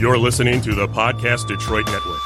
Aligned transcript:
You're 0.00 0.16
listening 0.16 0.60
to 0.60 0.76
the 0.76 0.86
Podcast 0.86 1.48
Detroit 1.48 1.86
Network. 1.86 2.22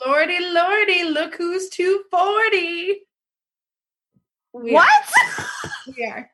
Lordy, 0.04 0.38
lordy, 0.40 1.04
look 1.04 1.34
who's 1.36 1.68
240. 1.70 3.02
What? 4.52 5.10
Yeah. 5.96 6.24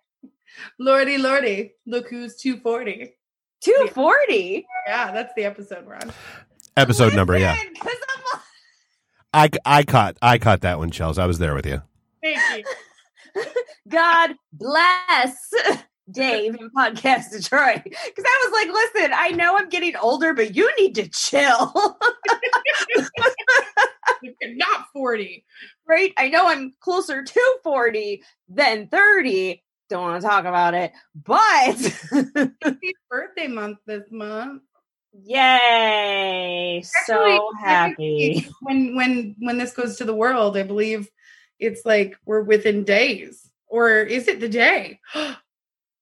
Lordy, 0.79 1.19
lordy, 1.19 1.73
look 1.87 2.09
who's 2.09 2.37
240. 2.37 3.15
240? 3.61 4.67
Yeah, 4.87 5.13
that's 5.13 5.33
the 5.35 5.45
episode 5.45 5.87
we're 5.87 5.97
on. 5.97 6.13
Episode 6.77 7.05
Listen, 7.05 7.17
number, 7.17 7.39
yeah. 7.39 7.57
I, 9.35 9.51
I 9.65 9.83
caught 9.83 10.17
I 10.23 10.39
caught 10.39 10.63
that 10.63 10.79
one, 10.79 10.91
Chels. 10.91 11.19
I 11.19 11.27
was 11.27 11.39
there 11.39 11.55
with 11.55 11.67
you. 11.67 11.83
Thank 12.23 12.67
you. 13.37 13.45
God 13.89 14.35
bless 14.53 15.51
Dave 16.11 16.55
in 16.55 16.71
Podcast 16.71 17.31
Detroit. 17.31 17.83
Because 17.85 18.25
I 18.27 18.45
was 18.45 18.53
like, 18.53 18.69
listen, 18.69 19.13
I 19.15 19.31
know 19.31 19.57
I'm 19.57 19.69
getting 19.69 19.97
older, 19.97 20.35
but 20.35 20.55
you 20.55 20.71
need 20.79 20.95
to 20.97 21.09
chill. 21.09 21.73
You're 24.23 24.55
not 24.57 24.87
40. 24.93 25.45
Right? 25.87 26.13
I 26.17 26.29
know 26.29 26.49
I'm 26.49 26.75
closer 26.81 27.23
to 27.23 27.57
40 27.63 28.23
than 28.49 28.89
30. 28.89 29.63
Don't 29.89 30.03
want 30.03 30.21
to 30.21 30.27
talk 30.27 30.45
about 30.45 30.75
it, 30.75 30.93
but 31.15 31.77
birthday 33.11 33.47
month 33.47 33.79
this 33.87 34.05
month. 34.11 34.63
Yay! 35.25 36.79
Actually, 36.79 36.91
so 37.07 37.51
happy. 37.59 38.47
When 38.61 38.95
when 38.95 39.35
when 39.39 39.57
this 39.57 39.73
goes 39.73 39.97
to 39.97 40.05
the 40.05 40.15
world, 40.15 40.59
I 40.59 40.63
believe 40.63 41.09
it's 41.59 41.85
like 41.85 42.17
we're 42.27 42.43
within 42.43 42.85
days. 42.85 43.51
Or 43.67 43.99
is 43.99 44.29
it 44.29 44.41
the 44.41 44.49
day? 44.49 45.01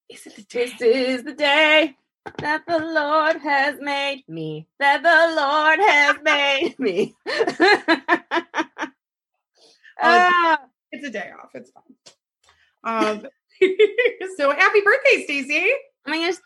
is 0.09 0.27
it 0.27 0.37
the 0.37 0.43
day? 0.43 0.67
This 0.79 0.81
is 0.81 1.25
the 1.25 1.35
day 1.35 1.97
that 2.39 2.63
the 2.67 2.79
Lord 2.79 3.37
has 3.43 3.77
made 3.81 4.25
me. 4.29 4.69
That 4.79 5.03
the 5.03 5.35
Lord 5.35 5.81
has 5.81 6.17
made 6.23 6.79
me. 6.81 7.15
uh, 10.03 10.57
it's 10.93 11.07
a 11.07 11.11
day 11.11 11.31
off. 11.43 11.51
It's 11.55 11.71
fine. 11.71 11.83
Um, 12.85 13.27
so 14.37 14.53
happy 14.53 14.81
birthday, 14.81 15.25
Stacy. 15.25 15.73
Oh 16.09 16.11
my 16.11 16.19
gosh, 16.19 16.37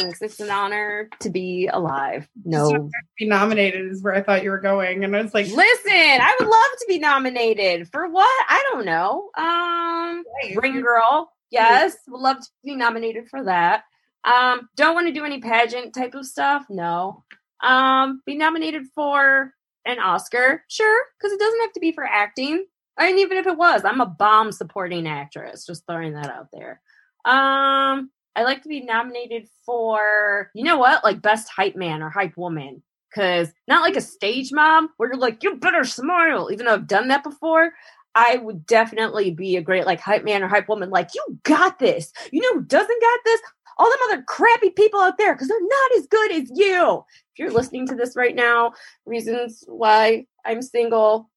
thanks. 0.00 0.20
It's 0.22 0.40
an 0.40 0.50
honor 0.50 1.08
to 1.20 1.30
be 1.30 1.68
alive. 1.72 2.28
No. 2.44 2.68
So 2.68 2.90
be 3.16 3.26
nominated 3.26 3.92
is 3.92 4.02
where 4.02 4.12
I 4.12 4.22
thought 4.22 4.42
you 4.42 4.50
were 4.50 4.58
going. 4.58 5.04
And 5.04 5.14
I 5.14 5.22
was 5.22 5.32
like, 5.32 5.46
listen, 5.46 5.92
I 5.92 6.36
would 6.40 6.48
love 6.48 6.78
to 6.80 6.86
be 6.88 6.98
nominated 6.98 7.88
for 7.92 8.08
what? 8.08 8.44
I 8.48 8.64
don't 8.72 8.84
know. 8.84 9.30
Um. 9.38 10.24
Ring 10.56 10.80
Girl. 10.80 11.30
Yes. 11.54 11.96
Would 12.08 12.20
love 12.20 12.40
to 12.40 12.48
be 12.64 12.74
nominated 12.76 13.28
for 13.28 13.44
that. 13.44 13.84
Um, 14.24 14.68
don't 14.76 14.94
want 14.94 15.06
to 15.06 15.12
do 15.12 15.24
any 15.24 15.40
pageant 15.40 15.94
type 15.94 16.14
of 16.14 16.26
stuff. 16.26 16.64
No. 16.70 17.24
Um, 17.62 18.22
be 18.26 18.36
nominated 18.36 18.84
for 18.94 19.52
an 19.86 19.98
Oscar, 19.98 20.64
sure, 20.68 21.04
because 21.18 21.32
it 21.32 21.38
doesn't 21.38 21.60
have 21.60 21.72
to 21.72 21.80
be 21.80 21.92
for 21.92 22.04
acting. 22.04 22.64
I 22.98 23.06
mean, 23.06 23.18
even 23.18 23.36
if 23.38 23.46
it 23.46 23.56
was, 23.56 23.84
I'm 23.84 24.00
a 24.00 24.06
bomb 24.06 24.52
supporting 24.52 25.06
actress. 25.06 25.66
Just 25.66 25.84
throwing 25.86 26.14
that 26.14 26.30
out 26.30 26.48
there. 26.52 26.80
Um, 27.24 28.10
I 28.36 28.42
like 28.42 28.62
to 28.62 28.68
be 28.68 28.82
nominated 28.82 29.48
for, 29.64 30.50
you 30.54 30.64
know 30.64 30.78
what, 30.78 31.04
like 31.04 31.22
best 31.22 31.48
hype 31.48 31.76
man 31.76 32.02
or 32.02 32.10
hype 32.10 32.36
woman. 32.36 32.82
Cause 33.14 33.52
not 33.68 33.82
like 33.82 33.94
a 33.94 34.00
stage 34.00 34.50
mom 34.52 34.88
where 34.96 35.10
you're 35.10 35.18
like, 35.18 35.44
you 35.44 35.54
better 35.56 35.84
smile, 35.84 36.50
even 36.52 36.66
though 36.66 36.74
I've 36.74 36.88
done 36.88 37.08
that 37.08 37.22
before. 37.22 37.72
I 38.14 38.36
would 38.36 38.66
definitely 38.66 39.30
be 39.30 39.56
a 39.56 39.62
great 39.62 39.86
like 39.86 40.00
hype 40.00 40.24
man 40.24 40.42
or 40.42 40.48
hype 40.48 40.68
woman. 40.68 40.90
Like, 40.90 41.10
you 41.14 41.38
got 41.42 41.78
this. 41.78 42.12
You 42.30 42.40
know 42.40 42.60
who 42.60 42.64
doesn't 42.64 43.02
got 43.02 43.20
this? 43.24 43.40
All 43.76 43.90
them 43.90 43.98
other 44.08 44.22
crappy 44.22 44.70
people 44.70 45.00
out 45.00 45.18
there 45.18 45.34
because 45.34 45.48
they're 45.48 45.58
not 45.60 45.98
as 45.98 46.06
good 46.06 46.32
as 46.32 46.50
you. 46.54 47.04
If 47.32 47.38
you're 47.38 47.50
listening 47.50 47.88
to 47.88 47.96
this 47.96 48.14
right 48.14 48.34
now, 48.34 48.72
reasons 49.04 49.64
why 49.66 50.26
I'm 50.44 50.62
single, 50.62 51.28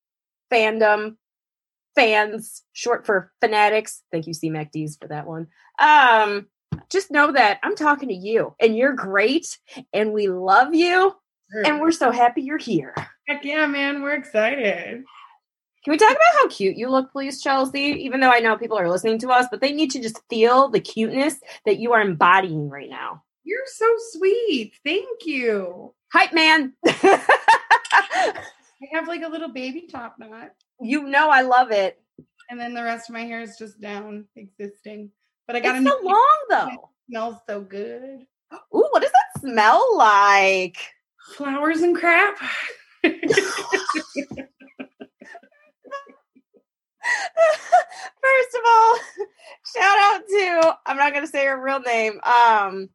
fandom, 0.51 1.15
fans, 1.95 2.63
short 2.73 3.07
for 3.07 3.31
fanatics. 3.41 4.03
Thank 4.11 4.27
you, 4.27 4.33
CMACDs, 4.33 5.01
for 5.01 5.07
that 5.07 5.25
one. 5.25 5.47
Um, 5.79 6.45
just 6.89 7.09
know 7.09 7.31
that 7.31 7.59
I'm 7.63 7.75
talking 7.75 8.09
to 8.09 8.15
you 8.15 8.53
and 8.59 8.77
you're 8.77 8.93
great 8.93 9.57
and 9.93 10.13
we 10.13 10.27
love 10.27 10.75
you 10.75 11.15
sure. 11.51 11.65
and 11.65 11.81
we're 11.81 11.91
so 11.91 12.11
happy 12.11 12.43
you're 12.43 12.57
here. 12.57 12.93
Heck 13.27 13.43
yeah, 13.43 13.65
man. 13.65 14.03
We're 14.03 14.13
excited. 14.13 15.03
Can 15.87 15.93
we 15.93 15.97
talk 15.99 16.11
about 16.11 16.41
how 16.41 16.47
cute 16.49 16.75
you 16.75 16.89
look, 16.89 17.13
please, 17.13 17.41
Chelsea? 17.41 17.79
Even 17.79 18.19
though 18.19 18.29
I 18.29 18.39
know 18.39 18.57
people 18.57 18.77
are 18.77 18.89
listening 18.89 19.19
to 19.19 19.29
us, 19.29 19.45
but 19.49 19.61
they 19.61 19.71
need 19.71 19.89
to 19.91 20.01
just 20.01 20.19
feel 20.29 20.67
the 20.67 20.81
cuteness 20.81 21.39
that 21.65 21.79
you 21.79 21.93
are 21.93 22.01
embodying 22.01 22.69
right 22.69 22.89
now. 22.89 23.23
You're 23.45 23.61
so 23.67 23.85
sweet. 24.11 24.73
Thank 24.83 25.25
you. 25.25 25.93
Hype 26.11 26.33
man. 26.33 26.73
I 26.85 28.33
have 28.91 29.07
like 29.07 29.21
a 29.21 29.29
little 29.29 29.47
baby 29.47 29.87
top 29.89 30.19
knot. 30.19 30.51
You 30.81 31.03
know 31.03 31.29
I 31.29 31.39
love 31.43 31.71
it. 31.71 32.01
And 32.49 32.59
then 32.59 32.73
the 32.73 32.83
rest 32.83 33.09
of 33.09 33.13
my 33.13 33.23
hair 33.23 33.39
is 33.39 33.55
just 33.57 33.79
down 33.79 34.25
existing. 34.35 35.09
But 35.47 35.55
I 35.55 35.61
got 35.61 35.77
it's 35.77 35.87
a 35.87 35.89
so 35.89 35.99
long 36.03 36.37
though. 36.49 36.67
It 36.67 36.79
smells 37.09 37.37
so 37.47 37.61
good. 37.61 38.25
Ooh, 38.53 38.89
what 38.91 39.01
does 39.01 39.11
that 39.11 39.39
smell 39.39 39.87
like? 39.95 40.79
Flowers 41.37 41.79
and 41.79 41.95
crap. 41.95 42.35
First 48.21 48.55
of 48.55 48.61
all, 48.67 48.97
shout 49.75 49.97
out 49.99 50.21
say 51.27 51.45
her 51.45 51.61
real 51.61 51.79
name. 51.79 52.19
Um 52.23 52.89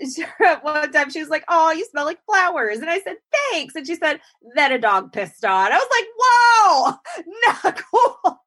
one 0.62 0.92
time 0.92 1.10
she 1.10 1.20
was 1.20 1.28
like, 1.28 1.44
"Oh, 1.48 1.70
you 1.72 1.84
smell 1.84 2.04
like 2.04 2.18
flowers," 2.26 2.78
and 2.78 2.90
I 2.90 3.00
said, 3.00 3.16
"Thanks," 3.50 3.76
and 3.76 3.86
she 3.86 3.94
said, 3.94 4.20
"Then 4.54 4.72
a 4.72 4.78
dog 4.78 5.12
pissed 5.12 5.44
on." 5.44 5.72
I 5.72 5.76
was 5.76 5.88
like, 5.90 6.06
"Whoa, 6.18 7.62
not 7.64 7.82
cool." 7.92 8.40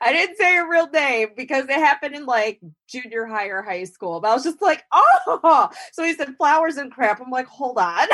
I 0.00 0.12
didn't 0.12 0.36
say 0.36 0.56
her 0.56 0.68
real 0.68 0.88
name 0.88 1.28
because 1.36 1.64
it 1.64 1.70
happened 1.70 2.14
in 2.14 2.26
like 2.26 2.60
junior 2.88 3.26
high 3.26 3.46
or 3.46 3.62
high 3.62 3.84
school. 3.84 4.20
But 4.20 4.30
I 4.30 4.34
was 4.34 4.44
just 4.44 4.62
like, 4.62 4.84
oh, 4.92 5.70
so 5.92 6.04
he 6.04 6.14
said 6.14 6.36
flowers 6.36 6.76
and 6.76 6.92
crap. 6.92 7.20
I'm 7.20 7.30
like, 7.30 7.46
hold 7.46 7.78
on. 7.78 8.08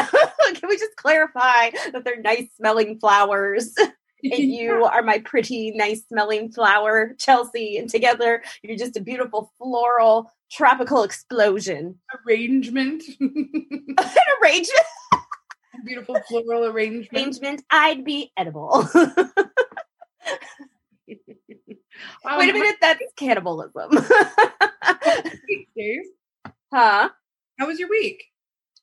Can 0.54 0.68
we 0.68 0.76
just 0.76 0.96
clarify 0.96 1.70
that 1.92 2.02
they're 2.04 2.20
nice 2.20 2.48
smelling 2.56 2.98
flowers? 2.98 3.74
And 4.22 4.52
you 4.52 4.84
are 4.84 5.02
my 5.02 5.18
pretty, 5.20 5.72
nice 5.72 6.02
smelling 6.08 6.50
flower, 6.50 7.14
Chelsea. 7.18 7.78
And 7.78 7.88
together, 7.88 8.42
you're 8.62 8.76
just 8.76 8.96
a 8.96 9.00
beautiful 9.00 9.52
floral 9.58 10.32
tropical 10.50 11.02
explosion. 11.02 11.98
Arrangement. 12.26 13.02
An 13.20 13.96
arrangement. 14.42 14.86
beautiful 15.84 16.18
floral 16.28 16.66
arrangement. 16.66 17.08
Arrangement. 17.12 17.62
I'd 17.70 18.04
be 18.04 18.32
edible. 18.36 18.88
um, 18.94 19.12
Wait 22.38 22.50
a 22.50 22.52
minute, 22.52 22.76
that's 22.80 23.02
cannibalism. 23.16 23.90
huh? 26.72 27.08
How 27.58 27.66
was 27.66 27.78
your 27.78 27.88
week? 27.88 28.24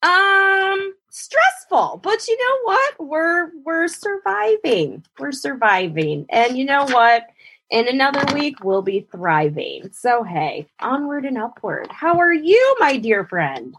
Um, 0.06 0.94
stressful, 1.10 2.00
but 2.04 2.28
you 2.28 2.38
know 2.38 2.60
what? 2.63 2.94
We're 3.00 3.52
we're 3.63 3.88
surviving. 3.88 5.04
We're 5.18 5.31
surviving. 5.31 6.28
And 6.30 6.57
you 6.57 6.66
know 6.66 6.86
what? 6.86 7.24
In 7.72 7.88
another 7.88 8.31
week 8.36 8.63
we'll 8.63 8.84
be 8.84 9.07
thriving. 9.12 9.90
So 9.92 10.24
hey, 10.24 10.68
onward 10.80 11.25
and 11.25 11.40
upward. 11.40 11.88
How 11.90 12.19
are 12.19 12.34
you, 12.34 12.75
my 12.80 12.98
dear 12.98 13.25
friend? 13.25 13.75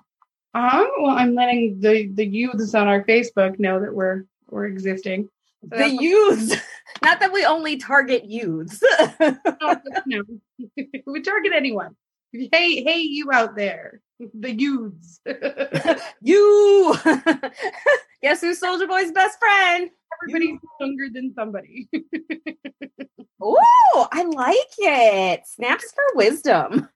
Um, 0.55 0.91
well, 0.99 1.17
I'm 1.17 1.35
letting 1.35 1.81
the 1.81 2.09
the 2.09 2.27
youths 2.27 2.75
on 2.75 2.89
our 2.89 3.05
Facebook 3.05 3.61
know 3.61 3.79
that 3.79 3.95
we're 3.95 4.25
we're 4.49 4.67
existing. 4.67 5.29
So 5.71 5.79
the 5.79 5.91
youths, 5.91 6.57
not 7.05 7.21
that 7.21 7.33
we 7.33 7.45
only 7.45 7.77
target 7.77 8.25
youths. 8.25 8.83
no, 9.21 10.23
we 11.07 11.23
target 11.23 11.53
anyone. 11.55 11.95
Hey, 12.33 12.83
hey, 12.83 13.01
you 13.01 13.31
out 13.33 13.55
there, 13.55 14.01
the 14.19 14.53
youths. 14.53 15.21
you. 16.23 16.97
Guess 18.23 18.41
who's 18.41 18.59
Soldier 18.59 18.87
Boy's 18.87 19.13
best 19.13 19.39
friend? 19.39 19.91
Everybody's 20.23 20.61
you. 20.63 20.71
younger 20.81 21.09
than 21.13 21.35
somebody. 21.35 21.89
oh, 23.41 24.09
I 24.13 24.23
like 24.25 24.57
it. 24.79 25.47
Snaps 25.47 25.93
for 25.93 26.17
wisdom. 26.17 26.89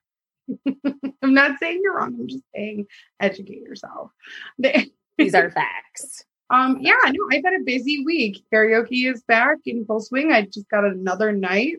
I'm 1.23 1.33
not 1.33 1.59
saying 1.59 1.81
you're 1.83 1.95
wrong. 1.95 2.15
I'm 2.19 2.27
just 2.27 2.43
saying 2.53 2.87
educate 3.19 3.61
yourself. 3.61 4.11
These 4.57 5.35
are 5.35 5.51
facts. 5.51 6.25
Um, 6.49 6.79
yeah, 6.81 6.95
no, 7.05 7.27
I've 7.31 7.45
had 7.45 7.53
a 7.53 7.63
busy 7.63 8.03
week. 8.03 8.43
Karaoke 8.53 9.09
is 9.09 9.23
back 9.23 9.59
in 9.65 9.85
full 9.85 10.01
swing. 10.01 10.33
I 10.33 10.41
just 10.41 10.67
got 10.69 10.83
another 10.83 11.31
night. 11.31 11.77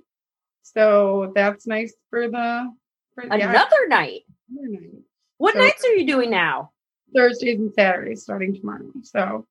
So 0.62 1.32
that's 1.34 1.66
nice 1.66 1.92
for 2.08 2.28
the 2.28 2.72
for, 3.14 3.24
another 3.24 3.38
yeah, 3.38 3.86
night. 3.88 4.22
Another 4.50 4.80
night. 4.80 5.01
What 5.42 5.54
so, 5.54 5.58
nights 5.58 5.84
are 5.84 5.94
you 5.96 6.06
doing 6.06 6.30
now? 6.30 6.70
Thursdays 7.12 7.58
and 7.58 7.74
Saturdays 7.74 8.22
starting 8.22 8.54
tomorrow. 8.54 8.92
So 9.02 9.44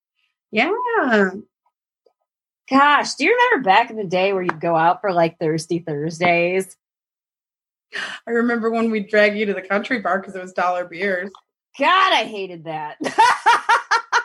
yeah. 0.50 0.72
Gosh, 2.70 3.16
do 3.16 3.26
you 3.26 3.34
remember 3.36 3.70
back 3.70 3.90
in 3.90 3.98
the 3.98 4.06
day 4.06 4.32
where 4.32 4.42
you'd 4.42 4.62
go 4.62 4.74
out 4.74 5.02
for 5.02 5.12
like 5.12 5.38
Thirsty 5.38 5.80
Thursdays? 5.80 6.78
I 8.26 8.32
remember 8.32 8.72
when 8.72 8.90
we'd 8.90 9.10
drag 9.10 9.38
you 9.38 9.46
to 9.48 9.54
the 9.54 9.62
country 9.62 10.00
bar 10.00 10.20
because 10.20 10.34
it 10.34 10.42
was 10.42 10.54
dollar 10.54 10.86
beers. 10.86 11.30
God, 11.78 12.14
I 12.14 12.24
hated 12.24 12.64
that. 12.64 12.96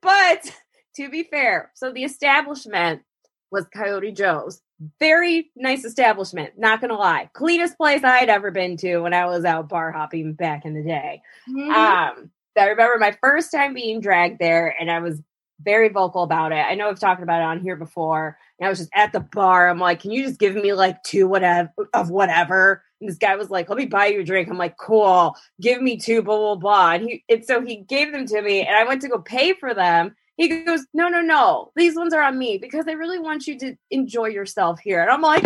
but 0.00 0.50
to 0.96 1.10
be 1.10 1.24
fair, 1.24 1.70
so 1.74 1.92
the 1.92 2.04
establishment 2.04 3.02
was 3.50 3.66
Coyote 3.66 4.12
Joe's. 4.12 4.62
Very 4.98 5.50
nice 5.56 5.84
establishment, 5.84 6.58
not 6.58 6.80
gonna 6.80 6.96
lie. 6.96 7.30
Cleanest 7.32 7.76
place 7.76 8.04
I 8.04 8.18
had 8.18 8.28
ever 8.28 8.50
been 8.50 8.76
to 8.78 8.98
when 8.98 9.14
I 9.14 9.26
was 9.26 9.44
out 9.44 9.68
bar 9.68 9.92
hopping 9.92 10.34
back 10.34 10.64
in 10.64 10.74
the 10.74 10.82
day. 10.82 11.22
Mm-hmm. 11.48 11.70
Um, 11.70 12.30
I 12.56 12.68
remember 12.68 12.98
my 12.98 13.16
first 13.20 13.52
time 13.52 13.74
being 13.74 14.00
dragged 14.00 14.38
there, 14.38 14.74
and 14.78 14.90
I 14.90 15.00
was 15.00 15.20
very 15.62 15.88
vocal 15.88 16.22
about 16.22 16.52
it. 16.52 16.56
I 16.56 16.74
know 16.74 16.88
I've 16.88 16.98
talked 16.98 17.22
about 17.22 17.40
it 17.40 17.44
on 17.44 17.60
here 17.60 17.76
before. 17.76 18.36
And 18.58 18.66
I 18.66 18.70
was 18.70 18.78
just 18.78 18.90
at 18.94 19.12
the 19.12 19.20
bar. 19.20 19.68
I'm 19.68 19.78
like, 19.78 20.00
can 20.00 20.10
you 20.10 20.24
just 20.24 20.38
give 20.38 20.54
me 20.54 20.72
like 20.72 21.02
two 21.02 21.26
whatever 21.26 21.72
of 21.92 22.10
whatever? 22.10 22.82
And 23.00 23.08
this 23.08 23.18
guy 23.18 23.36
was 23.36 23.50
like, 23.50 23.68
let 23.68 23.78
me 23.78 23.86
buy 23.86 24.06
you 24.06 24.20
a 24.20 24.24
drink. 24.24 24.48
I'm 24.48 24.58
like, 24.58 24.76
cool, 24.76 25.36
give 25.60 25.80
me 25.80 25.96
two, 25.96 26.22
blah, 26.22 26.36
blah, 26.36 26.54
blah. 26.56 26.92
And 26.92 27.04
he 27.04 27.24
and 27.28 27.44
so 27.44 27.60
he 27.60 27.76
gave 27.76 28.12
them 28.12 28.26
to 28.26 28.42
me 28.42 28.62
and 28.62 28.76
I 28.76 28.84
went 28.84 29.02
to 29.02 29.08
go 29.08 29.18
pay 29.18 29.52
for 29.54 29.74
them. 29.74 30.14
He 30.36 30.64
goes, 30.64 30.86
No, 30.92 31.08
no, 31.08 31.20
no. 31.20 31.72
These 31.76 31.96
ones 31.96 32.14
are 32.14 32.22
on 32.22 32.38
me 32.38 32.58
because 32.58 32.86
I 32.88 32.92
really 32.92 33.18
want 33.18 33.46
you 33.46 33.58
to 33.60 33.76
enjoy 33.90 34.26
yourself 34.26 34.80
here. 34.80 35.02
And 35.02 35.10
I'm 35.10 35.22
like, 35.22 35.44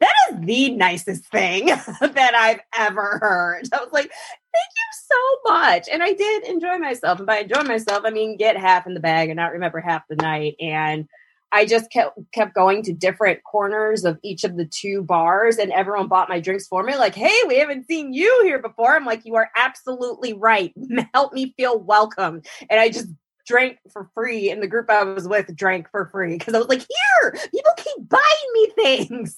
that 0.00 0.12
is 0.30 0.40
the 0.40 0.70
nicest 0.70 1.26
thing 1.26 1.66
that 2.00 2.34
I've 2.34 2.60
ever 2.76 3.18
heard. 3.20 3.68
I 3.72 3.78
was 3.78 3.92
like, 3.92 4.10
thank 4.10 4.70
you 4.76 4.90
so 4.92 5.52
much. 5.52 5.88
And 5.90 6.02
I 6.02 6.12
did 6.12 6.44
enjoy 6.44 6.78
myself. 6.78 7.18
And 7.18 7.26
by 7.26 7.38
enjoy 7.38 7.62
myself, 7.62 8.02
I 8.04 8.10
mean 8.10 8.36
get 8.36 8.56
half 8.56 8.86
in 8.86 8.94
the 8.94 9.00
bag 9.00 9.30
and 9.30 9.36
not 9.36 9.52
remember 9.52 9.80
half 9.80 10.02
the 10.08 10.16
night. 10.16 10.56
And 10.60 11.06
I 11.52 11.64
just 11.64 11.90
kept 11.90 12.18
kept 12.32 12.54
going 12.54 12.82
to 12.82 12.92
different 12.92 13.42
corners 13.44 14.04
of 14.04 14.18
each 14.22 14.44
of 14.44 14.56
the 14.56 14.66
two 14.66 15.02
bars, 15.02 15.58
and 15.58 15.70
everyone 15.72 16.08
bought 16.08 16.28
my 16.28 16.40
drinks 16.40 16.66
for 16.66 16.82
me. 16.82 16.96
Like, 16.96 17.14
hey, 17.14 17.38
we 17.46 17.56
haven't 17.56 17.86
seen 17.86 18.12
you 18.12 18.42
here 18.42 18.60
before. 18.60 18.96
I'm 18.96 19.04
like, 19.04 19.24
you 19.24 19.36
are 19.36 19.50
absolutely 19.56 20.32
right. 20.32 20.74
Help 21.14 21.32
me 21.32 21.54
feel 21.56 21.78
welcome. 21.78 22.42
And 22.68 22.80
I 22.80 22.88
just 22.88 23.08
drank 23.46 23.78
for 23.92 24.10
free, 24.14 24.50
and 24.50 24.62
the 24.62 24.66
group 24.66 24.90
I 24.90 25.02
was 25.04 25.26
with 25.26 25.54
drank 25.56 25.90
for 25.90 26.06
free 26.06 26.36
because 26.36 26.54
I 26.54 26.58
was 26.58 26.68
like, 26.68 26.80
here, 26.80 27.32
people 27.50 27.72
keep 27.76 28.08
buying 28.08 28.52
me 28.52 28.70
things. 28.76 29.36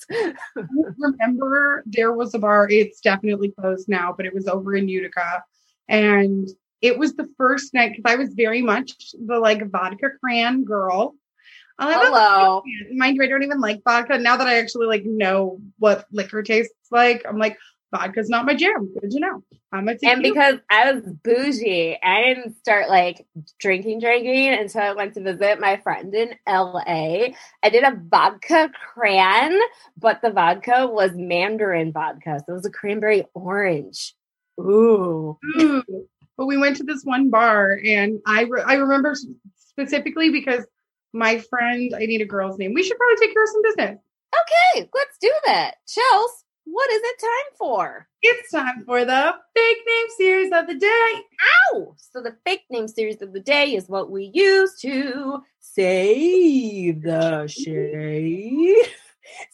remember, 0.99 1.85
there 1.87 2.13
was 2.13 2.35
a 2.35 2.39
bar. 2.39 2.69
It's 2.71 3.01
definitely 3.01 3.53
closed 3.59 3.89
now, 3.89 4.15
but 4.17 4.27
it 4.27 4.35
was 4.35 4.49
over 4.49 4.75
in 4.75 4.89
Utica, 4.89 5.45
and 5.89 6.49
it 6.81 6.99
was 6.99 7.15
the 7.15 7.29
first 7.37 7.75
night 7.75 7.93
because 7.97 8.11
I 8.11 8.17
was 8.17 8.35
very 8.35 8.63
much 8.63 8.93
the 9.27 9.39
like 9.39 9.71
vodka 9.71 10.11
cran 10.21 10.65
girl. 10.65 11.15
Hello. 11.81 12.63
Mind 12.93 13.17
you, 13.17 13.23
I 13.23 13.29
don't 13.29 13.45
even 13.45 13.61
like 13.61 13.83
vodka. 13.85 14.19
Now 14.19 14.37
that 14.37 14.49
I 14.49 14.59
actually 14.59 14.87
like 14.87 15.05
know 15.05 15.61
what 15.79 16.07
liquor 16.11 16.43
tastes 16.43 16.75
like, 16.91 17.25
I'm 17.29 17.39
like, 17.39 17.57
vodka's 17.90 18.29
not 18.29 18.46
my 18.46 18.55
jam. 18.55 18.93
Good 19.00 19.11
to 19.11 19.20
know. 19.20 19.44
I'm 19.73 19.88
a 19.88 19.96
and 20.02 20.23
because 20.23 20.58
I 20.70 20.93
was 20.93 21.02
bougie, 21.23 21.99
I 22.02 22.23
didn't 22.23 22.56
start 22.58 22.88
like 22.88 23.26
drinking, 23.61 24.00
drinking 24.00 24.55
until 24.55 24.82
I 24.82 24.93
went 24.93 25.14
to 25.14 25.23
visit 25.23 25.61
my 25.61 25.76
friend 25.79 26.14
in 26.14 26.31
LA. 26.46 27.29
I 27.62 27.70
did 27.70 27.85
a 27.85 27.96
vodka 27.96 28.70
cran, 28.94 29.58
but 29.96 30.23
the 30.23 30.31
vodka 30.31 30.87
was 30.87 31.12
Mandarin 31.14 31.93
vodka, 31.93 32.38
so 32.38 32.52
it 32.52 32.56
was 32.56 32.67
a 32.67 32.70
cranberry 32.70 33.25
orange. 33.35 34.14
Ooh. 34.61 35.38
Ooh. 35.61 35.82
But 36.37 36.46
we 36.46 36.56
went 36.56 36.76
to 36.76 36.85
this 36.85 37.02
one 37.05 37.31
bar, 37.31 37.81
and 37.85 38.20
I 38.25 38.43
re- 38.43 38.62
I 38.64 38.75
remember 38.75 39.14
specifically 39.56 40.31
because 40.31 40.64
my 41.12 41.38
friend, 41.38 41.93
I 41.94 42.06
need 42.06 42.20
a 42.20 42.26
girl's 42.26 42.58
name. 42.58 42.75
We 42.75 42.82
should 42.82 42.96
probably 42.96 43.26
take 43.26 43.35
care 43.35 43.43
of 43.43 43.49
some 43.49 43.62
business. 43.62 43.99
Okay, 44.75 44.88
let's 44.94 45.19
do 45.20 45.32
that. 45.46 45.75
Chels, 45.87 46.44
what 46.70 46.91
is 46.91 47.00
it 47.03 47.20
time 47.20 47.56
for? 47.56 48.09
It's 48.23 48.50
time 48.50 48.85
for 48.85 49.05
the 49.05 49.35
fake 49.55 49.79
name 49.87 50.06
series 50.17 50.53
of 50.53 50.67
the 50.67 50.75
day. 50.75 51.12
Ow! 51.73 51.94
So 51.99 52.23
the 52.23 52.37
fake 52.44 52.65
name 52.70 52.88
series 52.88 53.23
of 53.23 53.32
the 53.32 53.41
day 53.41 53.75
is 53.75 53.88
what 53.88 54.11
we 54.11 54.31
use 54.35 54.79
to 54.81 55.43
save 55.61 57.03
the 57.03 57.47
shade. 57.47 58.76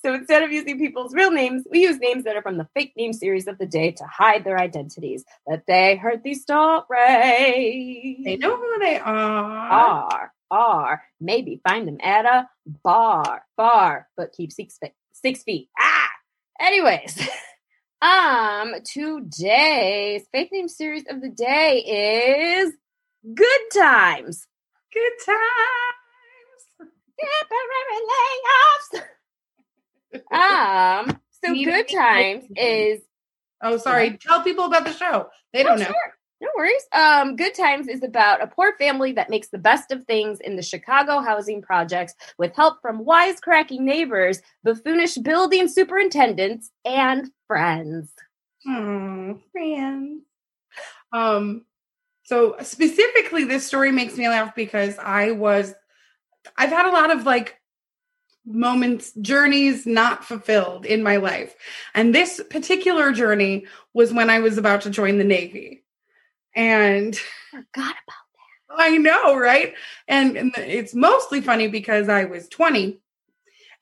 So 0.05 0.14
instead 0.14 0.44
of 0.44 0.52
using 0.52 0.78
people's 0.78 1.14
real 1.14 1.32
names, 1.32 1.64
we 1.69 1.81
use 1.81 1.99
names 1.99 2.22
that 2.25 2.37
are 2.37 2.43
from 2.43 2.58
the 2.58 2.69
fake 2.75 2.93
name 2.96 3.12
series 3.12 3.49
of 3.49 3.58
the 3.58 3.67
day 3.67 3.90
to 3.90 4.05
hide 4.05 4.44
their 4.44 4.56
identities. 4.56 5.25
But 5.49 5.64
they 5.67 5.96
heard 5.96 6.22
these 6.22 6.43
stories. 6.43 6.87
They 8.25 8.37
know 8.38 8.56
who 8.56 8.78
they 8.78 9.00
are. 9.00 9.10
Are 9.10 10.32
are. 10.50 11.02
Maybe 11.20 11.60
find 11.67 11.88
them 11.88 11.99
at 12.02 12.25
a 12.25 12.49
bar, 12.84 13.44
bar, 13.56 14.08
but 14.17 14.32
keep 14.32 14.52
six 14.52 14.78
feet. 14.78 14.93
Six 15.12 15.43
feet. 15.43 15.69
Ah. 15.78 16.04
Anyways, 16.61 17.29
um, 18.03 18.75
today's 18.85 20.23
fake 20.33 20.51
name 20.53 20.69
series 20.69 21.05
of 21.09 21.21
the 21.21 21.29
day 21.29 22.62
is 22.62 22.75
Good 23.35 23.61
Times. 23.73 24.47
Good 24.93 25.13
Times. 25.27 26.91
Temporary 27.20 28.01
layoffs. 30.31 31.08
um, 31.11 31.20
so 31.43 31.55
Good 31.55 31.89
Times 31.89 32.44
is. 32.56 33.03
Oh, 33.63 33.79
sorry. 33.79 34.19
Tell 34.19 34.43
people 34.43 34.65
about 34.67 34.84
the 34.84 34.93
show. 34.93 35.29
They 35.53 35.63
don't 35.63 35.79
oh, 35.79 35.82
know. 35.82 35.87
Sure. 35.87 36.14
No 36.44 36.51
worries. 36.58 36.86
Um, 36.93 37.36
Good 37.36 37.55
Times 37.55 37.89
is 37.89 38.03
about 38.03 38.43
a 38.43 38.46
poor 38.46 38.77
family 38.77 39.13
that 39.13 39.31
makes 39.31 39.48
the 39.48 39.56
best 39.56 39.91
of 39.91 40.05
things 40.05 40.41
in 40.41 40.56
the 40.56 40.63
Chicago 40.63 41.20
housing 41.20 41.63
projects 41.63 42.15
with 42.36 42.55
help 42.55 42.82
from 42.82 43.03
wisecracking 43.03 43.81
neighbors, 43.81 44.43
buffoonish 44.63 45.17
building 45.17 45.69
superintendents, 45.69 46.70
and 46.84 47.31
friends. 47.46 48.13
Hmm, 48.63 49.32
friends. 49.53 50.24
Um, 51.15 51.65
so 52.24 52.56
specifically, 52.60 53.44
this 53.44 53.67
story 53.67 53.91
makes 53.91 54.19
me 54.19 54.29
laugh 54.29 54.55
because 54.55 54.98
I 54.98 55.31
was, 55.31 55.74
I've 56.58 56.69
had 56.69 56.84
a 56.84 56.93
lot 56.93 57.10
of 57.10 57.24
like 57.24 57.58
moments, 58.44 59.15
journeys 59.15 59.86
not 59.86 60.27
fulfilled 60.27 60.84
in 60.84 61.03
my 61.03 61.17
life. 61.17 61.55
And 61.94 62.15
this 62.15 62.43
particular 62.51 63.13
journey 63.13 63.65
was 63.94 64.13
when 64.13 64.29
I 64.29 64.41
was 64.41 64.58
about 64.58 64.82
to 64.82 64.91
join 64.91 65.17
the 65.17 65.24
Navy. 65.24 65.83
And 66.55 67.17
forgot 67.51 67.67
about 67.75 68.77
that. 68.77 68.77
I 68.77 68.96
know, 68.96 69.37
right? 69.37 69.75
And, 70.08 70.37
and 70.37 70.53
it's 70.56 70.94
mostly 70.94 71.41
funny 71.41 71.69
because 71.69 72.08
I 72.08 72.25
was 72.25 72.49
20 72.49 73.01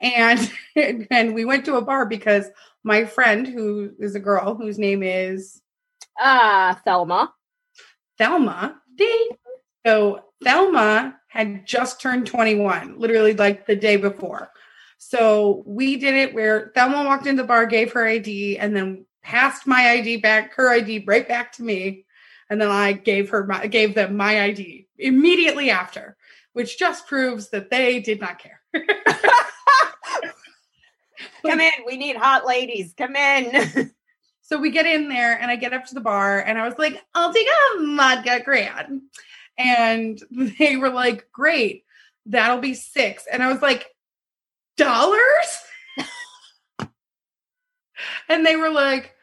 and 0.02 0.52
and 1.10 1.34
we 1.34 1.44
went 1.44 1.64
to 1.66 1.76
a 1.76 1.82
bar 1.82 2.06
because 2.06 2.46
my 2.84 3.04
friend 3.04 3.46
who 3.46 3.92
is 3.98 4.14
a 4.14 4.20
girl 4.20 4.54
whose 4.54 4.78
name 4.78 5.02
is 5.02 5.62
uh 6.20 6.74
Thelma. 6.84 7.32
Thelma. 8.18 8.80
Ding. 8.96 9.28
So 9.86 10.24
Thelma 10.44 11.16
had 11.28 11.66
just 11.66 12.00
turned 12.00 12.26
21, 12.26 12.98
literally 12.98 13.32
like 13.32 13.66
the 13.66 13.74
day 13.74 13.96
before. 13.96 14.50
So 14.98 15.62
we 15.66 15.96
did 15.96 16.14
it 16.14 16.34
where 16.34 16.70
Thelma 16.74 17.04
walked 17.04 17.26
in 17.26 17.36
the 17.36 17.44
bar, 17.44 17.64
gave 17.66 17.92
her 17.92 18.06
ID, 18.06 18.58
and 18.58 18.76
then 18.76 19.06
passed 19.22 19.66
my 19.66 19.90
ID 19.92 20.18
back, 20.18 20.54
her 20.54 20.70
ID 20.70 21.04
right 21.06 21.26
back 21.26 21.52
to 21.52 21.62
me 21.62 22.04
and 22.52 22.60
then 22.60 22.70
I 22.70 22.92
gave 22.92 23.30
her 23.30 23.46
my, 23.46 23.66
gave 23.66 23.94
them 23.94 24.14
my 24.14 24.42
ID 24.42 24.86
immediately 24.98 25.70
after, 25.70 26.18
which 26.52 26.78
just 26.78 27.06
proves 27.06 27.48
that 27.48 27.70
they 27.70 27.98
did 27.98 28.20
not 28.20 28.38
care. 28.38 28.60
Come 31.46 31.60
in, 31.60 31.72
we 31.86 31.96
need 31.96 32.16
hot 32.16 32.46
ladies. 32.46 32.92
Come 32.96 33.16
in. 33.16 33.90
So 34.44 34.58
we 34.58 34.70
get 34.70 34.84
in 34.84 35.08
there 35.08 35.40
and 35.40 35.50
I 35.50 35.56
get 35.56 35.72
up 35.72 35.86
to 35.86 35.94
the 35.94 36.00
bar 36.02 36.38
and 36.38 36.58
I 36.58 36.68
was 36.68 36.76
like, 36.76 37.00
I'll 37.14 37.32
take 37.32 37.46
a 37.46 37.96
vodka 37.96 38.42
grand. 38.44 39.00
And 39.56 40.20
they 40.58 40.76
were 40.76 40.90
like, 40.90 41.28
great, 41.32 41.84
that'll 42.26 42.58
be 42.58 42.74
six. 42.74 43.24
And 43.32 43.42
I 43.42 43.50
was 43.50 43.62
like, 43.62 43.86
dollars? 44.76 45.62
and 48.28 48.44
they 48.44 48.56
were 48.56 48.68
like, 48.68 49.14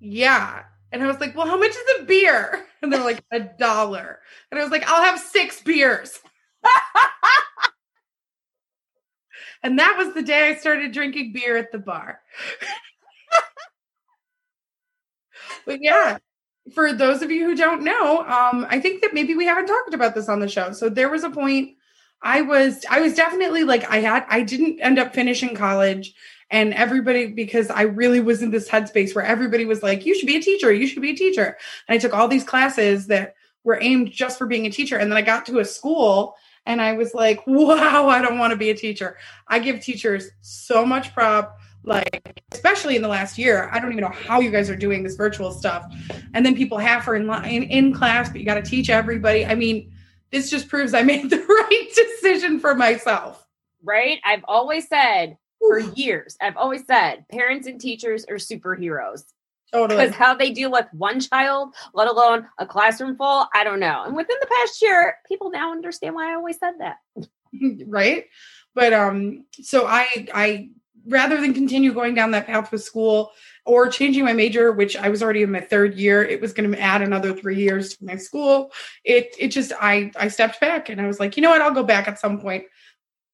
yeah. 0.00 0.64
And 0.92 1.02
I 1.02 1.06
was 1.06 1.20
like, 1.20 1.36
well, 1.36 1.46
how 1.46 1.58
much 1.58 1.70
is 1.70 2.00
a 2.00 2.04
beer? 2.04 2.64
And 2.82 2.92
they're 2.92 3.04
like, 3.04 3.22
a 3.32 3.38
dollar. 3.38 4.18
And 4.50 4.58
I 4.58 4.62
was 4.64 4.72
like, 4.72 4.82
I'll 4.88 5.04
have 5.04 5.20
six 5.20 5.62
beers. 5.62 6.18
and 9.62 9.78
that 9.78 9.96
was 9.96 10.14
the 10.14 10.22
day 10.22 10.50
I 10.50 10.56
started 10.56 10.90
drinking 10.92 11.32
beer 11.32 11.56
at 11.56 11.70
the 11.70 11.78
bar. 11.78 12.20
but 15.66 15.82
yeah, 15.82 16.18
for 16.74 16.92
those 16.92 17.22
of 17.22 17.30
you 17.30 17.46
who 17.46 17.56
don't 17.56 17.82
know, 17.84 18.18
um, 18.20 18.66
I 18.68 18.80
think 18.80 19.02
that 19.02 19.14
maybe 19.14 19.34
we 19.34 19.46
haven't 19.46 19.66
talked 19.66 19.94
about 19.94 20.14
this 20.14 20.28
on 20.28 20.40
the 20.40 20.48
show. 20.48 20.72
So 20.72 20.88
there 20.88 21.08
was 21.08 21.24
a 21.24 21.30
point 21.30 21.76
I 22.22 22.42
was 22.42 22.84
I 22.90 23.00
was 23.00 23.14
definitely 23.14 23.64
like 23.64 23.88
I 23.90 23.98
had 23.98 24.24
I 24.28 24.42
didn't 24.42 24.80
end 24.80 24.98
up 24.98 25.14
finishing 25.14 25.54
college 25.54 26.14
and 26.50 26.72
everybody 26.74 27.26
because 27.26 27.70
I 27.70 27.82
really 27.82 28.20
was 28.20 28.42
in 28.42 28.50
this 28.50 28.68
headspace 28.68 29.14
where 29.14 29.24
everybody 29.24 29.64
was 29.64 29.82
like 29.82 30.06
you 30.06 30.16
should 30.16 30.26
be 30.26 30.36
a 30.36 30.42
teacher, 30.42 30.72
you 30.72 30.86
should 30.86 31.02
be 31.02 31.10
a 31.10 31.16
teacher. 31.16 31.56
And 31.88 31.94
I 31.94 31.98
took 31.98 32.14
all 32.14 32.28
these 32.28 32.44
classes 32.44 33.08
that 33.08 33.34
were 33.64 33.78
aimed 33.80 34.10
just 34.12 34.38
for 34.38 34.46
being 34.46 34.66
a 34.66 34.70
teacher 34.70 34.96
and 34.96 35.10
then 35.10 35.16
I 35.16 35.22
got 35.22 35.46
to 35.46 35.58
a 35.58 35.64
school 35.64 36.36
and 36.64 36.80
I 36.80 36.92
was 36.92 37.12
like, 37.12 37.44
wow, 37.46 38.08
I 38.08 38.22
don't 38.22 38.38
want 38.38 38.52
to 38.52 38.56
be 38.56 38.70
a 38.70 38.76
teacher. 38.76 39.18
I 39.48 39.58
give 39.58 39.80
teachers 39.80 40.30
so 40.40 40.86
much 40.86 41.12
prop 41.12 41.58
like 41.84 42.40
especially 42.52 42.96
in 42.96 43.02
the 43.02 43.08
last 43.08 43.36
year 43.36 43.68
i 43.72 43.80
don't 43.80 43.90
even 43.90 44.02
know 44.02 44.08
how 44.08 44.40
you 44.40 44.50
guys 44.50 44.70
are 44.70 44.76
doing 44.76 45.02
this 45.02 45.16
virtual 45.16 45.50
stuff 45.50 45.84
and 46.34 46.46
then 46.46 46.54
people 46.54 46.78
half 46.78 47.08
are 47.08 47.16
in 47.16 47.26
line 47.26 47.64
in 47.64 47.92
class 47.92 48.28
but 48.28 48.38
you 48.38 48.46
got 48.46 48.54
to 48.54 48.62
teach 48.62 48.88
everybody 48.88 49.44
i 49.44 49.54
mean 49.54 49.91
this 50.32 50.50
just 50.50 50.68
proves 50.68 50.94
I 50.94 51.02
made 51.02 51.30
the 51.30 51.38
right 51.38 51.88
decision 51.94 52.58
for 52.58 52.74
myself. 52.74 53.46
Right? 53.84 54.20
I've 54.24 54.44
always 54.48 54.88
said 54.88 55.36
for 55.60 55.78
years, 55.78 56.36
I've 56.40 56.56
always 56.56 56.84
said 56.86 57.24
parents 57.30 57.68
and 57.68 57.80
teachers 57.80 58.24
are 58.24 58.36
superheroes. 58.36 59.24
Totally. 59.72 60.04
Because 60.04 60.14
how 60.14 60.34
they 60.34 60.50
deal 60.50 60.70
with 60.70 60.86
one 60.92 61.18
child, 61.18 61.74
let 61.94 62.06
alone 62.06 62.46
a 62.58 62.66
classroom 62.66 63.16
full, 63.16 63.46
I 63.54 63.64
don't 63.64 63.80
know. 63.80 64.02
And 64.04 64.14
within 64.14 64.36
the 64.40 64.46
past 64.46 64.82
year, 64.82 65.16
people 65.26 65.50
now 65.50 65.72
understand 65.72 66.14
why 66.14 66.30
I 66.30 66.34
always 66.34 66.58
said 66.58 66.74
that. 66.78 66.96
right. 67.86 68.26
But 68.74 68.92
um, 68.92 69.46
so 69.62 69.86
I 69.86 70.28
I 70.34 70.70
rather 71.06 71.40
than 71.40 71.54
continue 71.54 71.92
going 71.92 72.14
down 72.14 72.30
that 72.32 72.46
path 72.46 72.70
with 72.72 72.82
school 72.82 73.32
or 73.64 73.88
changing 73.88 74.24
my 74.24 74.32
major, 74.32 74.72
which 74.72 74.96
I 74.96 75.08
was 75.08 75.22
already 75.22 75.42
in 75.42 75.52
my 75.52 75.60
third 75.60 75.94
year, 75.94 76.22
it 76.24 76.40
was 76.40 76.52
going 76.52 76.70
to 76.70 76.80
add 76.80 77.02
another 77.02 77.34
three 77.34 77.56
years 77.56 77.96
to 77.96 78.04
my 78.04 78.16
school. 78.16 78.72
It 79.04 79.34
it 79.38 79.48
just 79.48 79.72
I 79.80 80.10
I 80.16 80.28
stepped 80.28 80.60
back 80.60 80.88
and 80.88 81.00
I 81.00 81.06
was 81.06 81.20
like, 81.20 81.36
you 81.36 81.42
know 81.42 81.50
what, 81.50 81.62
I'll 81.62 81.74
go 81.74 81.84
back 81.84 82.08
at 82.08 82.18
some 82.18 82.40
point. 82.40 82.64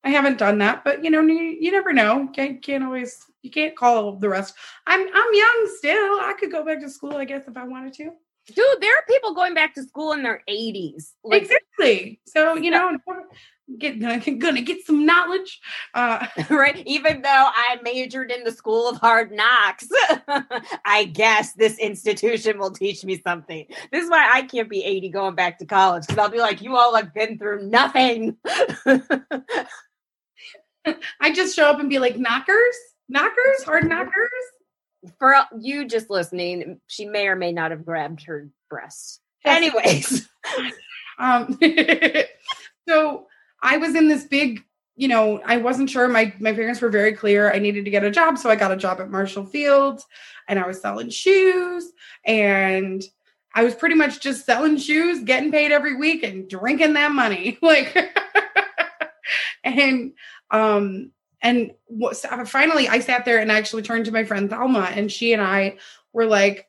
I 0.05 0.11
haven't 0.11 0.39
done 0.39 0.59
that, 0.59 0.85
but 0.85 1.03
you 1.03 1.11
know, 1.11 1.21
you, 1.23 1.57
you 1.61 1.71
never 1.71 1.93
know. 1.93 2.29
Can't 2.35 2.63
can't 2.63 2.85
always 2.85 3.25
you 3.43 3.51
can't 3.51 3.77
call 3.77 4.17
the 4.17 4.29
rest. 4.29 4.55
I'm 4.87 5.01
I'm 5.01 5.35
young 5.35 5.73
still. 5.77 6.21
I 6.21 6.35
could 6.39 6.53
go 6.53 6.65
back 6.65 6.81
to 6.81 6.91
school, 6.91 7.17
I 7.17 7.25
guess, 7.25 7.49
if 7.49 7.57
I 7.57 7.65
wanted 7.65 7.95
to. 7.95 8.13
Dude, 8.55 8.81
there 8.81 8.93
are 8.93 9.05
people 9.07 9.35
going 9.35 9.55
back 9.55 9.75
to 9.75 9.83
school 9.83 10.13
in 10.13 10.23
their 10.23 10.43
80s. 10.49 11.13
Like, 11.23 11.43
exactly. 11.43 12.21
So, 12.27 12.55
you 12.57 12.71
know, 12.71 12.97
get 13.77 14.01
gonna 14.01 14.63
get 14.63 14.87
some 14.87 15.05
knowledge 15.05 15.61
uh, 15.95 16.27
right? 16.51 16.83
Even 16.87 17.21
though 17.23 17.29
i 17.55 17.77
majored 17.83 18.31
in 18.31 18.45
the 18.45 18.53
school 18.53 18.89
of 18.89 18.97
hard 18.97 19.31
knocks 19.31 19.87
i 20.87 21.05
guess 21.05 21.53
this 21.53 21.79
institution 21.79 22.59
will 22.59 22.71
teach 22.71 23.05
me 23.05 23.21
something. 23.23 23.67
This 23.93 24.05
is 24.05 24.11
why 24.11 24.27
i 24.33 24.43
can't 24.43 24.71
be 24.71 24.83
80 24.85 25.09
going 25.11 25.35
back 25.35 25.59
to 25.59 25.67
college 25.67 26.07
because 26.07 26.19
i'll 26.19 26.31
be 26.31 26.39
like 26.39 26.63
you 26.63 26.77
all 26.77 26.95
have 26.97 27.13
been 27.13 27.39
through 27.39 27.69
nothing. 27.69 28.37
I 31.21 31.35
just 31.35 31.55
show 31.55 31.67
up 31.67 31.81
and 31.81 31.91
be 31.91 31.99
like 31.99 32.17
knockers? 32.17 32.75
Knockers? 33.11 33.63
Hard 33.65 33.87
knockers 33.87 34.31
for 35.19 35.35
you 35.59 35.87
just 35.87 36.11
listening 36.11 36.81
she 36.87 37.05
may 37.05 37.29
or 37.29 37.37
may 37.37 37.53
not 37.53 37.71
have 37.71 37.85
grabbed 37.85 38.25
her 38.25 38.49
breast 38.69 39.21
anyways 39.45 40.29
um 41.19 41.59
so 42.89 43.27
I 43.63 43.77
was 43.79 43.95
in 43.95 44.09
this 44.09 44.25
big, 44.25 44.65
you 44.97 45.09
know, 45.09 45.41
I 45.45 45.59
wasn't 45.59 45.91
sure. 45.91 46.09
My 46.09 46.33
my 46.39 46.53
parents 46.53 46.81
were 46.81 46.91
very 46.91 47.13
clear 47.13 47.53
I 47.53 47.59
needed 47.59 47.85
to 47.85 47.91
get 47.91 48.05
a 48.05 48.11
job, 48.11 48.39
so 48.39 48.51
I 48.51 48.57
got 48.57 48.73
a 48.73 48.77
job 48.77 49.01
at 49.01 49.11
Marshall 49.11 49.47
Field's 49.47 50.07
and 50.49 50.59
I 50.59 50.67
was 50.67 50.81
selling 50.81 51.11
shoes 51.11 51.93
and 52.25 53.03
I 53.55 53.65
was 53.65 53.75
pretty 53.75 53.95
much 53.95 54.21
just 54.21 54.47
selling 54.47 54.77
shoes, 54.77 55.25
getting 55.25 55.51
paid 55.51 55.73
every 55.73 55.97
week 55.97 56.23
and 56.23 56.49
drinking 56.49 56.95
that 56.95 57.13
money. 57.13 57.59
Like 57.63 57.97
and 59.65 60.13
um 60.51 61.11
and 61.43 61.73
what, 61.87 62.17
finally 62.49 62.89
I 62.89 62.99
sat 63.01 63.25
there 63.25 63.39
and 63.39 63.51
actually 63.51 63.83
turned 63.83 64.05
to 64.07 64.13
my 64.13 64.25
friend 64.25 64.51
Thelma 64.51 64.91
and 64.95 65.11
she 65.11 65.33
and 65.33 65.43
I 65.43 65.79
were 66.13 66.27
like 66.27 66.69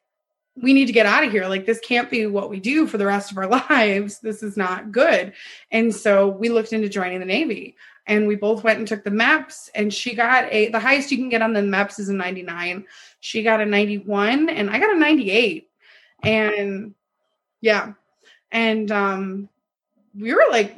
we 0.61 0.73
need 0.73 0.85
to 0.85 0.93
get 0.93 1.05
out 1.05 1.23
of 1.23 1.31
here. 1.31 1.47
Like, 1.47 1.65
this 1.65 1.79
can't 1.79 2.09
be 2.09 2.25
what 2.25 2.49
we 2.49 2.59
do 2.59 2.87
for 2.87 2.97
the 2.97 3.05
rest 3.05 3.31
of 3.31 3.37
our 3.37 3.47
lives. 3.69 4.19
This 4.19 4.43
is 4.43 4.57
not 4.57 4.91
good. 4.91 5.33
And 5.71 5.93
so 5.93 6.27
we 6.27 6.49
looked 6.49 6.73
into 6.73 6.89
joining 6.89 7.19
the 7.19 7.25
Navy 7.25 7.75
and 8.07 8.27
we 8.27 8.35
both 8.35 8.63
went 8.63 8.79
and 8.79 8.87
took 8.87 9.03
the 9.03 9.11
maps. 9.11 9.69
And 9.75 9.93
she 9.93 10.15
got 10.15 10.51
a, 10.51 10.69
the 10.69 10.79
highest 10.79 11.11
you 11.11 11.17
can 11.17 11.29
get 11.29 11.41
on 11.41 11.53
the 11.53 11.61
maps 11.61 11.99
is 11.99 12.09
a 12.09 12.13
99. 12.13 12.85
She 13.19 13.43
got 13.43 13.61
a 13.61 13.65
91 13.65 14.49
and 14.49 14.69
I 14.69 14.79
got 14.79 14.95
a 14.95 14.99
98. 14.99 15.69
And 16.23 16.93
yeah. 17.61 17.93
And 18.51 18.91
um, 18.91 19.49
we 20.17 20.33
were 20.33 20.45
like, 20.49 20.75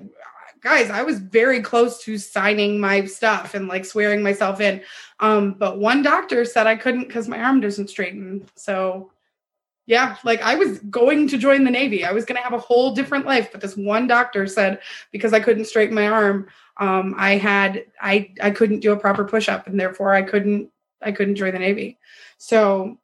guys, 0.61 0.89
I 0.89 1.03
was 1.03 1.19
very 1.19 1.61
close 1.61 2.03
to 2.03 2.17
signing 2.17 2.79
my 2.79 3.05
stuff 3.05 3.53
and 3.53 3.67
like 3.67 3.85
swearing 3.85 4.21
myself 4.21 4.61
in. 4.61 4.81
Um, 5.19 5.53
but 5.53 5.79
one 5.79 6.01
doctor 6.01 6.45
said 6.45 6.67
I 6.67 6.75
couldn't 6.75 7.07
because 7.07 7.27
my 7.27 7.41
arm 7.41 7.61
doesn't 7.61 7.89
straighten. 7.89 8.47
So 8.55 9.11
yeah, 9.87 10.17
like 10.23 10.41
I 10.41 10.55
was 10.55 10.79
going 10.79 11.27
to 11.29 11.37
join 11.37 11.63
the 11.63 11.71
Navy. 11.71 12.05
I 12.05 12.11
was 12.11 12.25
going 12.25 12.37
to 12.37 12.43
have 12.43 12.53
a 12.53 12.59
whole 12.59 12.93
different 12.93 13.25
life, 13.25 13.51
but 13.51 13.61
this 13.61 13.75
one 13.75 14.07
doctor 14.07 14.45
said 14.47 14.79
because 15.11 15.33
I 15.33 15.39
couldn't 15.39 15.65
straighten 15.65 15.95
my 15.95 16.07
arm, 16.07 16.47
um, 16.77 17.15
I 17.17 17.37
had 17.37 17.85
I 17.99 18.31
I 18.41 18.51
couldn't 18.51 18.79
do 18.79 18.93
a 18.93 18.97
proper 18.97 19.25
push 19.25 19.49
up, 19.49 19.67
and 19.67 19.79
therefore 19.79 20.13
I 20.13 20.21
couldn't 20.21 20.69
I 21.01 21.11
couldn't 21.11 21.35
join 21.35 21.53
the 21.53 21.59
Navy. 21.59 21.99
So, 22.37 22.99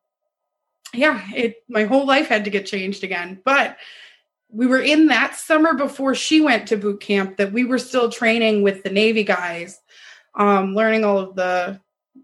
yeah, 0.93 1.21
it 1.35 1.63
my 1.67 1.83
whole 1.83 2.05
life 2.05 2.27
had 2.27 2.45
to 2.45 2.51
get 2.51 2.65
changed 2.65 3.03
again. 3.03 3.41
But 3.43 3.77
we 4.49 4.67
were 4.67 4.79
in 4.79 5.07
that 5.07 5.35
summer 5.35 5.73
before 5.73 6.15
she 6.15 6.41
went 6.41 6.67
to 6.67 6.77
boot 6.77 7.01
camp 7.01 7.37
that 7.37 7.51
we 7.51 7.65
were 7.65 7.77
still 7.77 8.09
training 8.09 8.63
with 8.63 8.83
the 8.83 8.89
Navy 8.89 9.23
guys, 9.23 9.81
um, 10.35 10.73
learning 10.73 11.03
all 11.03 11.19
of 11.19 11.35
the 11.35 11.79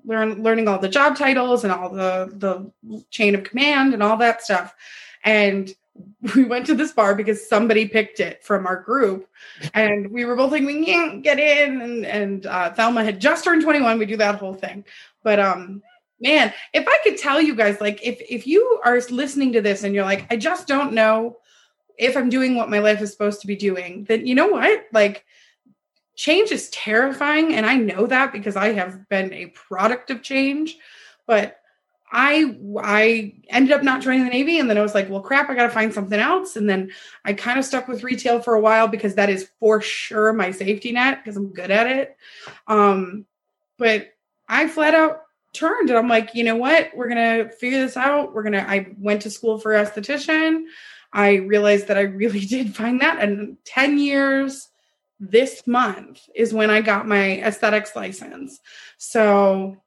learn 0.05 0.43
learning 0.43 0.67
all 0.67 0.79
the 0.79 0.89
job 0.89 1.15
titles 1.15 1.63
and 1.63 1.71
all 1.71 1.89
the 1.89 2.31
the 2.35 3.01
chain 3.09 3.35
of 3.35 3.43
command 3.43 3.93
and 3.93 4.01
all 4.01 4.17
that 4.17 4.41
stuff. 4.41 4.73
And 5.23 5.73
we 6.35 6.43
went 6.45 6.65
to 6.67 6.75
this 6.75 6.91
bar 6.91 7.13
because 7.13 7.47
somebody 7.47 7.87
picked 7.87 8.19
it 8.19 8.43
from 8.43 8.65
our 8.65 8.81
group. 8.81 9.27
And 9.73 10.09
we 10.09 10.25
were 10.25 10.35
both 10.35 10.51
like 10.51 10.63
we 10.63 10.85
can't 10.85 11.23
get 11.23 11.39
in. 11.39 11.81
And 11.81 12.05
and 12.05 12.45
uh, 12.45 12.73
thelma 12.73 13.03
had 13.03 13.19
just 13.19 13.43
turned 13.43 13.63
21 13.63 13.99
we 13.99 14.05
do 14.05 14.17
that 14.17 14.39
whole 14.39 14.53
thing. 14.53 14.85
But 15.23 15.39
um 15.39 15.81
man 16.19 16.53
if 16.73 16.87
i 16.87 16.97
could 17.03 17.17
tell 17.17 17.41
you 17.41 17.55
guys 17.55 17.81
like 17.81 17.99
if 18.05 18.21
if 18.29 18.45
you 18.45 18.79
are 18.85 19.01
listening 19.09 19.51
to 19.51 19.61
this 19.61 19.83
and 19.83 19.95
you're 19.95 20.05
like 20.05 20.25
i 20.31 20.37
just 20.37 20.67
don't 20.67 20.93
know 20.93 21.35
if 21.97 22.17
i'm 22.17 22.29
doing 22.29 22.55
what 22.55 22.69
my 22.69 22.79
life 22.79 23.01
is 23.01 23.11
supposed 23.11 23.41
to 23.41 23.47
be 23.47 23.55
doing 23.55 24.05
then 24.05 24.25
you 24.25 24.35
know 24.35 24.47
what? 24.47 24.85
Like 24.91 25.25
change 26.15 26.51
is 26.51 26.69
terrifying 26.69 27.53
and 27.53 27.65
i 27.65 27.75
know 27.75 28.05
that 28.05 28.31
because 28.31 28.55
i 28.55 28.71
have 28.71 29.07
been 29.09 29.33
a 29.33 29.47
product 29.47 30.11
of 30.11 30.21
change. 30.21 30.77
But 31.25 31.57
i 32.11 32.55
i 32.79 33.33
ended 33.49 33.71
up 33.71 33.81
not 33.81 34.01
joining 34.01 34.25
the 34.25 34.29
navy 34.29 34.59
and 34.59 34.69
then 34.69 34.77
i 34.77 34.83
was 34.83 34.93
like 34.93 35.09
well 35.09 35.21
crap 35.21 35.49
i 35.49 35.55
gotta 35.55 35.69
find 35.69 35.93
something 35.93 36.19
else. 36.19 36.55
And 36.55 36.69
then 36.69 36.91
i 37.25 37.33
kind 37.33 37.57
of 37.57 37.65
stuck 37.65 37.87
with 37.87 38.03
retail 38.03 38.39
for 38.39 38.53
a 38.53 38.61
while 38.61 38.87
because 38.87 39.15
that 39.15 39.29
is 39.29 39.49
for 39.59 39.81
sure 39.81 40.31
my 40.33 40.51
safety 40.51 40.91
net 40.91 41.23
because 41.23 41.37
i'm 41.37 41.53
good 41.53 41.71
at 41.71 41.87
it. 41.87 42.17
Um 42.67 43.25
but 43.77 44.13
i 44.47 44.67
flat 44.67 44.93
out 44.93 45.21
turned 45.53 45.89
and 45.89 45.97
i'm 45.97 46.09
like 46.09 46.35
you 46.35 46.43
know 46.43 46.55
what? 46.55 46.91
We're 46.95 47.09
gonna 47.09 47.49
figure 47.49 47.79
this 47.79 47.97
out. 47.97 48.33
We're 48.33 48.43
gonna 48.43 48.65
i 48.67 48.93
went 48.99 49.23
to 49.23 49.31
school 49.31 49.57
for 49.57 49.71
esthetician 49.71 50.65
i 51.13 51.35
realized 51.35 51.87
that 51.87 51.97
i 51.97 52.01
really 52.01 52.39
did 52.45 52.75
find 52.75 53.01
that 53.01 53.19
and 53.19 53.57
10 53.65 53.97
years 53.97 54.69
this 55.29 55.65
month 55.65 56.27
is 56.35 56.53
when 56.53 56.69
I 56.69 56.81
got 56.81 57.07
my 57.07 57.37
aesthetics 57.39 57.95
license. 57.95 58.59
So 58.97 59.77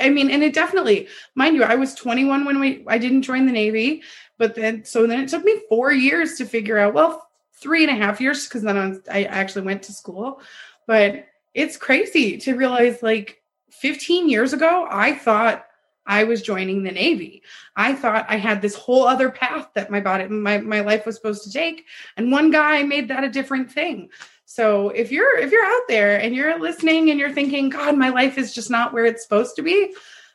I 0.00 0.10
mean, 0.10 0.30
and 0.30 0.42
it 0.42 0.54
definitely, 0.54 1.06
mind 1.34 1.54
you, 1.54 1.62
I 1.62 1.76
was 1.76 1.94
21 1.94 2.44
when 2.44 2.58
we 2.58 2.84
I 2.88 2.98
didn't 2.98 3.22
join 3.22 3.46
the 3.46 3.52
Navy, 3.52 4.02
but 4.38 4.54
then 4.54 4.84
so 4.84 5.06
then 5.06 5.20
it 5.20 5.28
took 5.28 5.44
me 5.44 5.60
four 5.68 5.92
years 5.92 6.36
to 6.38 6.44
figure 6.44 6.78
out, 6.78 6.94
well, 6.94 7.28
three 7.52 7.86
and 7.86 7.92
a 7.92 8.02
half 8.02 8.20
years, 8.20 8.48
because 8.48 8.62
then 8.62 8.76
I, 8.76 8.88
was, 8.88 9.00
I 9.10 9.24
actually 9.24 9.66
went 9.66 9.82
to 9.84 9.92
school. 9.92 10.40
But 10.86 11.26
it's 11.54 11.76
crazy 11.76 12.36
to 12.38 12.56
realize 12.56 13.02
like 13.02 13.40
15 13.70 14.28
years 14.28 14.52
ago, 14.52 14.86
I 14.90 15.14
thought 15.14 15.65
I 16.06 16.24
was 16.24 16.42
joining 16.42 16.82
the 16.82 16.92
Navy. 16.92 17.42
I 17.74 17.94
thought 17.94 18.26
I 18.28 18.36
had 18.36 18.62
this 18.62 18.74
whole 18.74 19.06
other 19.06 19.30
path 19.30 19.68
that 19.74 19.90
my 19.90 20.00
body, 20.00 20.28
my, 20.28 20.58
my 20.58 20.80
life 20.80 21.04
was 21.04 21.16
supposed 21.16 21.44
to 21.44 21.52
take. 21.52 21.84
And 22.16 22.30
one 22.32 22.50
guy 22.50 22.82
made 22.82 23.08
that 23.08 23.24
a 23.24 23.30
different 23.30 23.70
thing. 23.70 24.10
So 24.44 24.90
if 24.90 25.10
you're 25.10 25.38
if 25.38 25.50
you're 25.50 25.66
out 25.66 25.88
there 25.88 26.20
and 26.20 26.34
you're 26.34 26.58
listening 26.60 27.10
and 27.10 27.18
you're 27.18 27.32
thinking, 27.32 27.68
God, 27.68 27.96
my 27.96 28.10
life 28.10 28.38
is 28.38 28.54
just 28.54 28.70
not 28.70 28.92
where 28.92 29.04
it's 29.04 29.24
supposed 29.24 29.56
to 29.56 29.62
be, 29.62 29.92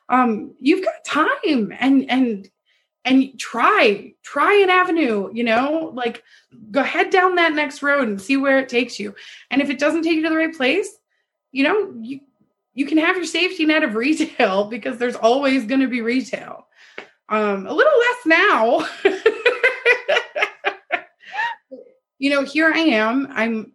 um, 0.09 0.53
you've 0.59 0.83
got 0.83 1.05
time 1.05 1.73
and 1.79 2.09
and 2.09 2.49
and 3.05 3.39
try 3.39 4.13
try 4.21 4.53
an 4.61 4.69
avenue 4.69 5.29
you 5.33 5.43
know 5.43 5.91
like 5.95 6.23
go 6.69 6.83
head 6.83 7.09
down 7.09 7.35
that 7.35 7.53
next 7.53 7.81
road 7.81 8.07
and 8.07 8.21
see 8.21 8.37
where 8.37 8.59
it 8.59 8.69
takes 8.69 8.99
you 8.99 9.15
and 9.49 9.61
if 9.61 9.69
it 9.69 9.79
doesn't 9.79 10.03
take 10.03 10.15
you 10.15 10.23
to 10.23 10.29
the 10.29 10.35
right 10.35 10.55
place 10.55 10.89
you 11.51 11.63
know 11.63 11.93
you 11.99 12.19
you 12.73 12.85
can 12.85 12.97
have 12.97 13.15
your 13.15 13.25
safety 13.25 13.65
net 13.65 13.83
of 13.83 13.95
retail 13.95 14.65
because 14.69 14.97
there's 14.97 15.15
always 15.15 15.65
going 15.65 15.81
to 15.81 15.87
be 15.87 16.01
retail 16.01 16.67
um 17.29 17.67
a 17.67 17.73
little 17.73 17.99
less 17.99 18.25
now 18.25 18.87
you 22.19 22.29
know 22.29 22.43
here 22.43 22.71
i 22.73 22.79
am 22.79 23.27
i'm 23.31 23.71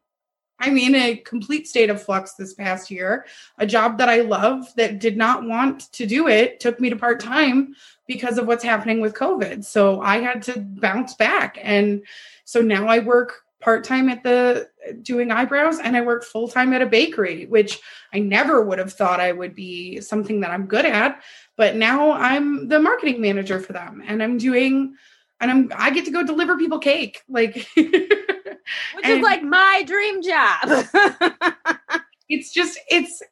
I'm 0.59 0.79
in 0.79 0.95
a 0.95 1.17
complete 1.17 1.69
state 1.69 1.91
of 1.91 2.03
flux 2.03 2.35
this 2.35 2.55
past 2.55 2.91
year. 2.91 3.27
A 3.59 3.67
job 3.67 3.99
that 3.99 4.09
I 4.09 4.23
love 4.23 4.73
that 4.77 4.99
did 4.99 5.17
not 5.17 5.45
want 5.45 5.93
to 5.93 6.07
do 6.07 6.29
it 6.29 6.61
took 6.61 6.81
me 6.81 6.91
to 6.91 6.97
part 6.97 7.21
time 7.21 7.75
because 8.07 8.39
of 8.39 8.47
what's 8.47 8.65
happening 8.65 9.01
with 9.01 9.15
COVID. 9.15 9.65
So 9.65 10.01
I 10.01 10.19
had 10.19 10.43
to 10.45 10.61
bounce 10.61 11.15
back. 11.15 11.59
And 11.63 12.03
so 12.45 12.63
now 12.63 12.87
I 12.87 13.01
work 13.01 13.43
part 13.61 13.85
time 13.85 14.09
at 14.09 14.23
the 14.23 14.69
doing 15.03 15.31
eyebrows 15.31 15.79
and 15.79 15.97
I 15.97 16.03
work 16.03 16.25
full 16.25 16.49
time 16.49 16.73
at 16.73 16.83
a 16.83 16.87
bakery, 16.87 17.47
which 17.47 17.81
I 18.13 18.19
never 18.19 18.63
would 18.63 18.79
have 18.79 18.93
thought 18.93 19.21
I 19.21 19.33
would 19.33 19.55
be 19.55 20.01
something 20.01 20.41
that 20.41 20.51
I'm 20.51 20.67
good 20.67 20.85
at. 20.85 21.23
But 21.57 21.77
now 21.77 22.13
I'm 22.13 22.69
the 22.69 22.79
marketing 22.79 23.21
manager 23.21 23.59
for 23.61 23.73
them 23.73 24.03
and 24.07 24.23
I'm 24.23 24.39
doing 24.39 24.95
and 25.41 25.51
I'm 25.51 25.73
I 25.75 25.91
get 25.91 26.05
to 26.07 26.11
go 26.11 26.23
deliver 26.23 26.57
people 26.57 26.79
cake. 26.79 27.23
Like 27.29 27.67
which 27.77 29.05
and 29.05 29.13
is 29.13 29.23
like 29.23 29.43
my 29.43 29.85
dream 29.87 30.23
job. 30.23 30.87
it's 32.29 32.53
just 32.53 32.79
it's 32.91 33.23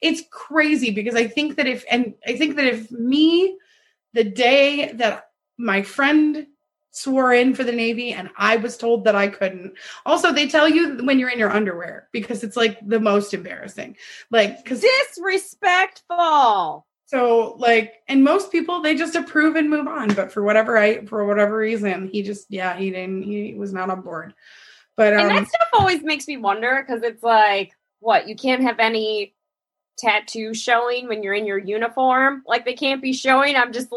it's 0.00 0.22
crazy 0.30 0.90
because 0.90 1.14
I 1.14 1.26
think 1.26 1.56
that 1.56 1.66
if 1.66 1.84
and 1.90 2.14
I 2.26 2.36
think 2.36 2.56
that 2.56 2.66
if 2.66 2.90
me 2.90 3.56
the 4.12 4.24
day 4.24 4.92
that 4.94 5.30
my 5.58 5.82
friend 5.82 6.46
swore 6.90 7.32
in 7.32 7.54
for 7.54 7.64
the 7.64 7.72
Navy 7.72 8.12
and 8.12 8.30
I 8.36 8.56
was 8.56 8.76
told 8.76 9.04
that 9.04 9.14
I 9.14 9.28
couldn't. 9.28 9.74
Also, 10.04 10.32
they 10.32 10.48
tell 10.48 10.68
you 10.68 10.98
when 11.04 11.18
you're 11.18 11.30
in 11.30 11.38
your 11.38 11.50
underwear 11.50 12.08
because 12.12 12.42
it's 12.42 12.56
like 12.56 12.78
the 12.86 13.00
most 13.00 13.34
embarrassing. 13.34 13.96
Like 14.30 14.64
cuz 14.64 14.80
disrespectful. 14.80 16.86
So 17.06 17.56
like 17.58 17.94
and 18.08 18.22
most 18.22 18.52
people 18.52 18.82
they 18.82 18.94
just 18.94 19.16
approve 19.16 19.56
and 19.56 19.70
move 19.70 19.88
on, 19.88 20.14
but 20.14 20.32
for 20.32 20.42
whatever 20.42 20.76
I 20.76 21.06
for 21.06 21.26
whatever 21.26 21.56
reason, 21.56 22.08
he 22.08 22.22
just 22.22 22.46
yeah, 22.50 22.76
he 22.76 22.90
didn't 22.90 23.22
he 23.22 23.54
was 23.54 23.72
not 23.72 23.90
on 23.90 24.02
board. 24.02 24.34
But 24.96 25.14
um, 25.14 25.20
and 25.20 25.30
that 25.30 25.48
stuff 25.48 25.68
always 25.72 26.02
makes 26.02 26.28
me 26.28 26.36
wonder 26.36 26.84
because 26.86 27.02
it's 27.02 27.22
like, 27.22 27.72
what 28.00 28.28
you 28.28 28.36
can't 28.36 28.62
have 28.62 28.78
any 28.78 29.34
tattoo 29.96 30.54
showing 30.54 31.08
when 31.08 31.22
you're 31.22 31.34
in 31.34 31.46
your 31.46 31.58
uniform. 31.58 32.42
Like 32.46 32.64
they 32.64 32.74
can't 32.74 33.00
be 33.00 33.12
showing. 33.12 33.56
I'm 33.56 33.72
just. 33.72 33.88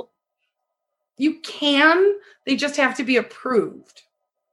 You 1.17 1.39
can. 1.41 2.15
They 2.46 2.55
just 2.55 2.77
have 2.77 2.98
to 2.98 3.03
be 3.03 3.17
approved. 3.17 4.01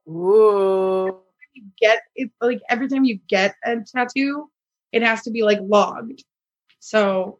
Ooh. 0.07 1.19
You 1.53 1.63
get 1.79 2.03
it 2.15 2.31
like 2.39 2.61
every 2.69 2.87
time 2.87 3.03
you 3.03 3.19
get 3.27 3.55
a 3.65 3.77
tattoo, 3.81 4.49
it 4.91 5.03
has 5.03 5.21
to 5.23 5.31
be 5.31 5.43
like 5.43 5.59
logged. 5.61 6.23
So 6.79 7.39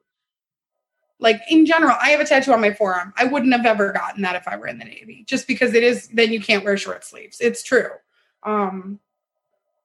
like 1.19 1.41
in 1.49 1.65
general, 1.65 1.95
I 2.01 2.09
have 2.09 2.19
a 2.19 2.25
tattoo 2.25 2.51
on 2.51 2.61
my 2.61 2.73
forearm. 2.73 3.13
I 3.15 3.25
wouldn't 3.25 3.53
have 3.53 3.65
ever 3.65 3.93
gotten 3.93 4.23
that 4.23 4.35
if 4.35 4.47
I 4.47 4.57
were 4.57 4.67
in 4.67 4.79
the 4.79 4.85
Navy, 4.85 5.23
just 5.27 5.47
because 5.47 5.73
it 5.73 5.83
is 5.83 6.07
then 6.09 6.33
you 6.33 6.41
can't 6.41 6.65
wear 6.65 6.75
short 6.77 7.05
sleeves. 7.05 7.39
It's 7.39 7.63
true. 7.63 7.89
Um, 8.43 8.99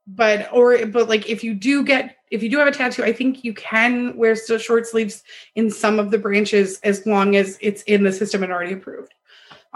but 0.07 0.53
or 0.53 0.87
but 0.87 1.09
like 1.09 1.29
if 1.29 1.45
you 1.45 1.55
do 1.55 1.85
get 1.85 2.17
if 2.31 2.43
you 2.43 2.49
do 2.49 2.59
have 2.59 2.69
a 2.69 2.73
tattoo, 2.73 3.05
I 3.05 3.13
think 3.13 3.45
you 3.45 3.55
can 3.55 4.17
wear 4.17 4.35
still 4.35 4.59
short 4.59 4.87
sleeves 4.87 5.23
in 5.55 5.71
some 5.71 5.99
of 5.99 6.11
the 6.11 6.19
branches 6.19 6.81
as 6.83 7.07
long 7.07 7.37
as 7.37 7.59
it's 7.61 7.83
in 7.83 8.03
the 8.03 8.13
system 8.13 8.43
and 8.43 8.53
already 8.53 8.73
approved. 8.73 9.15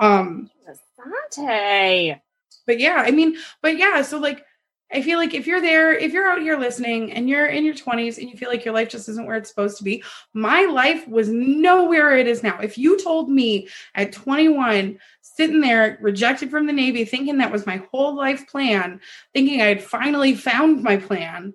Um, 0.00 0.50
Asante. 0.68 2.20
But 2.66 2.80
yeah, 2.80 3.04
I 3.06 3.10
mean, 3.10 3.36
but 3.62 3.76
yeah, 3.76 4.02
so 4.02 4.18
like 4.18 4.44
I 4.92 5.02
feel 5.02 5.18
like 5.18 5.34
if 5.34 5.46
you're 5.46 5.60
there, 5.60 5.92
if 5.92 6.12
you're 6.12 6.28
out 6.28 6.42
here 6.42 6.58
listening 6.58 7.12
and 7.12 7.28
you're 7.28 7.46
in 7.46 7.64
your 7.64 7.74
20s 7.74 8.18
and 8.18 8.28
you 8.28 8.36
feel 8.36 8.48
like 8.48 8.64
your 8.64 8.74
life 8.74 8.88
just 8.88 9.08
isn't 9.08 9.26
where 9.26 9.36
it's 9.36 9.48
supposed 9.48 9.78
to 9.78 9.84
be, 9.84 10.02
my 10.34 10.64
life 10.64 11.06
was 11.06 11.28
nowhere 11.28 12.16
it 12.16 12.26
is 12.26 12.42
now. 12.42 12.58
If 12.58 12.76
you 12.76 12.98
told 13.00 13.30
me 13.30 13.68
at 13.94 14.12
21, 14.12 14.98
sitting 15.20 15.60
there 15.60 15.96
rejected 16.00 16.50
from 16.50 16.66
the 16.66 16.72
Navy, 16.72 17.04
thinking 17.04 17.38
that 17.38 17.52
was 17.52 17.66
my 17.66 17.76
whole 17.92 18.16
life 18.16 18.48
plan, 18.48 19.00
thinking 19.32 19.62
I 19.62 19.66
had 19.66 19.82
finally 19.82 20.34
found 20.34 20.82
my 20.82 20.96
plan, 20.96 21.54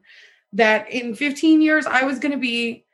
that 0.54 0.90
in 0.90 1.14
15 1.14 1.62
years 1.62 1.86
I 1.86 2.06
was 2.06 2.20
going 2.20 2.32
to 2.32 2.38
be 2.38 2.86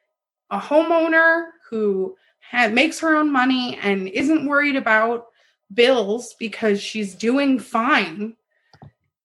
a 0.50 0.60
homeowner 0.60 1.50
who 1.70 2.16
had, 2.40 2.74
makes 2.74 3.00
her 3.00 3.16
own 3.16 3.32
money 3.32 3.78
and 3.82 4.08
isn't 4.08 4.48
worried 4.48 4.76
about 4.76 5.28
bills 5.74 6.36
because 6.40 6.82
she's 6.82 7.16
doing 7.16 7.60
fine. 7.60 8.36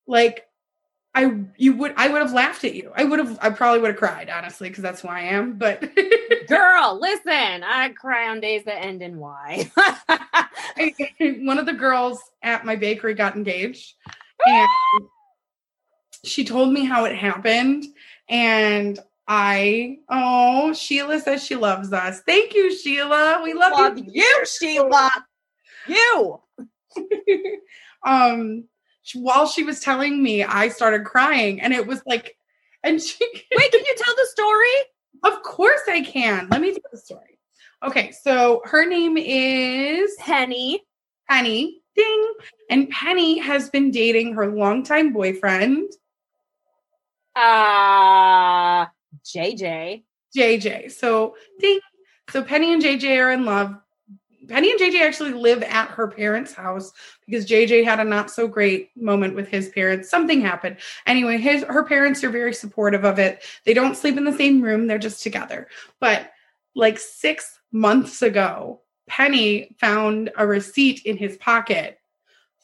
Like 0.06 0.46
I 1.16 1.34
you 1.56 1.74
would 1.76 1.94
I 1.96 2.08
would 2.08 2.20
have 2.20 2.34
laughed 2.34 2.64
at 2.64 2.74
you. 2.74 2.92
I 2.94 3.04
would 3.04 3.18
have 3.18 3.38
I 3.40 3.48
probably 3.48 3.80
would 3.80 3.92
have 3.92 3.96
cried 3.96 4.28
honestly 4.28 4.68
because 4.68 4.82
that's 4.82 5.00
who 5.00 5.08
I 5.08 5.20
am. 5.20 5.54
But 5.56 5.80
girl, 6.48 6.98
listen, 7.00 7.64
I 7.64 7.88
cry 7.98 8.28
on 8.28 8.40
days 8.40 8.64
that 8.64 8.84
end 8.84 9.00
in 9.02 9.18
Y. 9.18 9.70
One 11.20 11.58
of 11.58 11.64
the 11.64 11.72
girls 11.72 12.20
at 12.42 12.66
my 12.66 12.76
bakery 12.76 13.14
got 13.14 13.34
engaged, 13.34 13.94
and 14.46 14.68
she 16.22 16.44
told 16.44 16.70
me 16.70 16.84
how 16.84 17.06
it 17.06 17.16
happened, 17.16 17.86
and 18.28 18.98
I 19.26 20.00
oh 20.10 20.74
Sheila 20.74 21.18
says 21.20 21.42
she 21.42 21.56
loves 21.56 21.94
us. 21.94 22.20
Thank 22.26 22.54
you, 22.54 22.76
Sheila. 22.76 23.40
We 23.42 23.54
love, 23.54 23.72
love 23.72 23.96
you. 23.96 24.04
you, 24.06 24.44
Sheila. 24.44 25.10
You. 25.88 26.40
um 28.04 28.64
while 29.14 29.46
she 29.46 29.62
was 29.62 29.80
telling 29.80 30.22
me, 30.22 30.42
I 30.42 30.68
started 30.68 31.04
crying, 31.04 31.60
and 31.60 31.72
it 31.72 31.86
was 31.86 32.02
like, 32.06 32.36
and 32.82 33.00
she 33.00 33.16
wait, 33.56 33.72
can 33.72 33.84
you 33.84 33.94
tell 33.96 34.14
the 34.14 34.26
story? 34.26 35.34
Of 35.34 35.42
course 35.42 35.82
I 35.88 36.02
can. 36.02 36.48
Let 36.50 36.60
me 36.60 36.72
tell 36.72 36.80
the 36.90 36.98
story. 36.98 37.38
Okay, 37.84 38.12
so 38.12 38.62
her 38.64 38.86
name 38.86 39.16
is 39.16 40.14
Penny. 40.18 40.82
Penny, 41.28 41.82
ding, 41.96 42.32
and 42.70 42.88
Penny 42.88 43.38
has 43.38 43.68
been 43.68 43.90
dating 43.90 44.34
her 44.34 44.46
longtime 44.46 45.12
boyfriend. 45.12 45.90
Uh 47.34 48.86
JJ. 49.24 50.04
JJ. 50.36 50.92
So 50.92 51.36
ding. 51.60 51.80
So 52.30 52.42
Penny 52.42 52.72
and 52.72 52.82
JJ 52.82 53.18
are 53.18 53.32
in 53.32 53.44
love. 53.44 53.76
Penny 54.48 54.70
and 54.70 54.80
JJ 54.80 55.00
actually 55.00 55.32
live 55.32 55.62
at 55.62 55.90
her 55.90 56.08
parents' 56.08 56.52
house 56.52 56.92
because 57.26 57.46
JJ 57.46 57.84
had 57.84 58.00
a 58.00 58.04
not 58.04 58.30
so 58.30 58.46
great 58.46 58.90
moment 58.96 59.34
with 59.34 59.48
his 59.48 59.68
parents. 59.70 60.08
Something 60.08 60.40
happened. 60.40 60.76
Anyway, 61.06 61.38
his 61.38 61.62
her 61.64 61.84
parents 61.84 62.22
are 62.24 62.30
very 62.30 62.54
supportive 62.54 63.04
of 63.04 63.18
it. 63.18 63.42
They 63.64 63.74
don't 63.74 63.96
sleep 63.96 64.16
in 64.16 64.24
the 64.24 64.36
same 64.36 64.62
room, 64.62 64.86
they're 64.86 64.98
just 64.98 65.22
together. 65.22 65.68
But 66.00 66.32
like 66.74 66.98
6 66.98 67.58
months 67.72 68.22
ago, 68.22 68.82
Penny 69.08 69.74
found 69.80 70.30
a 70.36 70.46
receipt 70.46 71.02
in 71.04 71.16
his 71.16 71.36
pocket 71.38 71.98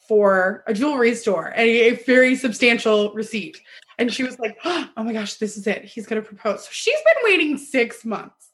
for 0.09 0.65
a 0.67 0.75
jewelry 0.75 1.15
store, 1.15 1.53
a, 1.57 1.91
a 1.91 2.05
very 2.05 2.35
substantial 2.37 3.13
receipt. 3.13 3.61
And 3.99 4.13
she 4.13 4.25
was 4.25 4.39
like, 4.39 4.59
"Oh 4.65 4.91
my 4.97 5.13
gosh, 5.13 5.35
this 5.35 5.57
is 5.57 5.67
it. 5.67 5.85
He's 5.85 6.07
going 6.07 6.21
to 6.21 6.27
propose." 6.27 6.65
So 6.65 6.71
she's 6.73 6.99
been 7.05 7.25
waiting 7.25 7.59
6 7.59 8.05
months. 8.05 8.51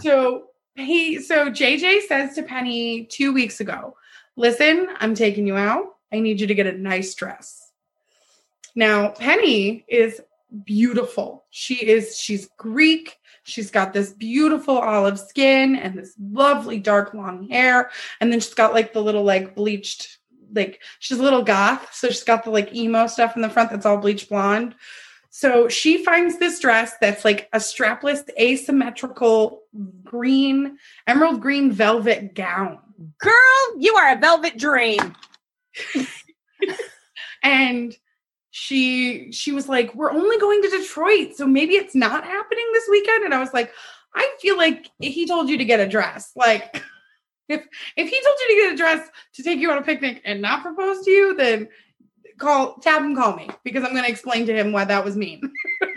so 0.00 0.44
he 0.74 1.20
so 1.20 1.50
JJ 1.50 2.02
says 2.02 2.34
to 2.34 2.42
Penny 2.42 3.04
two 3.04 3.32
weeks 3.32 3.60
ago, 3.60 3.96
listen, 4.36 4.88
I'm 4.98 5.14
taking 5.14 5.46
you 5.46 5.56
out. 5.56 5.96
I 6.12 6.20
need 6.20 6.40
you 6.40 6.46
to 6.46 6.54
get 6.54 6.66
a 6.66 6.72
nice 6.72 7.14
dress. 7.14 7.70
Now, 8.74 9.10
Penny 9.10 9.84
is 9.88 10.20
beautiful. 10.64 11.44
She 11.50 11.74
is, 11.74 12.18
she's 12.18 12.48
Greek. 12.56 13.16
She's 13.42 13.70
got 13.70 13.92
this 13.92 14.12
beautiful 14.12 14.78
olive 14.78 15.18
skin 15.18 15.76
and 15.76 15.98
this 15.98 16.14
lovely 16.20 16.78
dark 16.78 17.14
long 17.14 17.48
hair. 17.48 17.90
And 18.20 18.32
then 18.32 18.40
she's 18.40 18.54
got 18.54 18.74
like 18.74 18.92
the 18.92 19.02
little 19.02 19.24
like 19.24 19.54
bleached, 19.54 20.18
like 20.52 20.80
she's 20.98 21.18
a 21.18 21.22
little 21.22 21.42
goth. 21.42 21.92
So 21.92 22.08
she's 22.08 22.24
got 22.24 22.44
the 22.44 22.50
like 22.50 22.74
emo 22.74 23.06
stuff 23.06 23.36
in 23.36 23.42
the 23.42 23.50
front 23.50 23.70
that's 23.70 23.86
all 23.86 23.98
bleached 23.98 24.28
blonde. 24.28 24.74
So 25.30 25.68
she 25.68 26.04
finds 26.04 26.38
this 26.38 26.58
dress 26.58 26.94
that's 27.00 27.24
like 27.24 27.48
a 27.52 27.58
strapless, 27.58 28.28
asymmetrical 28.38 29.62
green, 30.02 30.76
emerald 31.06 31.40
green 31.40 31.70
velvet 31.70 32.34
gown. 32.34 32.78
Girl, 33.18 33.78
you 33.78 33.94
are 33.94 34.12
a 34.12 34.18
velvet 34.18 34.58
dream. 34.58 35.14
and 37.42 37.96
she 38.50 39.30
she 39.30 39.52
was 39.52 39.68
like, 39.68 39.94
"We're 39.94 40.10
only 40.10 40.36
going 40.38 40.62
to 40.62 40.68
Detroit, 40.68 41.36
so 41.36 41.46
maybe 41.46 41.74
it's 41.74 41.94
not 41.94 42.24
happening 42.24 42.66
this 42.72 42.88
weekend." 42.90 43.24
And 43.24 43.32
I 43.32 43.38
was 43.38 43.54
like, 43.54 43.72
I 44.14 44.28
feel 44.40 44.56
like 44.56 44.90
he 44.98 45.26
told 45.26 45.48
you 45.48 45.56
to 45.58 45.64
get 45.64 45.80
a 45.80 45.88
dress. 45.88 46.32
Like 46.34 46.82
if 47.48 47.64
if 47.96 48.08
he 48.08 48.22
told 48.22 48.36
you 48.40 48.48
to 48.48 48.62
get 48.62 48.74
a 48.74 48.76
dress 48.76 49.08
to 49.34 49.42
take 49.42 49.60
you 49.60 49.70
on 49.70 49.78
a 49.78 49.82
picnic 49.82 50.22
and 50.24 50.42
not 50.42 50.62
propose 50.62 51.04
to 51.04 51.10
you, 51.10 51.36
then 51.36 51.68
call 52.40 52.74
tap 52.76 53.02
and 53.02 53.16
call 53.16 53.36
me 53.36 53.48
because 53.62 53.84
I'm 53.84 53.92
going 53.92 54.04
to 54.04 54.10
explain 54.10 54.46
to 54.46 54.54
him 54.54 54.72
why 54.72 54.84
that 54.84 55.04
was 55.04 55.16
mean. 55.16 55.40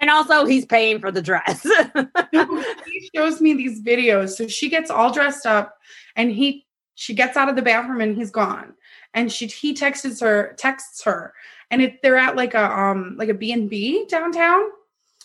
and 0.00 0.08
also, 0.08 0.46
he's 0.46 0.64
paying 0.64 1.00
for 1.00 1.10
the 1.10 1.20
dress. 1.20 1.62
he 2.32 3.10
shows 3.14 3.40
me 3.40 3.54
these 3.54 3.82
videos. 3.82 4.30
So 4.30 4.48
she 4.48 4.70
gets 4.70 4.90
all 4.90 5.12
dressed 5.12 5.44
up, 5.44 5.76
and 6.16 6.30
he 6.30 6.66
she 6.94 7.14
gets 7.14 7.36
out 7.36 7.48
of 7.48 7.56
the 7.56 7.62
bathroom 7.62 8.00
and 8.00 8.16
he's 8.16 8.30
gone. 8.30 8.74
And 9.14 9.30
she 9.30 9.46
he 9.46 9.74
texts 9.74 10.20
her 10.20 10.54
texts 10.56 11.02
her, 11.04 11.34
and 11.70 11.82
it, 11.82 12.02
they're 12.02 12.16
at 12.16 12.36
like 12.36 12.54
a 12.54 12.78
um 12.78 13.16
like 13.18 13.28
a 13.28 13.34
B 13.34 13.52
and 13.52 13.68
B 13.68 14.06
downtown. 14.08 14.62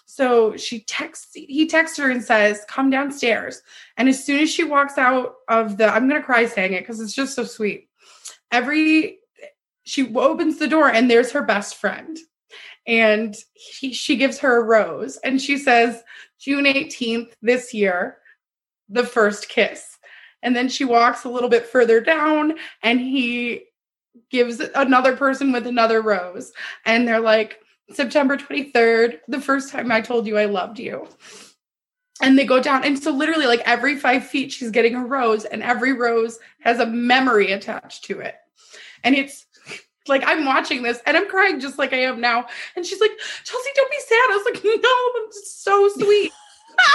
So 0.05 0.55
she 0.55 0.81
texts 0.81 1.33
he 1.33 1.67
texts 1.67 1.97
her 1.97 2.09
and 2.09 2.23
says, 2.23 2.63
"Come 2.67 2.89
downstairs." 2.89 3.61
And 3.97 4.07
as 4.07 4.23
soon 4.23 4.39
as 4.41 4.49
she 4.49 4.63
walks 4.63 4.97
out 4.97 5.35
of 5.47 5.77
the, 5.77 5.87
I'm 5.87 6.07
gonna 6.07 6.23
cry 6.23 6.45
saying 6.45 6.73
it 6.73 6.81
because 6.81 6.99
it's 6.99 7.13
just 7.13 7.35
so 7.35 7.43
sweet. 7.43 7.89
Every 8.51 9.19
she 9.85 10.13
opens 10.15 10.57
the 10.57 10.67
door 10.67 10.89
and 10.89 11.09
there's 11.09 11.31
her 11.31 11.43
best 11.43 11.75
friend. 11.75 12.17
And 12.85 13.35
he, 13.53 13.93
she 13.93 14.17
gives 14.17 14.39
her 14.39 14.57
a 14.57 14.63
rose 14.63 15.17
and 15.17 15.41
she 15.41 15.57
says 15.57 16.03
june 16.39 16.65
18th 16.65 17.31
this 17.41 17.73
year 17.73 18.17
the 18.89 19.05
first 19.05 19.49
kiss. 19.49 19.97
And 20.43 20.55
then 20.55 20.69
she 20.69 20.85
walks 20.85 21.23
a 21.23 21.29
little 21.29 21.49
bit 21.49 21.65
further 21.65 22.01
down 22.01 22.53
and 22.83 22.99
he 22.99 23.63
gives 24.29 24.59
another 24.75 25.15
person 25.15 25.51
with 25.51 25.65
another 25.65 26.01
rose. 26.01 26.51
And 26.85 27.07
they're 27.07 27.19
like 27.19 27.59
september 27.91 28.35
23rd 28.35 29.19
the 29.27 29.39
first 29.39 29.71
time 29.71 29.91
i 29.91 30.01
told 30.01 30.25
you 30.27 30.37
i 30.37 30.45
loved 30.45 30.79
you. 30.79 31.07
And 32.21 32.39
they 32.39 32.45
go 32.45 32.61
down. 32.61 32.85
And 32.85 32.97
so 32.97 33.11
literally 33.11 33.45
like 33.45 33.61
every 33.65 33.97
five 33.97 34.25
feet 34.25 34.51
she's 34.51 34.71
getting 34.71 34.95
a 34.95 35.05
rose 35.05 35.45
and 35.45 35.61
every 35.61 35.93
rose 35.93 36.39
has 36.61 36.79
a 36.79 36.85
memory 36.85 37.51
attached 37.51 38.05
to 38.05 38.19
it. 38.19 38.35
And 39.03 39.15
it's 39.15 39.45
like 40.07 40.23
I'm 40.25 40.45
watching 40.45 40.83
this 40.83 40.99
and 41.05 41.17
I'm 41.17 41.27
crying 41.27 41.59
just 41.59 41.77
like 41.77 41.93
I 41.93 42.01
am 42.03 42.21
now. 42.21 42.45
And 42.75 42.85
she's 42.85 43.01
like, 43.01 43.11
Chelsea, 43.43 43.69
don't 43.75 43.91
be 43.91 43.99
sad. 43.99 44.15
I 44.15 44.37
was 44.37 44.45
like, 44.45 44.63
no, 44.83 45.11
I'm 45.17 45.31
so 45.31 45.89
sweet. 45.89 46.31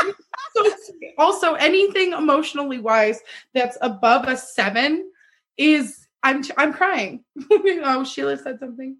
so 0.56 0.74
sweet. 0.86 1.14
Also, 1.18 1.54
anything 1.54 2.12
emotionally 2.12 2.78
wise 2.78 3.20
that's 3.54 3.78
above 3.80 4.28
a 4.28 4.36
seven 4.36 5.10
is 5.56 6.06
I'm 6.22 6.42
I'm 6.56 6.72
crying. 6.72 7.24
oh, 7.50 8.04
Sheila 8.04 8.36
said 8.36 8.58
something. 8.60 8.96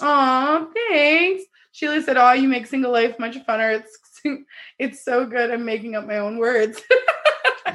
Oh, 0.00 0.70
thanks. 0.88 1.44
Sheila 1.72 2.02
said, 2.02 2.16
"Oh, 2.16 2.32
you 2.32 2.48
make 2.48 2.66
single 2.66 2.92
life 2.92 3.18
much 3.18 3.36
funner. 3.46 3.80
It's 3.80 4.48
it's 4.78 5.04
so 5.04 5.26
good. 5.26 5.50
I'm 5.50 5.64
making 5.64 5.94
up 5.94 6.06
my 6.06 6.18
own 6.18 6.38
words. 6.38 6.80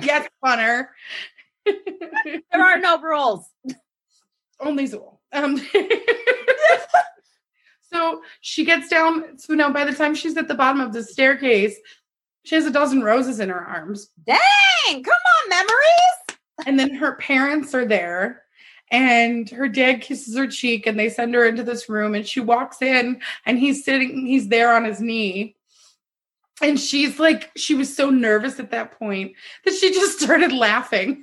yes, 0.02 0.28
funner. 0.44 0.88
there 1.66 2.42
are 2.54 2.80
no 2.80 3.00
rules. 3.02 3.50
Only 4.60 4.88
Zuul. 4.88 5.20
Um, 5.34 5.58
so 7.92 8.22
she 8.42 8.64
gets 8.64 8.88
down. 8.88 9.38
So 9.38 9.54
now, 9.54 9.72
by 9.72 9.86
the 9.86 9.94
time 9.94 10.16
she's 10.16 10.38
at 10.38 10.48
the 10.48 10.56
bottom 10.56 10.82
of 10.82 10.94
the 10.94 11.04
staircase, 11.04 11.76
she 12.44 12.56
has 12.56 12.66
a 12.66 12.72
dozen 12.72 13.04
roses 13.04 13.40
in 13.40 13.50
her 13.50 13.66
arms. 13.66 14.10
Dang! 14.26 14.40
Come 14.88 15.14
on, 15.14 15.50
memories. 15.50 16.40
And 16.66 16.80
then 16.80 16.94
her 16.96 17.16
parents 17.16 17.74
are 17.74 17.86
there, 17.86 18.44
and 18.92 19.50
her 19.50 19.68
dad 19.68 20.02
kisses 20.02 20.38
her 20.38 20.48
cheek, 20.48 20.86
and 20.86 21.00
they 21.00 21.10
send 21.10 21.34
her 21.34 21.46
into 21.46 21.64
this 21.64 21.90
room. 21.90 22.16
And 22.16 22.28
she 22.28 22.40
walks 22.40 22.82
in, 22.82 23.22
and 23.46 23.58
he's 23.58 23.84
sitting. 23.84 24.26
He's 24.26 24.50
there 24.50 24.74
on 24.74 24.86
his 24.86 25.02
knee. 25.02 25.56
And 26.62 26.80
she's 26.80 27.20
like, 27.20 27.52
she 27.58 27.74
was 27.74 27.94
so 27.94 28.10
nervous 28.10 28.60
at 28.60 28.72
that 28.72 28.98
point 28.98 29.34
that 29.66 29.74
she 29.74 29.92
just 29.92 30.20
started 30.20 30.52
laughing. 30.52 31.22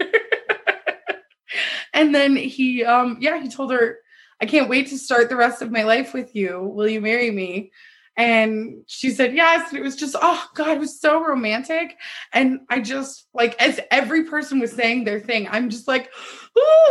And 2.01 2.15
then 2.15 2.35
he 2.35 2.83
um 2.85 3.19
yeah 3.21 3.41
he 3.41 3.49
told 3.49 3.71
her 3.71 3.99
i 4.41 4.47
can't 4.47 4.71
wait 4.71 4.89
to 4.89 4.99
start 4.99 5.29
the 5.29 5.37
rest 5.37 5.61
of 5.61 5.71
my 5.71 5.83
life 5.83 6.15
with 6.15 6.35
you. 6.35 6.61
Will 6.61 6.89
you 6.89 7.01
marry 7.01 7.31
me? 7.31 7.73
And 8.17 8.83
she 8.87 9.11
said 9.11 9.35
yes 9.35 9.69
and 9.69 9.79
it 9.79 9.83
was 9.83 9.97
just 9.97 10.17
oh 10.21 10.45
god 10.55 10.77
it 10.77 10.81
was 10.81 10.99
so 10.99 11.23
romantic. 11.23 11.97
And 12.33 12.61
i 12.71 12.81
just 12.81 13.27
like 13.35 13.61
as 13.61 13.79
every 13.91 14.25
person 14.25 14.59
was 14.61 14.73
saying 14.73 15.05
their 15.05 15.21
thing 15.21 15.47
i'm 15.51 15.69
just 15.69 15.87
like 15.87 16.11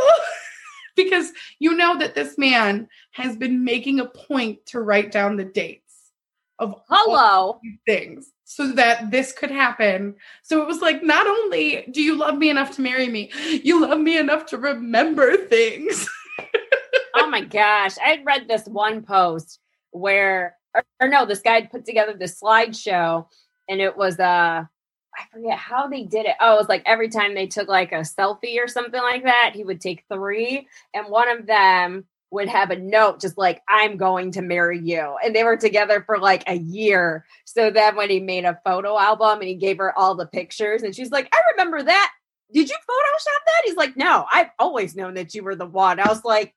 because 0.96 1.32
you 1.58 1.76
know 1.76 1.98
that 1.98 2.16
this 2.16 2.38
man 2.38 2.88
has 3.12 3.36
been 3.36 3.64
making 3.64 4.00
a 4.00 4.06
point 4.06 4.66
to 4.68 4.80
write 4.80 5.12
down 5.12 5.38
the 5.38 5.46
dates 5.46 6.12
of 6.60 6.76
hello. 6.90 7.60
things 7.86 8.32
so 8.50 8.72
that 8.72 9.12
this 9.12 9.32
could 9.32 9.52
happen. 9.52 10.16
So 10.42 10.60
it 10.60 10.68
was 10.68 10.82
like, 10.82 11.04
not 11.04 11.28
only 11.28 11.88
do 11.92 12.02
you 12.02 12.18
love 12.18 12.36
me 12.36 12.50
enough 12.50 12.76
to 12.78 12.82
marry 12.82 13.08
me, 13.08 13.30
you 13.64 13.80
love 13.80 14.00
me 14.00 14.18
enough 14.18 14.48
to 14.48 14.58
remember 14.58 15.38
things. 15.38 16.10
oh 17.16 17.30
my 17.30 17.42
gosh. 17.42 17.96
I 18.04 18.10
had 18.10 18.26
read 18.26 18.48
this 18.48 18.66
one 18.66 19.04
post 19.04 19.60
where, 19.92 20.58
or, 20.74 20.84
or 21.00 21.08
no, 21.08 21.28
this 21.28 21.42
guy 21.42 21.62
put 21.62 21.86
together 21.86 22.16
this 22.16 22.42
slideshow 22.42 23.28
and 23.70 23.82
it 23.82 23.96
was, 23.96 24.20
uh, 24.20 24.64
I 24.64 25.24
forget 25.32 25.60
how 25.60 25.88
they 25.88 26.02
did 26.02 26.26
it. 26.26 26.36
Oh, 26.40 26.56
it 26.56 26.58
was 26.58 26.70
like 26.70 26.82
every 26.88 27.10
time 27.10 27.36
they 27.36 27.46
took 27.46 27.68
like 27.68 27.92
a 27.92 27.98
selfie 27.98 28.58
or 28.58 28.68
something 28.68 29.02
like 29.02 29.26
that, 29.26 29.52
he 29.54 29.64
would 29.64 29.80
take 29.80 30.06
three. 30.12 30.68
And 30.96 31.12
one 31.12 31.30
of 31.30 31.46
them 31.46 32.06
would 32.32 32.48
have 32.48 32.70
a 32.70 32.78
note 32.78 33.20
just 33.20 33.38
like 33.38 33.62
i'm 33.68 33.98
going 33.98 34.32
to 34.32 34.42
marry 34.42 34.80
you. 34.80 35.16
And 35.24 35.36
they 35.36 35.44
were 35.44 35.58
together 35.58 36.04
for 36.06 36.18
like 36.18 36.44
a 36.48 36.56
year. 36.56 37.26
So 37.46 37.72
then 37.72 37.96
when 37.96 38.10
he 38.10 38.20
made 38.20 38.46
a 38.46 38.60
photo 38.64 38.98
album 38.98 39.40
and 39.40 39.48
he 39.48 39.56
gave 39.56 39.78
her 39.78 39.98
all 39.98 40.16
the 40.16 40.28
pictures 40.28 40.84
and 40.84 40.96
she's 40.96 41.12
like 41.12 41.30
i 41.34 41.40
remember 41.52 41.82
that. 41.84 42.12
Did 42.52 42.70
you 42.70 42.76
photoshop 42.76 43.46
that? 43.46 43.62
He's 43.66 43.78
like 43.78 43.98
no 43.98 44.26
i've 44.32 44.50
always 44.60 44.96
known 44.96 45.16
that 45.16 45.34
you 45.34 45.44
were 45.44 45.56
the 45.56 45.66
one. 45.66 46.00
I 46.00 46.08
was 46.08 46.24
like 46.24 46.54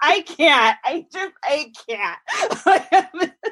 i 0.00 0.22
can't. 0.22 0.76
I 0.84 1.06
just 1.12 1.32
i 1.44 1.72
can't. 1.88 3.32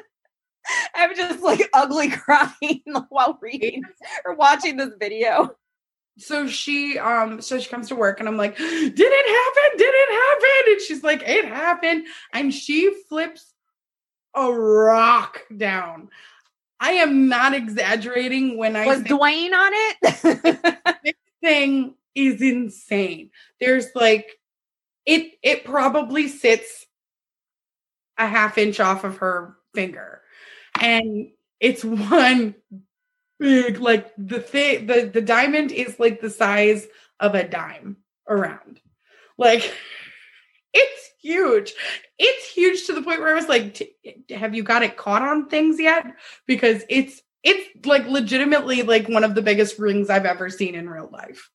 I'm 0.95 1.15
just 1.15 1.41
like 1.43 1.69
ugly 1.73 2.09
crying 2.11 2.81
while 3.09 3.37
reading 3.41 3.83
or 4.25 4.35
watching 4.35 4.77
this 4.77 4.91
video 4.99 5.55
so 6.17 6.47
she 6.47 6.97
um 6.97 7.41
so 7.41 7.59
she 7.59 7.69
comes 7.69 7.89
to 7.89 7.95
work 7.95 8.19
and 8.19 8.29
I'm 8.29 8.37
like, 8.37 8.57
did 8.57 8.93
it 8.97 8.97
happen? 8.97 9.77
Did 9.77 9.93
it 9.93 10.09
happen? 10.11 10.73
And 10.73 10.81
she's 10.81 11.03
like, 11.03 11.23
it 11.27 11.45
happened. 11.45 12.05
And 12.33 12.53
she 12.53 12.93
flips 13.09 13.53
a 14.35 14.51
rock 14.51 15.41
down. 15.55 16.09
I 16.79 16.91
am 16.91 17.27
not 17.27 17.53
exaggerating 17.53 18.57
when 18.57 18.75
I 18.75 18.85
was 18.85 19.01
Dwayne 19.01 19.53
on 19.53 19.71
it. 19.73 20.97
this 21.03 21.13
thing 21.41 21.95
is 22.13 22.41
insane. 22.41 23.31
There's 23.59 23.87
like 23.95 24.39
it 25.05 25.33
it 25.43 25.65
probably 25.65 26.27
sits 26.27 26.85
a 28.17 28.27
half 28.27 28.57
inch 28.57 28.79
off 28.79 29.03
of 29.03 29.17
her 29.17 29.55
finger. 29.73 30.21
And 30.79 31.31
it's 31.59 31.83
one 31.85 32.55
big 33.39 33.79
like 33.79 34.11
the 34.17 34.39
thing 34.39 34.85
the 34.85 35.09
the 35.13 35.21
diamond 35.21 35.71
is 35.71 35.99
like 35.99 36.21
the 36.21 36.29
size 36.29 36.87
of 37.19 37.35
a 37.35 37.47
dime 37.47 37.97
around. 38.27 38.79
Like 39.37 39.73
it's 40.73 41.09
huge. 41.21 41.73
It's 42.17 42.49
huge 42.51 42.85
to 42.85 42.93
the 42.93 43.01
point 43.01 43.19
where 43.19 43.31
i 43.31 43.33
was 43.33 43.49
like 43.49 43.95
have 44.29 44.55
you 44.55 44.63
got 44.63 44.83
it 44.83 44.97
caught 44.97 45.21
on 45.21 45.49
things 45.49 45.79
yet? 45.79 46.05
Because 46.45 46.83
it's 46.89 47.21
it's 47.45 47.85
like 47.85 48.05
legitimately 48.07 48.81
like 48.81 49.07
one 49.07 49.23
of 49.23 49.35
the 49.35 49.41
biggest 49.41 49.79
rings 49.79 50.09
i've 50.09 50.25
ever 50.25 50.49
seen 50.49 50.75
in 50.75 50.89
real 50.89 51.09
life 51.11 51.51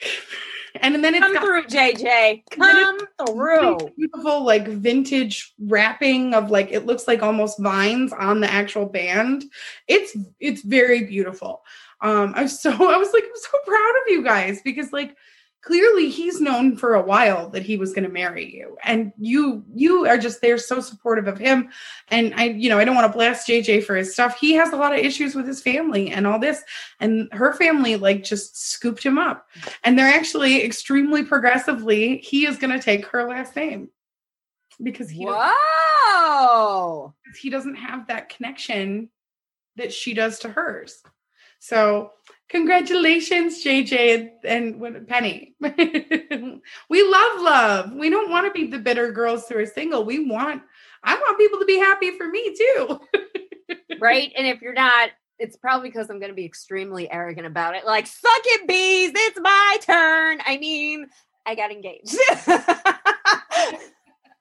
and 0.82 1.04
then 1.04 1.14
it's 1.14 1.24
come 1.24 1.34
got, 1.34 1.44
through, 1.44 1.64
JJ. 1.64 2.42
Come 2.50 2.98
through. 3.26 3.78
Beautiful, 3.96 4.44
like 4.44 4.66
vintage 4.68 5.54
wrapping 5.58 6.34
of 6.34 6.50
like 6.50 6.70
it 6.72 6.86
looks 6.86 7.06
like 7.06 7.22
almost 7.22 7.58
vines 7.60 8.12
on 8.12 8.40
the 8.40 8.50
actual 8.50 8.86
band. 8.86 9.44
It's 9.88 10.16
it's 10.40 10.62
very 10.62 11.04
beautiful. 11.04 11.62
Um, 12.00 12.32
I 12.36 12.42
was 12.42 12.60
so 12.60 12.70
I 12.70 12.96
was 12.96 13.12
like 13.12 13.24
I'm 13.24 13.30
so 13.34 13.58
proud 13.66 13.94
of 14.02 14.08
you 14.08 14.22
guys 14.22 14.60
because 14.62 14.92
like 14.92 15.16
clearly 15.66 16.08
he's 16.08 16.40
known 16.40 16.76
for 16.76 16.94
a 16.94 17.02
while 17.02 17.48
that 17.50 17.64
he 17.64 17.76
was 17.76 17.92
going 17.92 18.04
to 18.04 18.10
marry 18.10 18.54
you 18.54 18.76
and 18.84 19.12
you 19.18 19.64
you 19.74 20.06
are 20.06 20.16
just 20.16 20.40
there 20.40 20.58
so 20.58 20.80
supportive 20.80 21.26
of 21.26 21.38
him. 21.38 21.68
And 22.08 22.32
i 22.36 22.44
you 22.44 22.70
know 22.70 22.78
i 22.78 22.84
don't 22.84 22.94
want 22.94 23.10
to 23.10 23.16
blast 23.16 23.48
jj 23.48 23.82
for 23.82 23.96
his 23.96 24.12
stuff. 24.12 24.38
He 24.38 24.52
has 24.52 24.72
a 24.72 24.76
lot 24.76 24.92
of 24.92 25.00
issues 25.00 25.34
with 25.34 25.44
his 25.46 25.60
family 25.60 26.10
and 26.10 26.24
all 26.24 26.38
this 26.38 26.62
and 27.00 27.28
her 27.32 27.52
family 27.54 27.96
like 27.96 28.22
just 28.22 28.56
scooped 28.56 29.02
him 29.02 29.18
up. 29.18 29.48
And 29.82 29.98
they're 29.98 30.14
actually 30.14 30.64
extremely 30.64 31.24
progressively 31.24 32.18
he 32.18 32.46
is 32.46 32.58
going 32.58 32.72
to 32.72 32.82
take 32.82 33.04
her 33.06 33.28
last 33.28 33.56
name. 33.56 33.90
Because 34.80 35.10
he 35.10 35.26
wow 35.26 37.12
he 37.40 37.50
doesn't 37.50 37.74
have 37.74 38.06
that 38.06 38.28
connection 38.28 39.10
that 39.74 39.92
she 39.92 40.14
does 40.14 40.38
to 40.40 40.48
hers 40.48 41.02
so 41.58 42.12
Congratulations, 42.48 43.64
JJ 43.64 44.30
and, 44.44 44.80
and 44.80 45.08
Penny. 45.08 45.56
we 45.60 47.02
love 47.02 47.40
love. 47.40 47.92
We 47.92 48.08
don't 48.08 48.30
want 48.30 48.46
to 48.46 48.52
be 48.52 48.70
the 48.70 48.78
bitter 48.78 49.10
girls 49.10 49.48
who 49.48 49.58
are 49.58 49.66
single. 49.66 50.04
We 50.04 50.24
want, 50.24 50.62
I 51.02 51.16
want 51.16 51.38
people 51.38 51.58
to 51.58 51.64
be 51.64 51.76
happy 51.76 52.16
for 52.16 52.28
me 52.28 52.56
too. 52.56 53.00
right. 54.00 54.32
And 54.36 54.46
if 54.46 54.62
you're 54.62 54.74
not 54.74 55.10
it's 55.38 55.56
probably 55.56 55.90
because 55.90 56.08
I'm 56.08 56.18
going 56.18 56.30
to 56.30 56.36
be 56.36 56.46
extremely 56.46 57.12
arrogant 57.12 57.46
about 57.46 57.74
it. 57.74 57.84
Like, 57.84 58.06
suck 58.06 58.40
it, 58.44 58.66
bees. 58.66 59.12
It's 59.14 59.38
my 59.38 59.76
turn. 59.82 60.38
I 60.46 60.56
mean, 60.56 61.08
I 61.44 61.54
got 61.54 61.70
engaged. 61.70 62.16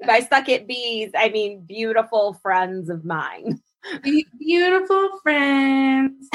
By 0.07 0.21
suck 0.21 0.47
it, 0.47 0.67
bees, 0.67 1.11
I 1.17 1.27
mean 1.29 1.65
beautiful 1.65 2.35
friends 2.35 2.89
of 2.89 3.03
mine. 3.03 3.61
Be- 4.03 4.25
beautiful 4.39 5.19
friends 5.21 6.29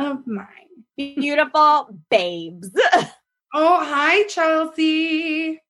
of 0.00 0.26
mine. 0.26 0.46
Beautiful 0.96 1.88
babes. 2.10 2.70
Oh, 3.52 3.84
hi, 3.84 4.22
Chelsea. 4.28 5.60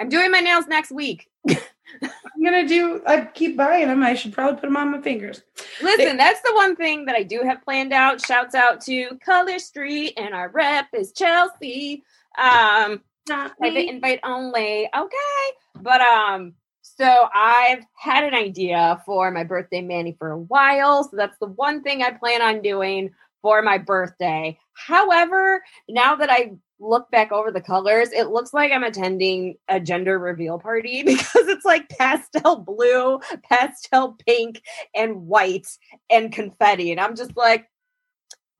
I'm 0.00 0.08
doing 0.08 0.32
my 0.32 0.40
nails 0.40 0.66
next 0.66 0.90
week. 0.90 1.28
I'm 1.48 2.42
gonna 2.44 2.66
do. 2.66 3.02
I 3.06 3.20
keep 3.20 3.56
buying 3.56 3.86
them. 3.86 4.02
I 4.02 4.14
should 4.14 4.32
probably 4.32 4.54
put 4.54 4.62
them 4.62 4.76
on 4.76 4.90
my 4.90 5.00
fingers. 5.00 5.42
Listen, 5.80 6.16
that's 6.16 6.40
the 6.42 6.54
one 6.54 6.74
thing 6.74 7.04
that 7.04 7.14
I 7.14 7.22
do 7.22 7.42
have 7.44 7.62
planned 7.62 7.92
out. 7.92 8.24
Shouts 8.24 8.56
out 8.56 8.80
to 8.82 9.16
Color 9.24 9.60
Street, 9.60 10.14
and 10.16 10.34
our 10.34 10.48
rep 10.48 10.88
is 10.92 11.12
Chelsea. 11.12 12.02
Um, 12.36 13.02
Not 13.28 13.56
private 13.58 13.88
invite 13.88 14.20
only. 14.24 14.88
Okay, 14.96 15.56
but 15.80 16.00
um, 16.00 16.54
so 17.02 17.28
I've 17.34 17.84
had 17.96 18.22
an 18.22 18.32
idea 18.32 19.02
for 19.04 19.32
my 19.32 19.42
birthday 19.42 19.80
mani 19.80 20.14
for 20.20 20.30
a 20.30 20.38
while. 20.38 21.02
So 21.02 21.16
that's 21.16 21.36
the 21.40 21.48
one 21.48 21.82
thing 21.82 22.00
I 22.00 22.12
plan 22.12 22.40
on 22.42 22.62
doing 22.62 23.10
for 23.40 23.60
my 23.60 23.76
birthday. 23.76 24.56
However, 24.74 25.64
now 25.88 26.14
that 26.14 26.30
I 26.30 26.52
look 26.78 27.10
back 27.10 27.32
over 27.32 27.50
the 27.50 27.60
colors, 27.60 28.12
it 28.12 28.28
looks 28.28 28.54
like 28.54 28.70
I'm 28.70 28.84
attending 28.84 29.56
a 29.66 29.80
gender 29.80 30.16
reveal 30.16 30.60
party 30.60 31.02
because 31.06 31.48
it's 31.48 31.64
like 31.64 31.88
pastel 31.88 32.60
blue, 32.60 33.18
pastel 33.50 34.16
pink, 34.24 34.62
and 34.94 35.26
white 35.26 35.66
and 36.08 36.30
confetti. 36.30 36.92
And 36.92 37.00
I'm 37.00 37.16
just 37.16 37.36
like, 37.36 37.66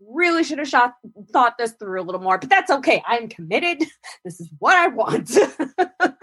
really 0.01 0.43
should 0.43 0.59
have 0.59 0.69
shot 0.69 0.95
thought 1.33 1.59
this 1.59 1.75
through 1.79 2.01
a 2.01 2.03
little 2.03 2.21
more, 2.21 2.39
but 2.39 2.51
that's 2.51 2.73
okay. 2.73 3.05
I'm 3.07 3.29
committed. 3.29 3.85
This 4.25 4.41
is 4.41 4.51
what 4.59 4.77
I 4.77 4.89
want. 4.89 5.31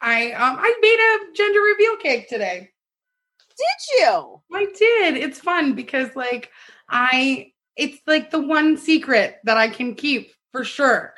I 0.00 0.32
um 0.32 0.56
I 0.58 0.78
made 0.80 1.30
a 1.30 1.36
gender 1.36 1.60
reveal 1.60 1.96
cake 1.96 2.28
today. 2.28 2.70
Did 3.56 3.98
you? 4.00 4.40
I 4.52 4.66
did. 4.76 5.16
It's 5.16 5.38
fun 5.38 5.74
because 5.74 6.14
like 6.16 6.50
I 6.88 7.52
it's 7.76 7.98
like 8.06 8.30
the 8.30 8.40
one 8.40 8.76
secret 8.76 9.38
that 9.44 9.56
I 9.56 9.68
can 9.68 9.94
keep 9.94 10.32
for 10.52 10.64
sure. 10.64 11.14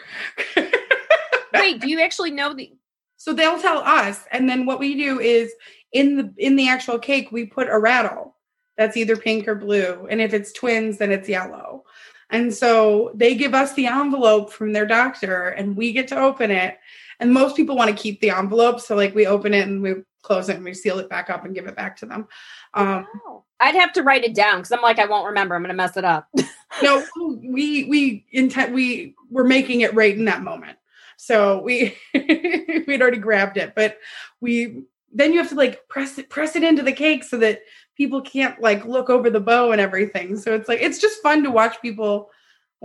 Wait, 1.54 1.80
do 1.80 1.88
you 1.88 2.00
actually 2.00 2.30
know 2.30 2.54
the 2.54 2.72
so 3.16 3.32
they'll 3.32 3.60
tell 3.60 3.78
us 3.78 4.24
and 4.30 4.48
then 4.48 4.66
what 4.66 4.78
we 4.78 4.94
do 4.94 5.18
is 5.20 5.52
in 5.92 6.16
the 6.16 6.34
in 6.36 6.56
the 6.56 6.68
actual 6.68 6.98
cake 6.98 7.32
we 7.32 7.46
put 7.46 7.68
a 7.68 7.78
rattle 7.78 8.36
that's 8.76 8.96
either 8.96 9.16
pink 9.16 9.48
or 9.48 9.54
blue 9.54 10.06
and 10.10 10.20
if 10.20 10.34
it's 10.34 10.52
twins 10.52 10.98
then 10.98 11.10
it's 11.10 11.28
yellow. 11.28 11.84
And 12.30 12.52
so 12.52 13.12
they 13.14 13.34
give 13.34 13.54
us 13.54 13.72
the 13.74 13.86
envelope 13.86 14.52
from 14.52 14.72
their 14.72 14.86
doctor 14.86 15.48
and 15.48 15.76
we 15.76 15.92
get 15.92 16.08
to 16.08 16.20
open 16.20 16.50
it 16.50 16.76
and 17.20 17.32
most 17.32 17.56
people 17.56 17.76
want 17.76 17.90
to 17.90 18.02
keep 18.02 18.20
the 18.20 18.30
envelope 18.30 18.80
so 18.80 18.94
like 18.94 19.14
we 19.14 19.26
open 19.26 19.54
it 19.54 19.66
and 19.66 19.82
we 19.82 19.94
close 20.22 20.48
it 20.48 20.56
and 20.56 20.64
we 20.64 20.74
seal 20.74 20.98
it 20.98 21.08
back 21.08 21.30
up 21.30 21.44
and 21.44 21.54
give 21.54 21.66
it 21.66 21.76
back 21.76 21.96
to 21.96 22.06
them. 22.06 22.26
Um 22.74 23.06
Oh. 23.26 23.42
I'd 23.58 23.74
have 23.74 23.94
to 23.94 24.02
write 24.02 24.22
it 24.22 24.34
down 24.34 24.58
because 24.58 24.70
I'm 24.70 24.82
like, 24.82 24.98
I 24.98 25.06
won't 25.06 25.26
remember. 25.26 25.54
I'm 25.54 25.62
gonna 25.62 25.72
mess 25.72 25.96
it 25.96 26.04
up. 26.04 26.28
no 26.82 27.04
we 27.42 27.84
we 27.84 28.26
intent 28.32 28.72
we 28.72 29.14
were 29.30 29.44
making 29.44 29.80
it 29.80 29.94
right 29.94 30.16
in 30.16 30.24
that 30.26 30.42
moment 30.42 30.76
so 31.16 31.60
we 31.62 31.96
we'd 32.14 33.00
already 33.00 33.18
grabbed 33.18 33.56
it 33.56 33.74
but 33.74 33.98
we 34.40 34.82
then 35.12 35.32
you 35.32 35.38
have 35.38 35.48
to 35.48 35.54
like 35.54 35.86
press 35.88 36.18
it 36.18 36.28
press 36.28 36.56
it 36.56 36.62
into 36.62 36.82
the 36.82 36.92
cake 36.92 37.24
so 37.24 37.38
that 37.38 37.60
people 37.96 38.20
can't 38.20 38.60
like 38.60 38.84
look 38.84 39.08
over 39.08 39.30
the 39.30 39.40
bow 39.40 39.72
and 39.72 39.80
everything 39.80 40.36
so 40.36 40.54
it's 40.54 40.68
like 40.68 40.80
it's 40.80 40.98
just 40.98 41.22
fun 41.22 41.42
to 41.42 41.50
watch 41.50 41.80
people 41.80 42.30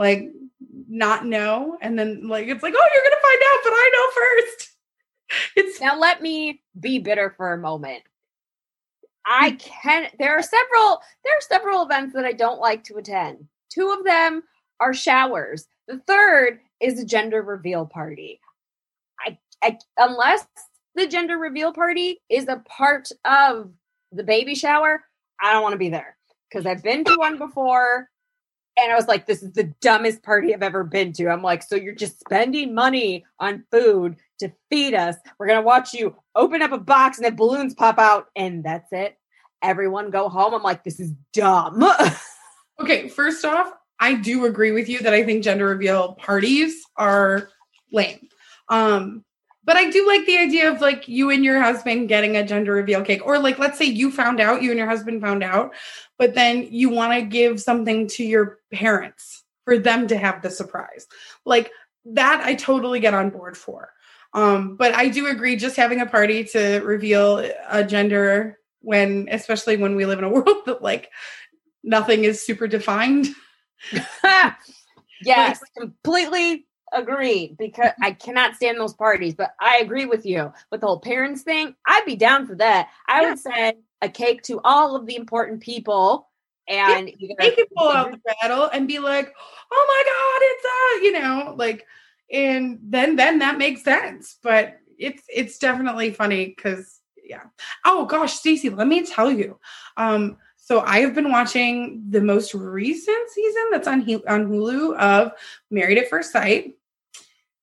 like 0.01 0.29
not 0.89 1.25
know 1.25 1.77
and 1.81 1.97
then 1.97 2.27
like 2.27 2.47
it's 2.47 2.63
like 2.63 2.73
oh 2.75 2.89
you're 2.93 3.03
gonna 3.03 3.15
find 3.21 3.41
out 3.45 3.59
but 3.63 3.71
i 3.73 3.91
know 3.93 4.21
first 4.21 4.71
it's 5.55 5.79
now 5.81 5.97
let 5.97 6.21
me 6.21 6.61
be 6.79 6.99
bitter 6.99 7.33
for 7.35 7.53
a 7.53 7.57
moment. 7.57 8.03
I 9.25 9.51
hmm. 9.51 9.55
can 9.57 10.07
there 10.19 10.37
are 10.37 10.41
several 10.41 11.01
there 11.23 11.33
are 11.37 11.41
several 11.41 11.83
events 11.83 12.13
that 12.15 12.25
I 12.25 12.33
don't 12.33 12.59
like 12.59 12.83
to 12.85 12.95
attend. 12.95 13.47
Two 13.69 13.95
of 13.97 14.05
them 14.05 14.43
are 14.79 14.93
showers. 14.93 15.67
The 15.87 15.99
third 16.07 16.59
is 16.79 16.99
a 16.99 17.05
gender 17.05 17.41
reveal 17.41 17.85
party. 17.85 18.39
I, 19.19 19.37
I 19.61 19.77
unless 19.97 20.45
the 20.95 21.07
gender 21.07 21.37
reveal 21.37 21.71
party 21.71 22.19
is 22.29 22.47
a 22.47 22.63
part 22.67 23.09
of 23.23 23.71
the 24.11 24.23
baby 24.23 24.55
shower, 24.55 25.03
I 25.41 25.53
don't 25.53 25.63
want 25.63 25.73
to 25.73 25.79
be 25.79 25.89
there 25.89 26.17
because 26.49 26.65
I've 26.65 26.83
been 26.83 27.05
to 27.05 27.15
one 27.15 27.37
before 27.37 28.09
and 28.77 28.91
I 28.91 28.95
was 28.95 29.07
like, 29.07 29.25
this 29.25 29.43
is 29.43 29.51
the 29.51 29.73
dumbest 29.81 30.23
party 30.23 30.53
I've 30.53 30.63
ever 30.63 30.83
been 30.83 31.13
to. 31.13 31.29
I'm 31.29 31.43
like, 31.43 31.63
so 31.63 31.75
you're 31.75 31.95
just 31.95 32.19
spending 32.19 32.73
money 32.73 33.25
on 33.39 33.63
food 33.71 34.15
to 34.39 34.51
feed 34.69 34.93
us. 34.93 35.15
We're 35.37 35.47
gonna 35.47 35.61
watch 35.61 35.93
you 35.93 36.15
open 36.35 36.61
up 36.61 36.71
a 36.71 36.77
box 36.77 37.17
and 37.17 37.25
then 37.25 37.35
balloons 37.35 37.73
pop 37.73 37.99
out, 37.99 38.27
and 38.35 38.63
that's 38.63 38.91
it. 38.91 39.17
Everyone 39.61 40.09
go 40.09 40.29
home. 40.29 40.53
I'm 40.53 40.63
like, 40.63 40.83
this 40.83 40.99
is 40.99 41.13
dumb. 41.33 41.83
Okay, 42.81 43.09
first 43.09 43.45
off, 43.45 43.71
I 43.99 44.15
do 44.15 44.45
agree 44.45 44.71
with 44.71 44.89
you 44.89 44.99
that 45.01 45.13
I 45.13 45.23
think 45.23 45.43
gender 45.43 45.67
reveal 45.67 46.13
parties 46.15 46.81
are 46.97 47.49
lame. 47.91 48.27
Um, 48.69 49.23
but 49.63 49.75
I 49.75 49.89
do 49.89 50.07
like 50.07 50.25
the 50.25 50.37
idea 50.37 50.71
of 50.71 50.81
like 50.81 51.07
you 51.07 51.29
and 51.29 51.43
your 51.43 51.61
husband 51.61 52.09
getting 52.09 52.35
a 52.35 52.45
gender 52.45 52.73
reveal 52.73 53.03
cake, 53.03 53.25
or 53.25 53.37
like 53.39 53.59
let's 53.59 53.77
say 53.77 53.85
you 53.85 54.11
found 54.11 54.39
out, 54.39 54.61
you 54.61 54.71
and 54.71 54.77
your 54.77 54.87
husband 54.87 55.21
found 55.21 55.43
out, 55.43 55.73
but 56.17 56.33
then 56.33 56.67
you 56.71 56.89
want 56.89 57.13
to 57.13 57.21
give 57.21 57.59
something 57.59 58.07
to 58.07 58.23
your 58.23 58.59
parents 58.73 59.43
for 59.65 59.77
them 59.77 60.07
to 60.07 60.17
have 60.17 60.41
the 60.41 60.49
surprise. 60.49 61.07
Like 61.45 61.71
that, 62.05 62.41
I 62.43 62.55
totally 62.55 62.99
get 62.99 63.13
on 63.13 63.29
board 63.29 63.55
for. 63.55 63.91
Um, 64.33 64.77
but 64.77 64.93
I 64.93 65.09
do 65.09 65.27
agree, 65.27 65.55
just 65.57 65.75
having 65.75 66.01
a 66.01 66.05
party 66.05 66.43
to 66.45 66.79
reveal 66.79 67.49
a 67.69 67.83
gender 67.83 68.57
when, 68.81 69.27
especially 69.29 69.77
when 69.77 69.95
we 69.95 70.05
live 70.05 70.19
in 70.19 70.25
a 70.25 70.29
world 70.31 70.65
that 70.65 70.81
like 70.81 71.09
nothing 71.83 72.23
is 72.23 72.43
super 72.43 72.67
defined. 72.67 73.27
yes, 75.23 75.59
completely 75.77 76.65
agreed 76.91 77.57
because 77.57 77.91
I 78.01 78.11
cannot 78.11 78.55
stand 78.55 78.79
those 78.79 78.93
parties, 78.93 79.35
but 79.35 79.53
I 79.59 79.77
agree 79.77 80.05
with 80.05 80.25
you 80.25 80.51
with 80.71 80.81
the 80.81 80.87
whole 80.87 80.99
parents 80.99 81.41
thing. 81.43 81.75
I'd 81.87 82.05
be 82.05 82.15
down 82.15 82.45
for 82.47 82.55
that. 82.55 82.89
I 83.07 83.21
Yeah. 83.21 83.29
would 83.29 83.39
send 83.39 83.77
a 84.01 84.09
cake 84.09 84.41
to 84.43 84.59
all 84.63 84.95
of 84.95 85.05
the 85.05 85.15
important 85.15 85.61
people 85.61 86.29
and 86.67 87.11
you 87.17 87.35
They 87.39 87.51
can 87.51 87.65
pull 87.75 87.89
out 87.89 88.11
the 88.25 88.33
rattle 88.41 88.69
and 88.71 88.87
be 88.87 88.99
like, 88.99 89.33
"Oh 89.71 89.85
my 89.87 90.03
god, 90.05 90.41
it's 90.43 90.65
a," 90.65 91.05
you 91.05 91.11
know, 91.19 91.55
like, 91.57 91.85
and 92.31 92.79
then 92.83 93.15
then 93.15 93.39
that 93.39 93.57
makes 93.57 93.83
sense. 93.83 94.37
But 94.41 94.77
it's 94.97 95.23
it's 95.33 95.57
definitely 95.57 96.11
funny 96.11 96.47
because 96.47 96.99
yeah. 97.23 97.43
Oh 97.85 98.05
gosh, 98.05 98.33
Stacey, 98.33 98.69
let 98.69 98.87
me 98.87 99.05
tell 99.05 99.31
you. 99.31 99.59
Um, 99.97 100.37
so 100.57 100.81
I 100.81 100.99
have 100.99 101.15
been 101.15 101.31
watching 101.31 102.03
the 102.09 102.21
most 102.21 102.53
recent 102.53 103.29
season 103.31 103.63
that's 103.71 103.87
on 103.87 104.01
on 104.27 104.47
Hulu 104.47 104.95
of 104.97 105.33
Married 105.69 105.97
at 105.97 106.09
First 106.09 106.31
Sight. 106.31 106.75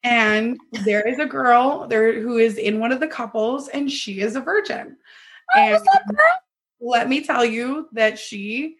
And 0.04 0.58
there 0.84 1.06
is 1.06 1.18
a 1.18 1.26
girl 1.26 1.86
there 1.88 2.20
who 2.20 2.38
is 2.38 2.56
in 2.56 2.78
one 2.78 2.92
of 2.92 3.00
the 3.00 3.08
couples, 3.08 3.68
and 3.68 3.90
she 3.90 4.20
is 4.20 4.36
a 4.36 4.40
virgin. 4.40 4.96
Oh, 5.56 5.74
up, 5.74 6.02
let 6.80 7.08
me 7.08 7.22
tell 7.22 7.44
you 7.44 7.88
that 7.92 8.18
she 8.18 8.76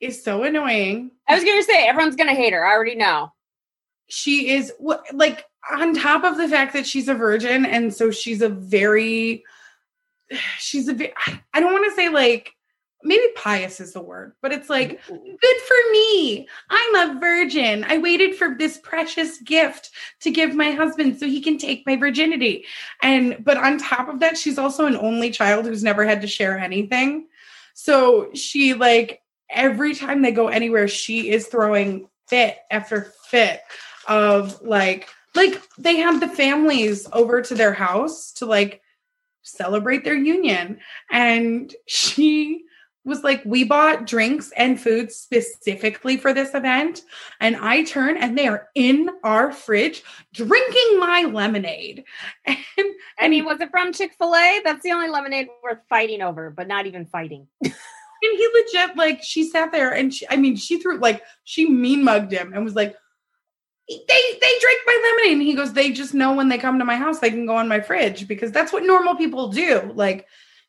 is 0.00 0.22
so 0.22 0.42
annoying. 0.42 1.10
I 1.28 1.34
was 1.34 1.44
gonna 1.44 1.62
say 1.62 1.86
everyone's 1.86 2.16
gonna 2.16 2.34
hate 2.34 2.52
her. 2.52 2.64
I 2.64 2.72
already 2.72 2.94
know. 2.94 3.32
She 4.08 4.50
is 4.50 4.72
like 5.12 5.44
on 5.70 5.94
top 5.94 6.24
of 6.24 6.36
the 6.36 6.48
fact 6.48 6.72
that 6.72 6.86
she's 6.86 7.08
a 7.08 7.14
virgin, 7.14 7.64
and 7.66 7.92
so 7.92 8.10
she's 8.10 8.42
a 8.42 8.48
very, 8.48 9.44
she's 10.58 10.88
a 10.88 11.12
I 11.54 11.60
don't 11.60 11.72
want 11.72 11.84
to 11.90 11.96
say 11.96 12.08
like 12.08 12.54
maybe 13.04 13.24
pious 13.36 13.80
is 13.80 13.92
the 13.92 14.00
word, 14.00 14.32
but 14.40 14.52
it's 14.52 14.70
like 14.70 15.00
good 15.06 15.60
for 15.66 15.92
me. 15.92 16.48
I'm 16.70 16.94
a 16.94 17.20
virgin. 17.20 17.84
I 17.84 17.98
waited 17.98 18.36
for 18.36 18.54
this 18.58 18.78
precious 18.78 19.38
gift 19.38 19.90
to 20.20 20.30
give 20.30 20.54
my 20.54 20.70
husband 20.70 21.18
so 21.18 21.26
he 21.26 21.40
can 21.40 21.58
take 21.58 21.86
my 21.86 21.96
virginity. 21.96 22.64
And 23.02 23.44
but 23.44 23.56
on 23.56 23.78
top 23.78 24.08
of 24.08 24.20
that, 24.20 24.38
she's 24.38 24.58
also 24.58 24.86
an 24.86 24.96
only 24.96 25.30
child 25.30 25.66
who's 25.66 25.82
never 25.82 26.04
had 26.04 26.20
to 26.22 26.26
share 26.26 26.58
anything. 26.58 27.28
So 27.74 28.30
she 28.34 28.74
like 28.74 29.22
every 29.50 29.94
time 29.94 30.22
they 30.22 30.32
go 30.32 30.48
anywhere, 30.48 30.88
she 30.88 31.30
is 31.30 31.46
throwing 31.46 32.08
fit 32.28 32.58
after 32.70 33.12
fit 33.26 33.62
of 34.08 34.60
like 34.62 35.08
like 35.34 35.62
they 35.78 35.96
have 35.96 36.20
the 36.20 36.28
families 36.28 37.06
over 37.12 37.42
to 37.42 37.54
their 37.54 37.72
house 37.72 38.32
to 38.32 38.46
like 38.46 38.82
celebrate 39.42 40.04
their 40.04 40.16
union 40.16 40.78
and 41.10 41.74
she 41.86 42.64
was 43.04 43.24
like 43.24 43.42
we 43.44 43.64
bought 43.64 44.06
drinks 44.06 44.52
and 44.56 44.80
food 44.80 45.10
specifically 45.10 46.16
for 46.16 46.32
this 46.32 46.54
event 46.54 47.02
and 47.40 47.56
i 47.56 47.82
turn 47.82 48.16
and 48.16 48.38
they 48.38 48.46
are 48.46 48.68
in 48.74 49.10
our 49.24 49.50
fridge 49.50 50.02
drinking 50.32 50.98
my 50.98 51.24
lemonade 51.24 52.04
and 52.46 52.58
I 53.18 53.28
mean, 53.28 53.44
was 53.44 53.60
it 53.60 53.70
from 53.70 53.92
Chick 53.92 54.14
Fil 54.18 54.34
A? 54.34 54.60
That's 54.64 54.82
the 54.82 54.92
only 54.92 55.08
lemonade 55.08 55.46
worth 55.62 55.78
fighting 55.88 56.22
over, 56.22 56.50
but 56.50 56.66
not 56.66 56.86
even 56.86 57.06
fighting. 57.06 57.46
And 58.24 58.38
he 58.38 58.48
legit, 58.54 58.96
like, 58.96 59.20
she 59.24 59.42
sat 59.42 59.72
there 59.72 59.90
and 59.92 60.14
she, 60.14 60.24
I 60.28 60.36
mean, 60.36 60.54
she 60.54 60.78
threw, 60.78 60.98
like, 60.98 61.24
she 61.42 61.68
mean 61.68 62.04
mugged 62.04 62.30
him 62.30 62.52
and 62.52 62.64
was 62.64 62.76
like, 62.76 62.94
they 63.88 63.96
they 63.98 64.58
drink 64.60 64.80
my 64.86 65.16
lemonade. 65.18 65.38
And 65.38 65.42
he 65.42 65.56
goes, 65.56 65.72
they 65.72 65.90
just 65.90 66.14
know 66.14 66.32
when 66.32 66.48
they 66.48 66.56
come 66.56 66.78
to 66.78 66.84
my 66.84 66.94
house, 66.94 67.18
they 67.18 67.30
can 67.30 67.46
go 67.46 67.56
on 67.56 67.66
my 67.66 67.80
fridge 67.80 68.28
because 68.28 68.52
that's 68.52 68.72
what 68.72 68.84
normal 68.84 69.16
people 69.16 69.48
do. 69.48 69.90
Like, 69.96 70.28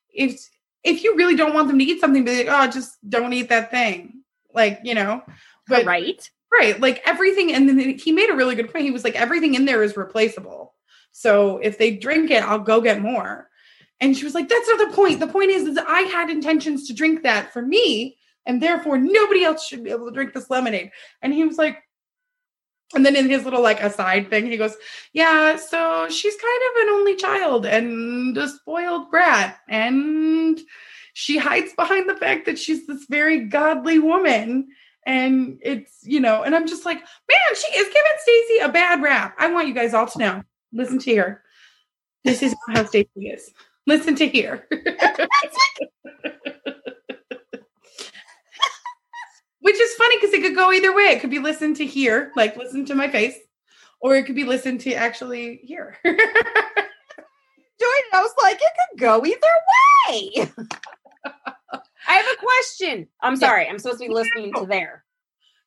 if 0.10 0.50
if 0.84 1.04
you 1.04 1.15
really 1.15 1.36
don't 1.36 1.54
want 1.54 1.67
them 1.67 1.80
to 1.80 1.86
eat 1.86 2.00
something, 2.00 2.24
be 2.24 2.43
like, 2.43 2.48
oh, 2.50 2.72
just 2.72 2.98
don't 3.10 3.34
eat 3.34 3.50
that 3.50 3.72
thing. 3.72 4.24
Like, 4.54 4.80
you 4.84 4.96
know. 4.96 5.22
But 5.67 5.86
right. 5.86 6.30
Right. 6.52 6.80
Like 6.80 7.02
everything, 7.06 7.54
and 7.54 7.67
then 7.67 7.98
he 7.98 8.12
made 8.12 8.30
a 8.30 8.36
really 8.36 8.56
good 8.56 8.72
point. 8.72 8.86
He 8.86 8.91
was 8.91 9.04
like, 9.04 9.15
everything 9.15 9.56
in 9.56 9.65
there 9.65 9.82
is 9.82 9.98
replaceable. 9.98 10.74
So 11.12 11.58
if 11.58 11.78
they 11.78 11.96
drink 11.96 12.30
it, 12.32 12.43
I'll 12.43 12.60
go 12.60 12.82
get 12.82 13.02
more. 13.02 13.50
And 14.02 14.17
she 14.17 14.26
was 14.26 14.36
like, 14.36 14.50
That's 14.50 14.67
not 14.67 14.89
the 14.89 14.96
point. 14.96 15.19
The 15.19 15.28
point 15.28 15.52
is, 15.52 15.63
is 15.63 15.78
I 15.78 16.02
had 16.02 16.30
intentions 16.30 16.88
to 16.88 16.93
drink 16.93 17.24
that 17.24 17.54
for 17.54 17.62
me, 17.62 18.17
and 18.46 18.62
therefore 18.62 18.98
nobody 18.98 19.43
else 19.43 19.65
should 19.65 19.84
be 19.84 19.91
able 19.91 20.08
to 20.08 20.12
drink 20.12 20.34
this 20.34 20.50
lemonade. 20.50 20.91
And 21.22 21.34
he 21.34 21.46
was 21.46 21.58
like, 21.58 21.78
and 22.96 23.06
then 23.06 23.16
in 23.16 23.30
his 23.30 23.44
little 23.44 23.62
like 23.62 23.82
aside 23.82 24.30
thing, 24.30 24.46
he 24.46 24.58
goes, 24.58 24.76
Yeah, 25.14 25.56
so 25.56 26.08
she's 26.10 26.36
kind 26.36 26.62
of 26.70 26.84
an 26.84 26.90
only 26.90 27.16
child 27.16 27.66
and 27.66 28.38
a 28.38 28.48
spoiled 28.48 29.10
brat. 29.10 29.60
And 29.70 30.60
she 31.14 31.38
hides 31.38 31.74
behind 31.74 32.10
the 32.10 32.16
fact 32.16 32.46
that 32.46 32.60
she's 32.60 32.88
this 32.88 33.06
very 33.10 33.46
godly 33.46 34.00
woman. 34.00 34.68
And 35.06 35.60
it's, 35.62 36.00
you 36.04 36.20
know, 36.20 36.44
and 36.44 36.56
I'm 36.56 36.68
just 36.68 36.86
like, 36.86 36.98
man, 36.98 37.56
she 37.56 37.78
is 37.78 37.88
giving 37.88 38.12
Stacy 38.20 38.60
a 38.64 38.70
bad 38.70 39.02
rap. 39.02 39.36
I 39.38 39.52
want 39.52 39.68
you 39.68 39.74
guys 39.74 39.94
all 39.94 40.08
to 40.08 40.20
know. 40.20 40.44
Listen 40.72 41.00
to 41.00 41.16
her. 41.18 41.44
This 42.24 42.42
is 42.42 42.56
how 42.70 42.86
Stacy 42.86 43.28
is. 43.28 43.52
Listen 43.86 44.16
to 44.16 44.28
here. 44.28 44.68
Which 49.63 49.80
is 49.80 49.93
funny 49.93 50.17
because 50.17 50.34
it 50.34 50.41
could 50.41 50.56
go 50.56 50.73
either 50.73 50.93
way. 50.93 51.04
It 51.04 51.21
could 51.21 51.30
be 51.30 51.39
listen 51.39 51.73
to 51.76 51.86
here, 51.86 52.34
like 52.36 52.58
listen 52.58 52.84
to 52.86 52.95
my 52.95 53.10
face, 53.10 53.38
or 54.02 54.13
it 54.13 54.26
could 54.26 54.36
be 54.36 54.43
listen 54.43 54.78
to 54.80 54.93
actually 54.93 55.62
hear. 55.63 55.97
Joy, 56.06 56.17
I 58.12 58.21
was 58.21 58.34
like, 58.43 58.58
it 58.58 58.73
could 58.91 58.99
go 58.99 59.26
either 59.26 59.47
way. 60.10 60.52
I 62.08 62.13
have 62.15 62.26
a 62.26 62.38
question. 62.38 63.08
I'm 63.21 63.38
sorry. 63.38 63.65
I'm 63.65 63.80
supposed 63.80 64.02
to 64.02 64.10
be 64.10 64.13
listening 64.13 64.54
to 64.56 64.65
there. 64.65 65.03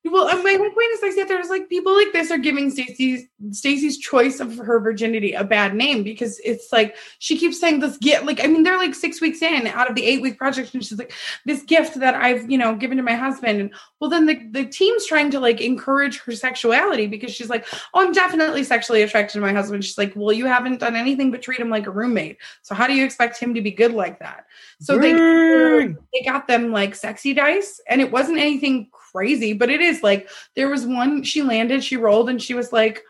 Well, 0.09 0.27
my 0.43 0.53
whole 0.53 0.71
point 0.71 0.93
is, 0.95 1.03
I 1.03 1.13
said 1.15 1.29
there's 1.29 1.49
like 1.49 1.69
people 1.69 1.95
like 1.95 2.13
this 2.13 2.31
are 2.31 2.39
giving 2.39 2.71
Stacy's 2.71 3.27
Stacy's 3.51 3.99
choice 3.99 4.41
of 4.41 4.57
her 4.59 4.79
virginity 4.79 5.33
a 5.33 5.43
bad 5.43 5.75
name 5.75 6.03
because 6.03 6.39
it's 6.45 6.71
like 6.73 6.97
she 7.19 7.37
keeps 7.37 7.59
saying 7.59 7.81
this 7.81 7.97
gift. 7.97 8.25
Like, 8.25 8.43
I 8.43 8.47
mean, 8.47 8.63
they're 8.63 8.79
like 8.79 8.95
six 8.95 9.21
weeks 9.21 9.43
in 9.43 9.67
out 9.67 9.89
of 9.89 9.97
the 9.97 10.05
eight 10.05 10.23
week 10.23 10.39
project, 10.39 10.75
and 10.75 10.85
she's 10.85 10.99
like, 10.99 11.13
this 11.45 11.63
gift 11.63 11.99
that 12.01 12.15
I've 12.15 12.51
you 12.51 12.59
know 12.59 12.77
given 12.77 12.97
to 12.99 13.03
my 13.03 13.15
husband. 13.15 13.61
And 13.61 13.75
well, 14.01 14.11
then 14.11 14.27
the 14.27 14.41
the 14.51 14.65
team's 14.65 15.07
trying 15.07 15.31
to 15.33 15.41
like 15.41 15.61
encourage 15.61 16.21
her 16.21 16.33
sexuality 16.33 17.07
because 17.07 17.35
she's 17.35 17.51
like, 17.51 17.67
oh, 17.95 18.07
I'm 18.07 18.13
definitely 18.13 18.65
sexually 18.65 19.03
attracted 19.03 19.35
to 19.35 19.41
my 19.41 19.53
husband. 19.53 19.85
She's 19.85 19.99
like, 19.99 20.13
well, 20.15 20.33
you 20.33 20.47
haven't 20.47 20.81
done 20.81 20.95
anything 20.95 21.31
but 21.31 21.43
treat 21.43 21.61
him 21.61 21.71
like 21.71 21.87
a 21.87 21.91
roommate. 21.91 22.39
So 22.63 22.75
how 22.75 22.87
do 22.87 22.95
you 22.95 23.05
expect 23.05 23.39
him 23.39 23.55
to 23.55 23.63
be 23.63 23.71
good 23.71 23.93
like 23.93 24.19
that? 24.21 24.47
So 24.81 24.99
they 24.99 25.13
they 25.13 26.25
got 26.25 26.47
them 26.47 26.71
like 26.71 26.95
sexy 26.95 27.35
dice, 27.35 27.81
and 27.89 28.01
it 28.01 28.13
wasn't 28.13 28.39
anything 28.39 28.89
crazy, 29.17 29.55
but 29.55 29.71
it 29.71 29.81
is 29.81 30.03
like 30.03 30.29
there 30.55 30.69
was 30.69 30.87
one 30.87 31.23
she 31.23 31.43
landed, 31.43 31.83
she 31.83 31.97
rolled, 31.97 32.29
and 32.29 32.43
she 32.43 32.53
was 32.53 32.71
like, 32.71 33.03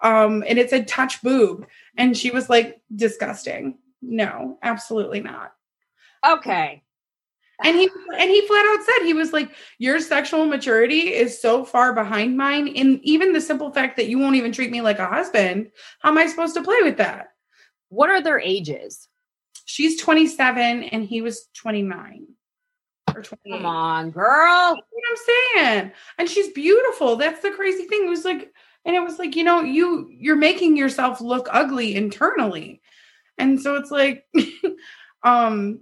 um, 0.00 0.42
and 0.48 0.58
it 0.58 0.68
said 0.68 0.88
touch 0.88 1.22
boob, 1.22 1.66
and 1.96 2.18
she 2.18 2.32
was 2.32 2.50
like, 2.50 2.80
disgusting. 2.96 3.78
No, 4.00 4.58
absolutely 4.62 5.20
not. 5.20 5.52
Okay. 6.26 6.82
And 7.64 7.76
he 7.76 7.88
and 8.18 8.28
he 8.28 8.44
flat 8.48 8.66
out 8.66 8.84
said 8.84 9.06
he 9.06 9.14
was 9.14 9.32
like, 9.32 9.52
Your 9.78 10.00
sexual 10.00 10.46
maturity 10.46 11.14
is 11.14 11.40
so 11.40 11.64
far 11.64 11.92
behind 11.92 12.36
mine. 12.36 12.66
In 12.66 12.98
even 13.04 13.32
the 13.32 13.40
simple 13.40 13.70
fact 13.70 13.96
that 13.98 14.08
you 14.08 14.18
won't 14.18 14.34
even 14.34 14.50
treat 14.50 14.72
me 14.72 14.80
like 14.80 14.98
a 14.98 15.06
husband, 15.06 15.70
how 16.00 16.08
am 16.08 16.18
I 16.18 16.26
supposed 16.26 16.54
to 16.54 16.64
play 16.64 16.82
with 16.82 16.96
that? 16.96 17.28
What 17.88 18.10
are 18.10 18.20
their 18.20 18.40
ages? 18.40 19.08
She's 19.64 20.00
27 20.00 20.82
and 20.82 21.04
he 21.04 21.22
was 21.22 21.46
29 21.54 22.26
or 23.16 23.22
28. 23.22 23.56
Come 23.56 23.66
on, 23.66 24.10
girl. 24.10 24.74
That's 24.74 24.86
what 24.90 25.04
I'm 25.10 25.76
saying. 25.76 25.92
And 26.18 26.28
she's 26.28 26.52
beautiful. 26.52 27.16
That's 27.16 27.40
the 27.40 27.50
crazy 27.50 27.84
thing. 27.84 28.06
It 28.06 28.10
was 28.10 28.24
like, 28.24 28.52
and 28.84 28.96
it 28.96 29.02
was 29.02 29.18
like, 29.18 29.36
you 29.36 29.44
know, 29.44 29.60
you 29.60 30.08
you're 30.10 30.36
making 30.36 30.76
yourself 30.76 31.20
look 31.20 31.48
ugly 31.50 31.94
internally. 31.94 32.80
And 33.38 33.60
so 33.60 33.76
it's 33.76 33.90
like, 33.90 34.26
um, 35.22 35.80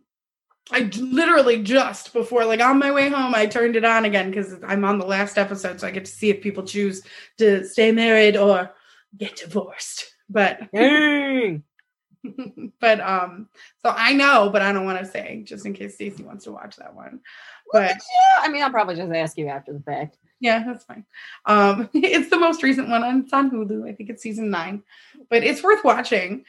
I 0.73 0.91
literally 0.99 1.63
just 1.63 2.13
before, 2.13 2.45
like 2.45 2.61
on 2.61 2.79
my 2.79 2.93
way 2.93 3.09
home, 3.09 3.35
I 3.35 3.47
turned 3.47 3.77
it 3.77 3.85
on 3.85 4.05
again 4.05 4.31
because 4.31 4.55
I'm 4.67 4.85
on 4.85 4.99
the 4.99 5.07
last 5.07 5.39
episode, 5.39 5.81
so 5.81 5.87
I 5.87 5.91
get 5.91 6.05
to 6.05 6.11
see 6.11 6.31
if 6.31 6.43
people 6.43 6.63
choose 6.63 7.03
to 7.39 7.65
stay 7.65 7.91
married 7.91 8.37
or 8.37 8.73
get 9.17 9.37
divorced. 9.37 10.15
But 10.29 10.61
but 12.81 13.01
um, 13.01 13.49
so 13.83 13.93
I 13.95 14.13
know, 14.13 14.51
but 14.51 14.63
I 14.63 14.73
don't 14.73 14.85
want 14.85 14.99
to 14.99 15.07
say 15.07 15.43
just 15.45 15.67
in 15.67 15.73
case 15.73 15.95
Stacy 15.95 16.23
wants 16.23 16.45
to 16.45 16.53
watch 16.53 16.77
that 16.77 16.95
one. 16.95 17.21
But 17.73 17.91
yeah, 17.91 18.43
I 18.43 18.49
mean, 18.49 18.63
I'll 18.63 18.71
probably 18.71 18.97
just 18.97 19.13
ask 19.13 19.39
you 19.39 19.49
after 19.49 19.73
the 19.73 19.81
fact. 19.81 20.19
Yeah, 20.41 20.65
that's 20.67 20.85
fine. 20.85 21.05
Um, 21.47 21.89
it's 21.95 22.31
the 22.31 22.39
most 22.39 22.63
recent 22.63 22.89
one. 22.89 23.03
On, 23.03 23.21
it's 23.21 23.33
on 23.33 23.51
Hulu. 23.51 23.89
I 23.89 23.93
think 23.93 24.11
it's 24.11 24.23
season 24.23 24.51
nine, 24.51 24.83
but 25.29 25.45
it's 25.45 25.63
worth 25.63 25.85
watching. 25.85 26.45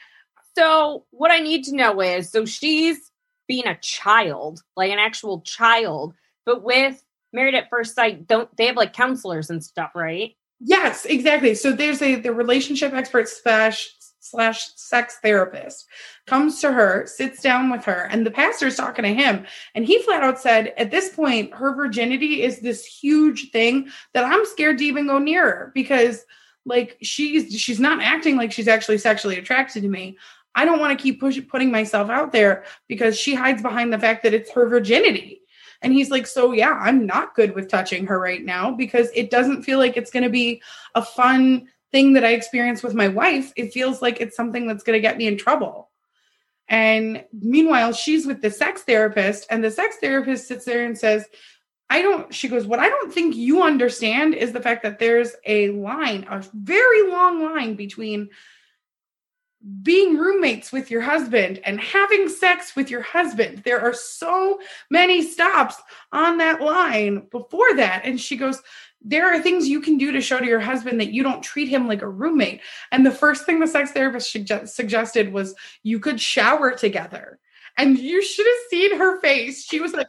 So 0.56 1.04
what 1.10 1.30
I 1.30 1.38
need 1.38 1.64
to 1.64 1.76
know 1.76 2.00
is, 2.00 2.30
so 2.30 2.44
she's 2.44 3.10
being 3.48 3.66
a 3.66 3.78
child, 3.78 4.62
like 4.76 4.90
an 4.90 4.98
actual 4.98 5.40
child, 5.42 6.14
but 6.44 6.62
with 6.62 7.02
Married 7.32 7.54
at 7.54 7.70
First 7.70 7.94
Sight, 7.94 8.26
don't 8.26 8.54
they 8.56 8.66
have 8.66 8.76
like 8.76 8.92
counselors 8.92 9.50
and 9.50 9.64
stuff, 9.64 9.92
right? 9.94 10.36
Yes, 10.60 11.04
exactly. 11.06 11.54
So 11.54 11.72
there's 11.72 12.02
a 12.02 12.16
the 12.16 12.32
relationship 12.32 12.92
expert 12.92 13.28
slash 13.28 13.90
slash 14.22 14.68
sex 14.76 15.18
therapist 15.20 15.88
comes 16.26 16.60
to 16.60 16.70
her, 16.70 17.04
sits 17.06 17.42
down 17.42 17.70
with 17.70 17.84
her, 17.84 18.08
and 18.10 18.24
the 18.24 18.30
pastor's 18.30 18.76
talking 18.76 19.02
to 19.02 19.12
him. 19.12 19.44
And 19.74 19.84
he 19.84 20.00
flat 20.02 20.22
out 20.22 20.38
said, 20.38 20.72
at 20.76 20.92
this 20.92 21.08
point, 21.08 21.52
her 21.54 21.74
virginity 21.74 22.42
is 22.42 22.60
this 22.60 22.86
huge 22.86 23.50
thing 23.50 23.88
that 24.14 24.24
I'm 24.24 24.46
scared 24.46 24.78
to 24.78 24.84
even 24.84 25.08
go 25.08 25.18
near 25.18 25.44
her 25.44 25.72
because 25.74 26.24
like 26.64 26.96
she's 27.02 27.52
she's 27.60 27.80
not 27.80 28.00
acting 28.00 28.36
like 28.36 28.52
she's 28.52 28.68
actually 28.68 28.98
sexually 28.98 29.38
attracted 29.38 29.82
to 29.82 29.88
me. 29.88 30.16
I 30.54 30.64
don't 30.64 30.78
want 30.78 30.96
to 30.96 31.02
keep 31.02 31.18
pushing 31.18 31.44
putting 31.44 31.72
myself 31.72 32.08
out 32.08 32.30
there 32.30 32.64
because 32.86 33.18
she 33.18 33.34
hides 33.34 33.60
behind 33.60 33.92
the 33.92 33.98
fact 33.98 34.22
that 34.22 34.34
it's 34.34 34.52
her 34.52 34.68
virginity. 34.68 35.42
And 35.82 35.92
he's 35.92 36.10
like, 36.10 36.28
So, 36.28 36.52
yeah, 36.52 36.78
I'm 36.80 37.06
not 37.06 37.34
good 37.34 37.56
with 37.56 37.68
touching 37.68 38.06
her 38.06 38.20
right 38.20 38.44
now 38.44 38.70
because 38.70 39.10
it 39.16 39.30
doesn't 39.30 39.64
feel 39.64 39.78
like 39.78 39.96
it's 39.96 40.12
going 40.12 40.22
to 40.22 40.30
be 40.30 40.62
a 40.94 41.02
fun 41.04 41.68
thing 41.92 42.14
that 42.14 42.24
I 42.24 42.32
experience 42.32 42.82
with 42.82 42.94
my 42.94 43.08
wife, 43.08 43.52
it 43.56 43.72
feels 43.72 44.02
like 44.02 44.20
it's 44.20 44.36
something 44.36 44.66
that's 44.66 44.82
going 44.82 44.96
to 44.96 45.00
get 45.00 45.18
me 45.18 45.26
in 45.26 45.36
trouble. 45.36 45.90
And 46.68 47.24
meanwhile, 47.32 47.92
she's 47.92 48.26
with 48.26 48.40
the 48.40 48.50
sex 48.50 48.82
therapist, 48.82 49.46
and 49.50 49.62
the 49.62 49.70
sex 49.70 49.96
therapist 50.00 50.48
sits 50.48 50.64
there 50.64 50.84
and 50.84 50.96
says, 50.96 51.26
I 51.90 52.00
don't, 52.00 52.32
she 52.32 52.48
goes, 52.48 52.66
What 52.66 52.78
I 52.78 52.88
don't 52.88 53.12
think 53.12 53.36
you 53.36 53.62
understand 53.62 54.34
is 54.34 54.52
the 54.52 54.62
fact 54.62 54.82
that 54.82 54.98
there's 54.98 55.32
a 55.44 55.70
line, 55.70 56.26
a 56.30 56.42
very 56.54 57.10
long 57.10 57.42
line 57.42 57.74
between 57.74 58.30
being 59.82 60.16
roommates 60.16 60.72
with 60.72 60.90
your 60.90 61.02
husband 61.02 61.60
and 61.64 61.80
having 61.80 62.28
sex 62.28 62.74
with 62.74 62.90
your 62.90 63.02
husband. 63.02 63.62
There 63.64 63.80
are 63.80 63.94
so 63.94 64.58
many 64.90 65.22
stops 65.22 65.76
on 66.10 66.38
that 66.38 66.60
line 66.60 67.28
before 67.30 67.76
that. 67.76 68.02
And 68.04 68.20
she 68.20 68.36
goes, 68.36 68.60
there 69.04 69.26
are 69.26 69.40
things 69.40 69.68
you 69.68 69.80
can 69.80 69.98
do 69.98 70.12
to 70.12 70.20
show 70.20 70.38
to 70.38 70.46
your 70.46 70.60
husband 70.60 71.00
that 71.00 71.12
you 71.12 71.22
don't 71.22 71.42
treat 71.42 71.68
him 71.68 71.88
like 71.88 72.02
a 72.02 72.08
roommate. 72.08 72.60
And 72.90 73.04
the 73.04 73.10
first 73.10 73.44
thing 73.44 73.60
the 73.60 73.66
sex 73.66 73.92
therapist 73.92 74.30
suggested 74.30 75.32
was 75.32 75.54
you 75.82 76.00
could 76.00 76.20
shower 76.20 76.72
together. 76.72 77.38
And 77.76 77.98
you 77.98 78.22
should 78.22 78.46
have 78.46 78.70
seen 78.70 78.98
her 78.98 79.20
face. 79.20 79.64
She 79.64 79.80
was 79.80 79.94
like, 79.94 80.08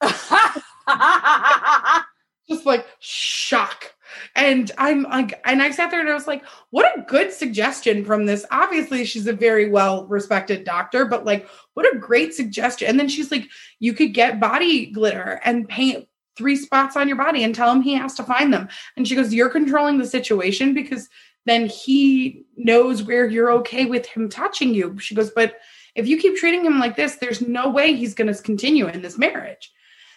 just 2.48 2.64
like 2.64 2.86
shock. 3.00 3.92
And 4.34 4.70
I'm 4.78 5.02
like, 5.02 5.40
and 5.44 5.62
I 5.62 5.70
sat 5.70 5.90
there 5.90 6.00
and 6.00 6.08
I 6.08 6.14
was 6.14 6.26
like, 6.26 6.42
what 6.70 6.98
a 6.98 7.02
good 7.02 7.32
suggestion 7.32 8.04
from 8.04 8.26
this. 8.26 8.46
Obviously, 8.50 9.04
she's 9.04 9.26
a 9.26 9.32
very 9.32 9.68
well 9.68 10.06
respected 10.06 10.64
doctor, 10.64 11.04
but 11.04 11.24
like, 11.24 11.48
what 11.74 11.92
a 11.92 11.98
great 11.98 12.32
suggestion. 12.32 12.88
And 12.88 12.98
then 12.98 13.08
she's 13.08 13.30
like, 13.30 13.48
you 13.80 13.92
could 13.92 14.14
get 14.14 14.40
body 14.40 14.86
glitter 14.86 15.40
and 15.44 15.68
paint 15.68 16.06
three 16.38 16.56
spots 16.56 16.96
on 16.96 17.08
your 17.08 17.16
body 17.16 17.42
and 17.42 17.54
tell 17.54 17.70
him 17.70 17.82
he 17.82 17.94
has 17.94 18.14
to 18.14 18.22
find 18.22 18.54
them. 18.54 18.68
And 18.96 19.06
she 19.06 19.16
goes, 19.16 19.34
You're 19.34 19.50
controlling 19.50 19.98
the 19.98 20.06
situation 20.06 20.72
because 20.72 21.08
then 21.44 21.66
he 21.66 22.44
knows 22.56 23.02
where 23.02 23.26
you're 23.26 23.52
okay 23.52 23.84
with 23.84 24.06
him 24.06 24.28
touching 24.28 24.72
you. 24.72 24.98
She 24.98 25.14
goes, 25.14 25.30
But 25.30 25.56
if 25.94 26.06
you 26.06 26.16
keep 26.16 26.36
treating 26.36 26.64
him 26.64 26.78
like 26.78 26.96
this, 26.96 27.16
there's 27.16 27.42
no 27.42 27.68
way 27.68 27.94
he's 27.94 28.14
going 28.14 28.32
to 28.32 28.42
continue 28.42 28.86
in 28.86 29.02
this 29.02 29.18
marriage. 29.18 29.72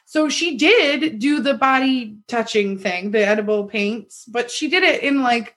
So 0.06 0.30
she 0.30 0.58
did 0.58 1.20
do 1.20 1.40
the 1.40 1.56
body 1.56 2.18
touching 2.28 2.78
thing, 2.78 3.12
the 3.12 3.26
edible 3.26 3.66
paints, 3.66 4.26
but 4.26 4.52
she 4.52 4.70
did 4.70 4.84
it 4.84 5.04
in 5.04 5.24
like 5.24 5.56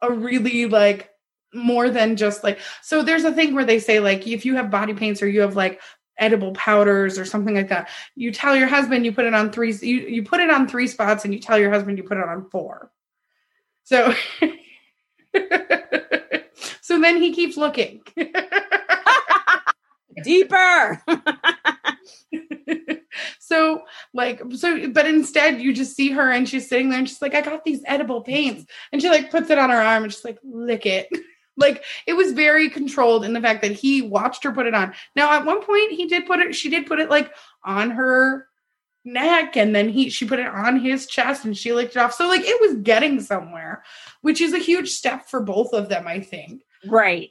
a 0.00 0.12
really 0.12 0.66
like 0.66 1.10
more 1.54 1.88
than 1.88 2.16
just 2.16 2.42
like 2.42 2.58
so 2.82 3.02
there's 3.02 3.24
a 3.24 3.32
thing 3.32 3.54
where 3.54 3.64
they 3.64 3.78
say 3.78 4.00
like 4.00 4.26
if 4.26 4.44
you 4.44 4.56
have 4.56 4.72
body 4.72 4.92
paints 4.92 5.22
or 5.22 5.28
you 5.28 5.40
have 5.40 5.54
like 5.54 5.80
edible 6.18 6.52
powders 6.52 7.18
or 7.18 7.24
something 7.24 7.54
like 7.54 7.68
that. 7.68 7.88
You 8.14 8.32
tell 8.32 8.56
your 8.56 8.68
husband 8.68 9.04
you 9.04 9.12
put 9.12 9.26
it 9.26 9.34
on 9.34 9.50
three 9.50 9.72
you, 9.72 10.00
you 10.00 10.22
put 10.22 10.40
it 10.40 10.50
on 10.50 10.68
three 10.68 10.86
spots 10.86 11.24
and 11.24 11.34
you 11.34 11.40
tell 11.40 11.58
your 11.58 11.70
husband 11.70 11.98
you 11.98 12.04
put 12.04 12.18
it 12.18 12.24
on 12.24 12.48
four. 12.50 12.90
So 13.84 14.14
so 16.80 17.00
then 17.00 17.20
he 17.20 17.32
keeps 17.32 17.56
looking. 17.56 18.02
Deeper. 20.22 21.02
so 23.40 23.82
like 24.12 24.40
so 24.52 24.88
but 24.90 25.06
instead 25.06 25.60
you 25.60 25.72
just 25.72 25.96
see 25.96 26.10
her 26.10 26.30
and 26.30 26.48
she's 26.48 26.68
sitting 26.68 26.90
there 26.90 26.98
and 26.98 27.08
she's 27.08 27.22
like, 27.22 27.34
I 27.34 27.40
got 27.40 27.64
these 27.64 27.82
edible 27.86 28.22
paints. 28.22 28.64
And 28.92 29.02
she 29.02 29.08
like 29.08 29.30
puts 29.30 29.50
it 29.50 29.58
on 29.58 29.70
her 29.70 29.80
arm 29.80 30.04
and 30.04 30.12
she's 30.12 30.24
like, 30.24 30.38
lick 30.42 30.86
it. 30.86 31.08
Like 31.56 31.84
it 32.06 32.14
was 32.14 32.32
very 32.32 32.68
controlled 32.68 33.24
in 33.24 33.32
the 33.32 33.40
fact 33.40 33.62
that 33.62 33.72
he 33.72 34.02
watched 34.02 34.44
her 34.44 34.52
put 34.52 34.66
it 34.66 34.74
on. 34.74 34.94
Now 35.14 35.32
at 35.32 35.44
one 35.44 35.62
point 35.64 35.92
he 35.92 36.06
did 36.06 36.26
put 36.26 36.40
it, 36.40 36.54
she 36.54 36.70
did 36.70 36.86
put 36.86 37.00
it 37.00 37.10
like 37.10 37.32
on 37.62 37.90
her 37.90 38.48
neck 39.04 39.56
and 39.56 39.74
then 39.74 39.88
he 39.88 40.08
she 40.08 40.26
put 40.26 40.38
it 40.38 40.46
on 40.46 40.80
his 40.80 41.06
chest 41.06 41.44
and 41.44 41.56
she 41.56 41.72
licked 41.72 41.96
it 41.96 41.98
off. 41.98 42.14
So 42.14 42.26
like 42.26 42.42
it 42.44 42.60
was 42.60 42.82
getting 42.82 43.20
somewhere, 43.20 43.84
which 44.22 44.40
is 44.40 44.52
a 44.52 44.58
huge 44.58 44.90
step 44.90 45.26
for 45.26 45.40
both 45.40 45.72
of 45.72 45.88
them, 45.88 46.06
I 46.06 46.20
think. 46.20 46.62
Right. 46.86 47.30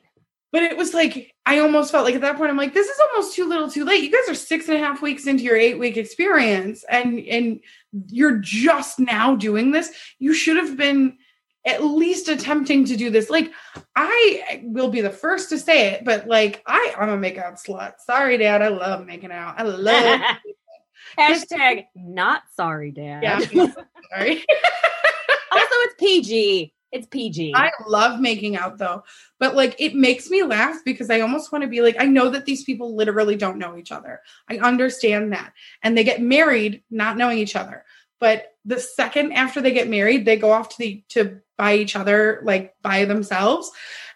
But 0.51 0.63
it 0.63 0.77
was 0.77 0.93
like 0.93 1.33
I 1.45 1.59
almost 1.59 1.91
felt 1.91 2.05
like 2.05 2.15
at 2.15 2.21
that 2.21 2.37
point 2.37 2.51
I'm 2.51 2.57
like, 2.57 2.73
this 2.73 2.87
is 2.87 2.99
almost 2.99 3.35
too 3.35 3.49
little 3.49 3.69
too 3.69 3.85
late. 3.85 4.03
You 4.03 4.11
guys 4.11 4.29
are 4.29 4.35
six 4.35 4.67
and 4.69 4.77
a 4.77 4.79
half 4.79 5.01
weeks 5.01 5.27
into 5.27 5.43
your 5.43 5.57
eight 5.57 5.79
week 5.79 5.97
experience 5.97 6.85
and 6.89 7.19
and 7.19 7.59
you're 8.07 8.37
just 8.37 8.99
now 8.99 9.35
doing 9.35 9.71
this. 9.71 9.91
You 10.19 10.33
should 10.33 10.57
have 10.57 10.77
been 10.77 11.17
at 11.65 11.83
least 11.83 12.27
attempting 12.27 12.85
to 12.85 12.97
do 12.97 13.09
this. 13.09 13.29
Like, 13.29 13.51
I 13.95 14.61
will 14.63 14.89
be 14.89 15.01
the 15.01 15.09
first 15.09 15.49
to 15.49 15.59
say 15.59 15.91
it, 15.91 16.05
but 16.05 16.27
like, 16.27 16.61
I, 16.65 16.93
I'm 16.97 17.09
a 17.09 17.17
makeout 17.17 17.63
slut. 17.63 17.93
Sorry, 17.99 18.37
Dad. 18.37 18.61
I 18.61 18.67
love 18.67 19.05
making 19.05 19.31
out. 19.31 19.55
I 19.57 19.63
love. 19.63 20.21
Hashtag 21.17 21.85
not 21.95 22.43
sorry, 22.55 22.91
Dad. 22.91 23.23
Yeah, 23.23 23.39
sorry. 24.11 24.43
also, 25.51 25.75
it's 25.75 25.95
PG. 25.99 26.73
It's 26.91 27.07
PG. 27.07 27.53
I 27.55 27.71
love 27.87 28.19
making 28.19 28.55
out 28.55 28.77
though, 28.77 29.03
but 29.39 29.55
like 29.55 29.75
it 29.79 29.95
makes 29.95 30.29
me 30.29 30.43
laugh 30.43 30.77
because 30.85 31.09
I 31.09 31.21
almost 31.21 31.51
want 31.51 31.63
to 31.63 31.67
be 31.67 31.81
like, 31.81 31.95
I 31.97 32.05
know 32.05 32.29
that 32.29 32.45
these 32.45 32.63
people 32.63 32.95
literally 32.95 33.35
don't 33.35 33.57
know 33.57 33.77
each 33.77 33.91
other. 33.91 34.21
I 34.47 34.59
understand 34.59 35.33
that. 35.33 35.53
And 35.81 35.97
they 35.97 36.03
get 36.03 36.21
married 36.21 36.83
not 36.91 37.17
knowing 37.17 37.39
each 37.39 37.55
other. 37.55 37.83
But 38.23 38.53
the 38.63 38.79
second 38.79 39.33
after 39.33 39.59
they 39.59 39.73
get 39.73 39.89
married, 39.89 40.23
they 40.23 40.37
go 40.37 40.53
off 40.53 40.69
to 40.69 40.77
the 40.77 41.03
to 41.09 41.41
by 41.57 41.75
each 41.75 41.97
other, 41.97 42.39
like 42.45 42.73
by 42.81 43.03
themselves. 43.03 43.69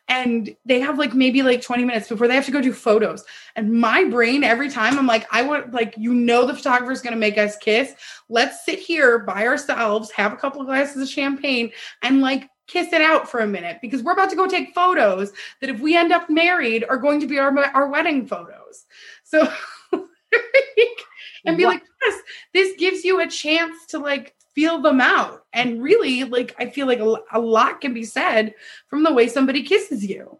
And 0.07 0.55
they 0.63 0.79
have 0.79 0.97
like 0.97 1.13
maybe 1.13 1.43
like 1.43 1.61
20 1.61 1.83
minutes 1.83 2.07
before 2.07 2.29
they 2.29 2.35
have 2.35 2.45
to 2.45 2.53
go 2.53 2.61
do 2.61 2.71
photos. 2.71 3.25
And 3.57 3.73
my 3.73 4.05
brain, 4.05 4.45
every 4.45 4.69
time 4.69 4.97
I'm 4.97 5.07
like, 5.07 5.27
I 5.29 5.41
want 5.41 5.73
like, 5.73 5.93
you 5.97 6.13
know, 6.13 6.45
the 6.45 6.53
photographer 6.53 6.93
is 6.93 7.01
going 7.01 7.15
to 7.15 7.19
make 7.19 7.37
us 7.37 7.57
kiss. 7.57 7.93
Let's 8.29 8.63
sit 8.63 8.79
here 8.79 9.19
by 9.19 9.45
ourselves, 9.45 10.09
have 10.11 10.31
a 10.31 10.37
couple 10.37 10.61
of 10.61 10.67
glasses 10.67 11.01
of 11.01 11.09
champagne, 11.09 11.71
and 12.01 12.21
like 12.21 12.49
kiss 12.67 12.93
it 12.93 13.01
out 13.01 13.29
for 13.29 13.41
a 13.41 13.47
minute 13.47 13.79
because 13.81 14.03
we're 14.03 14.13
about 14.13 14.29
to 14.29 14.37
go 14.37 14.47
take 14.47 14.73
photos 14.73 15.33
that 15.59 15.69
if 15.69 15.81
we 15.81 15.97
end 15.97 16.13
up 16.13 16.29
married 16.29 16.85
are 16.87 16.95
going 16.95 17.19
to 17.19 17.27
be 17.27 17.39
our, 17.39 17.53
our 17.75 17.89
wedding 17.89 18.25
photos. 18.25 18.85
So, 19.25 19.51
and 21.47 21.57
be 21.57 21.65
like, 21.65 21.81
yes, 22.03 22.21
this 22.53 22.77
gives 22.77 23.03
you 23.03 23.21
a 23.21 23.27
chance 23.27 23.85
to 23.87 23.99
like 23.99 24.35
feel 24.53 24.81
them 24.81 25.01
out. 25.01 25.45
And 25.53 25.81
really, 25.81 26.23
like, 26.23 26.55
I 26.59 26.69
feel 26.69 26.87
like 26.87 26.99
a, 26.99 27.15
a 27.31 27.39
lot 27.39 27.81
can 27.81 27.93
be 27.93 28.03
said 28.03 28.53
from 28.87 29.03
the 29.03 29.13
way 29.13 29.27
somebody 29.27 29.63
kisses 29.63 30.05
you. 30.05 30.39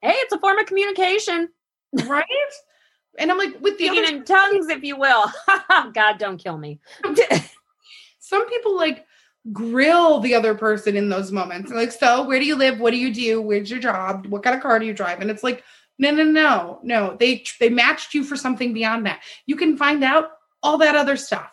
Hey, 0.00 0.14
it's 0.14 0.32
a 0.32 0.38
form 0.38 0.58
of 0.58 0.66
communication. 0.66 1.48
Right? 2.06 2.24
And 3.18 3.30
I'm 3.30 3.38
like, 3.38 3.60
with 3.60 3.78
the 3.78 3.86
Speaking 3.86 4.04
other- 4.04 4.16
in 4.16 4.24
tongues, 4.24 4.68
if 4.68 4.82
you 4.82 4.96
will. 4.96 5.26
God, 5.92 6.18
don't 6.18 6.38
kill 6.38 6.58
me. 6.58 6.80
Some 8.18 8.48
people 8.48 8.76
like 8.76 9.04
grill 9.52 10.20
the 10.20 10.34
other 10.34 10.54
person 10.54 10.96
in 10.96 11.08
those 11.08 11.32
moments. 11.32 11.70
Like, 11.70 11.92
so 11.92 12.24
where 12.24 12.38
do 12.38 12.46
you 12.46 12.56
live? 12.56 12.80
What 12.80 12.92
do 12.92 12.96
you 12.96 13.12
do? 13.12 13.42
Where's 13.42 13.70
your 13.70 13.80
job? 13.80 14.26
What 14.26 14.42
kind 14.42 14.56
of 14.56 14.62
car 14.62 14.78
do 14.78 14.86
you 14.86 14.94
drive? 14.94 15.20
And 15.20 15.30
it's 15.30 15.42
like, 15.42 15.62
no, 16.10 16.10
no, 16.10 16.24
no, 16.24 16.80
no. 16.82 17.16
They 17.18 17.44
they 17.60 17.68
matched 17.68 18.12
you 18.12 18.24
for 18.24 18.36
something 18.36 18.72
beyond 18.72 19.06
that. 19.06 19.22
You 19.46 19.56
can 19.56 19.76
find 19.76 20.02
out 20.02 20.30
all 20.62 20.78
that 20.78 20.96
other 20.96 21.16
stuff. 21.16 21.50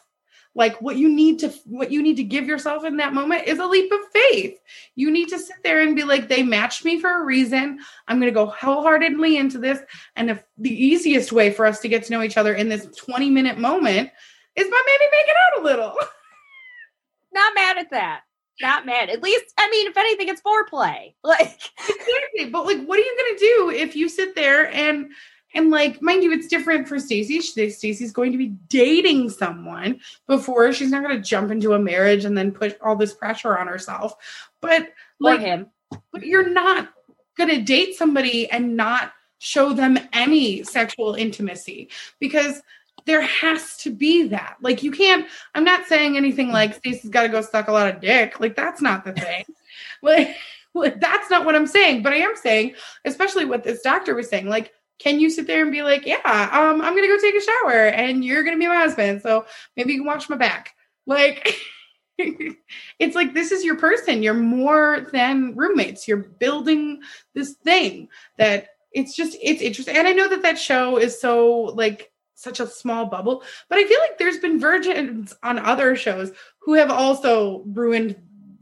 Like 0.55 0.81
what 0.81 0.97
you 0.97 1.07
need 1.07 1.39
to 1.39 1.49
what 1.65 1.91
you 1.91 2.01
need 2.01 2.17
to 2.17 2.23
give 2.23 2.47
yourself 2.47 2.83
in 2.83 2.97
that 2.97 3.13
moment 3.13 3.47
is 3.47 3.59
a 3.59 3.67
leap 3.67 3.91
of 3.91 3.99
faith. 4.11 4.57
You 4.95 5.11
need 5.11 5.29
to 5.29 5.39
sit 5.39 5.57
there 5.63 5.81
and 5.81 5.95
be 5.95 6.03
like 6.03 6.27
they 6.27 6.41
matched 6.41 6.83
me 6.83 6.99
for 6.99 7.21
a 7.21 7.25
reason. 7.25 7.79
I'm 8.07 8.19
to 8.21 8.31
go 8.31 8.47
wholeheartedly 8.47 9.37
into 9.37 9.59
this. 9.59 9.79
And 10.15 10.31
if 10.31 10.43
the 10.57 10.73
easiest 10.73 11.31
way 11.31 11.51
for 11.51 11.67
us 11.67 11.79
to 11.81 11.87
get 11.87 12.03
to 12.05 12.11
know 12.11 12.23
each 12.23 12.37
other 12.37 12.55
in 12.55 12.69
this 12.69 12.87
20 12.97 13.29
minute 13.29 13.59
moment 13.59 14.09
is 14.55 14.67
by 14.67 14.81
maybe 14.85 15.11
making 15.11 15.35
out 15.45 15.61
a 15.61 15.63
little. 15.63 15.95
Not 17.33 17.53
mad 17.55 17.77
at 17.77 17.91
that 17.91 18.21
not 18.61 18.85
mad. 18.85 19.09
At 19.09 19.21
least, 19.21 19.53
I 19.57 19.69
mean, 19.69 19.87
if 19.87 19.97
anything, 19.97 20.29
it's 20.29 20.41
foreplay. 20.41 21.13
Like 21.23 21.59
exactly. 21.77 22.49
But 22.51 22.65
like, 22.65 22.83
what 22.85 22.97
are 22.99 23.03
you 23.03 23.15
gonna 23.17 23.39
do 23.39 23.71
if 23.75 23.95
you 23.95 24.09
sit 24.09 24.35
there 24.35 24.71
and 24.73 25.11
and 25.53 25.71
like, 25.71 26.01
mind 26.01 26.23
you, 26.23 26.31
it's 26.31 26.47
different 26.47 26.87
for 26.87 26.99
Stacy. 26.99 27.41
Stacy's 27.41 28.11
going 28.11 28.31
to 28.31 28.37
be 28.37 28.53
dating 28.67 29.29
someone 29.29 29.99
before 30.27 30.71
she's 30.73 30.91
not 30.91 31.03
going 31.03 31.15
to 31.15 31.27
jump 31.27 31.51
into 31.51 31.73
a 31.73 31.79
marriage 31.79 32.25
and 32.25 32.37
then 32.37 32.51
put 32.51 32.79
all 32.81 32.95
this 32.95 33.13
pressure 33.13 33.57
on 33.57 33.67
herself. 33.67 34.13
But 34.61 34.89
like 35.19 35.39
him, 35.39 35.67
but 36.11 36.23
you're 36.23 36.49
not 36.49 36.89
going 37.37 37.49
to 37.49 37.61
date 37.61 37.95
somebody 37.95 38.49
and 38.51 38.77
not 38.77 39.13
show 39.39 39.73
them 39.73 39.97
any 40.13 40.63
sexual 40.63 41.15
intimacy 41.15 41.89
because 42.19 42.61
there 43.05 43.21
has 43.21 43.77
to 43.77 43.91
be 43.91 44.27
that. 44.29 44.57
Like 44.61 44.83
you 44.83 44.91
can't. 44.91 45.25
I'm 45.55 45.63
not 45.63 45.85
saying 45.85 46.17
anything 46.17 46.51
like 46.51 46.75
Stacy's 46.75 47.09
got 47.09 47.23
to 47.23 47.29
go 47.29 47.41
suck 47.41 47.67
a 47.67 47.71
lot 47.71 47.93
of 47.93 48.01
dick. 48.01 48.39
Like 48.39 48.55
that's 48.55 48.81
not 48.81 49.05
the 49.05 49.13
thing. 49.13 49.45
like, 50.01 50.35
like 50.73 50.99
that's 50.99 51.29
not 51.29 51.45
what 51.45 51.55
I'm 51.55 51.67
saying. 51.67 52.03
But 52.03 52.13
I 52.13 52.17
am 52.17 52.35
saying, 52.35 52.75
especially 53.05 53.45
what 53.45 53.63
this 53.63 53.81
doctor 53.81 54.15
was 54.15 54.29
saying, 54.29 54.47
like 54.47 54.73
can 54.99 55.19
you 55.19 55.29
sit 55.29 55.47
there 55.47 55.61
and 55.61 55.71
be 55.71 55.81
like, 55.81 56.05
yeah, 56.05 56.49
um, 56.51 56.81
I'm 56.81 56.93
gonna 56.93 57.07
go 57.07 57.17
take 57.17 57.35
a 57.35 57.41
shower 57.41 57.87
and 57.87 58.23
you're 58.23 58.43
gonna 58.43 58.57
be 58.57 58.67
my 58.67 58.75
husband, 58.75 59.21
so 59.21 59.45
maybe 59.75 59.93
you 59.93 59.99
can 59.99 60.07
watch 60.07 60.29
my 60.29 60.35
back. 60.35 60.75
Like 61.05 61.55
it's 62.17 63.15
like 63.15 63.33
this 63.33 63.51
is 63.51 63.63
your 63.63 63.77
person. 63.77 64.21
You're 64.21 64.33
more 64.33 65.07
than 65.11 65.55
roommates. 65.55 66.07
You're 66.07 66.17
building 66.17 67.01
this 67.33 67.53
thing 67.63 68.09
that 68.37 68.67
it's 68.91 69.15
just 69.15 69.37
it's 69.41 69.61
interesting. 69.61 69.95
And 69.95 70.07
I 70.07 70.11
know 70.11 70.27
that 70.27 70.41
that 70.41 70.59
show 70.59 70.97
is 70.97 71.19
so 71.19 71.71
like 71.75 72.08
such 72.39 72.59
a 72.59 72.67
small 72.67 73.05
bubble, 73.05 73.43
but 73.69 73.77
I 73.77 73.85
feel 73.85 73.99
like 73.99 74.17
there's 74.17 74.39
been 74.39 74.59
virgins 74.59 75.35
on 75.43 75.59
other 75.59 75.95
shows 75.95 76.31
who 76.59 76.73
have 76.73 76.89
also 76.91 77.63
ruined 77.65 78.15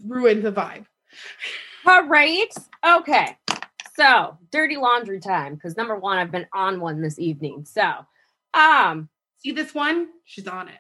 ruined 0.06 0.44
the 0.44 0.52
vibe. 0.52 0.86
All 1.86 2.08
right. 2.08 2.54
Okay. 2.86 3.38
So, 3.96 4.38
dirty 4.52 4.78
laundry 4.78 5.20
time 5.20 5.56
because 5.56 5.76
number 5.76 5.96
one, 5.96 6.18
I've 6.18 6.32
been 6.32 6.48
on 6.54 6.80
one 6.80 7.02
this 7.02 7.18
evening. 7.18 7.66
So, 7.66 7.92
um, 8.54 9.10
see 9.38 9.52
this 9.52 9.74
one? 9.74 10.10
She's 10.26 10.48
on 10.48 10.68
it. 10.68 10.80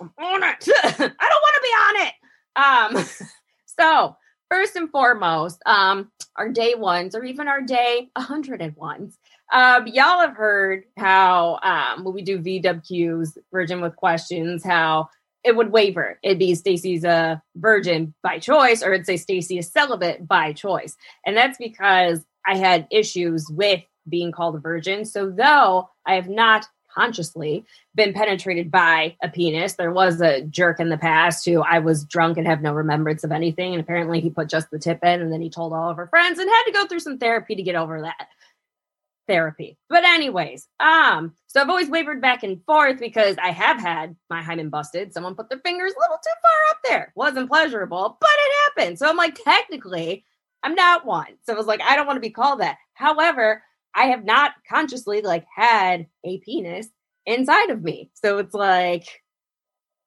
I'm 0.00 0.12
on 0.18 0.42
it. 0.42 0.68
I 0.68 0.90
don't 0.98 1.10
want 1.10 1.54
to 1.54 1.62
be 1.62 1.68
on 1.68 2.06
it. 2.06 2.14
Um, 2.56 3.28
so 3.78 4.16
first 4.50 4.76
and 4.76 4.90
foremost, 4.90 5.62
um, 5.66 6.10
our 6.36 6.48
day 6.48 6.74
ones 6.74 7.14
or 7.14 7.24
even 7.24 7.48
our 7.48 7.60
day 7.60 8.10
101s. 8.16 9.16
Um, 9.52 9.86
y'all 9.86 10.20
have 10.20 10.36
heard 10.36 10.84
how 10.96 11.58
um, 11.62 12.04
when 12.04 12.14
we 12.14 12.22
do 12.22 12.38
VWQs, 12.38 13.38
Virgin 13.52 13.80
with 13.80 13.96
Questions, 13.96 14.64
how 14.64 15.08
it 15.44 15.56
would 15.56 15.72
waver. 15.72 16.18
It'd 16.22 16.38
be 16.38 16.54
Stacy's 16.54 17.04
a 17.04 17.42
virgin 17.56 18.14
by 18.22 18.38
choice, 18.38 18.82
or 18.82 18.92
it'd 18.92 19.06
say 19.06 19.16
Stacy 19.16 19.58
is 19.58 19.70
celibate 19.70 20.26
by 20.26 20.52
choice. 20.52 20.96
And 21.24 21.36
that's 21.36 21.56
because 21.56 22.24
I 22.46 22.56
had 22.56 22.86
issues 22.90 23.48
with 23.50 23.82
being 24.08 24.32
called 24.32 24.56
a 24.56 24.58
virgin. 24.58 25.04
So, 25.04 25.30
though 25.30 25.88
I 26.06 26.14
have 26.14 26.28
not 26.28 26.66
consciously 26.90 27.64
been 27.94 28.12
penetrated 28.12 28.70
by 28.70 29.16
a 29.22 29.28
penis, 29.28 29.74
there 29.74 29.92
was 29.92 30.20
a 30.20 30.42
jerk 30.42 30.80
in 30.80 30.88
the 30.88 30.98
past 30.98 31.44
who 31.44 31.62
I 31.62 31.78
was 31.78 32.04
drunk 32.04 32.36
and 32.36 32.46
have 32.46 32.62
no 32.62 32.72
remembrance 32.72 33.22
of 33.24 33.32
anything. 33.32 33.72
And 33.72 33.80
apparently, 33.80 34.20
he 34.20 34.30
put 34.30 34.48
just 34.48 34.70
the 34.70 34.78
tip 34.78 35.02
in 35.02 35.22
and 35.22 35.32
then 35.32 35.40
he 35.40 35.50
told 35.50 35.72
all 35.72 35.90
of 35.90 35.96
her 35.96 36.08
friends 36.08 36.38
and 36.38 36.48
had 36.48 36.64
to 36.64 36.72
go 36.72 36.86
through 36.86 37.00
some 37.00 37.18
therapy 37.18 37.54
to 37.54 37.62
get 37.62 37.76
over 37.76 38.02
that 38.02 38.28
therapy. 39.28 39.78
But 39.88 40.04
anyways, 40.04 40.66
um, 40.80 41.34
so 41.46 41.60
I've 41.60 41.68
always 41.68 41.88
wavered 41.88 42.20
back 42.20 42.42
and 42.42 42.64
forth 42.64 42.98
because 42.98 43.36
I 43.40 43.50
have 43.50 43.78
had 43.80 44.16
my 44.28 44.42
hymen 44.42 44.70
busted. 44.70 45.12
Someone 45.12 45.36
put 45.36 45.48
their 45.48 45.60
fingers 45.60 45.92
a 45.92 46.00
little 46.00 46.18
too 46.24 46.30
far 46.42 46.70
up 46.70 46.78
there. 46.84 47.12
Wasn't 47.14 47.48
pleasurable, 47.48 48.16
but 48.20 48.30
it 48.30 48.80
happened. 48.80 48.98
So 48.98 49.08
I'm 49.08 49.16
like, 49.16 49.38
technically, 49.42 50.24
I'm 50.64 50.74
not 50.74 51.06
one. 51.06 51.36
So 51.46 51.52
I 51.52 51.56
was 51.56 51.66
like, 51.66 51.80
I 51.82 51.94
don't 51.94 52.06
want 52.06 52.16
to 52.16 52.20
be 52.20 52.30
called 52.30 52.60
that. 52.60 52.78
However, 52.94 53.62
I 53.94 54.06
have 54.06 54.24
not 54.24 54.52
consciously 54.68 55.22
like 55.22 55.46
had 55.54 56.06
a 56.24 56.38
penis 56.38 56.88
inside 57.26 57.70
of 57.70 57.82
me. 57.82 58.10
So 58.14 58.38
it's 58.38 58.54
like 58.54 59.06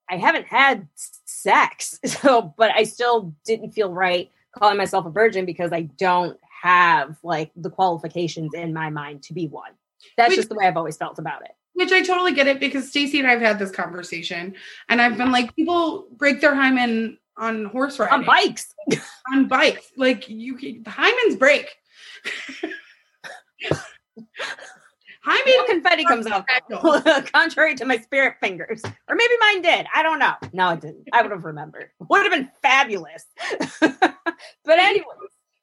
I 0.10 0.18
haven't 0.18 0.48
had 0.48 0.88
sex. 1.26 2.00
So, 2.06 2.54
but 2.58 2.72
I 2.76 2.84
still 2.84 3.34
didn't 3.46 3.72
feel 3.72 3.92
right 3.92 4.30
calling 4.58 4.78
myself 4.78 5.06
a 5.06 5.10
virgin 5.10 5.46
because 5.46 5.72
I 5.72 5.82
don't 5.82 6.38
have 6.62 7.18
like 7.24 7.52
the 7.56 7.70
qualifications 7.70 8.54
in 8.54 8.74
my 8.74 8.90
mind 8.90 9.24
to 9.24 9.34
be 9.34 9.48
one. 9.48 9.72
That's 10.18 10.30
Which- 10.30 10.38
just 10.38 10.50
the 10.50 10.56
way 10.56 10.68
I've 10.68 10.78
always 10.78 10.98
felt 10.98 11.20
about 11.20 11.42
it. 11.44 11.52
Which 11.74 11.92
I 11.92 12.02
totally 12.04 12.34
get 12.34 12.48
it 12.48 12.60
because 12.60 12.90
Stacy 12.90 13.20
and 13.20 13.28
I 13.28 13.32
have 13.32 13.42
had 13.42 13.58
this 13.58 13.72
conversation, 13.72 14.56
and 14.90 15.02
I've 15.02 15.18
been 15.18 15.32
like, 15.32 15.56
people 15.56 16.06
break 16.18 16.42
their 16.42 16.54
hymen 16.54 17.18
on 17.38 17.66
horse 17.66 17.98
riding 17.98 18.20
On 18.20 18.26
bikes. 18.26 18.76
on 19.34 19.48
bikes. 19.48 19.90
Like 19.96 20.28
you, 20.28 20.56
can, 20.58 20.84
the 20.84 20.90
hymens 20.90 21.40
break. 21.40 21.70
No 23.72 23.78
hymen 25.24 25.66
confetti 25.68 26.04
comes 26.04 26.28
out, 26.28 26.46
contrary 27.34 27.76
to 27.76 27.86
my 27.86 27.98
spirit 27.98 28.36
fingers. 28.42 28.82
Or 29.08 29.16
maybe 29.16 29.34
mine 29.40 29.62
did. 29.62 29.86
I 29.94 30.04
don't 30.04 30.20
know. 30.20 30.34
No, 30.54 30.70
it 30.72 30.82
didn't. 30.82 31.08
I 31.14 31.22
would 31.22 31.32
have 31.32 31.46
remembered. 31.46 31.90
Would 32.10 32.24
have 32.24 32.32
been 32.32 32.50
fabulous. 32.62 33.26
but 33.80 34.80
anyway, 34.80 35.06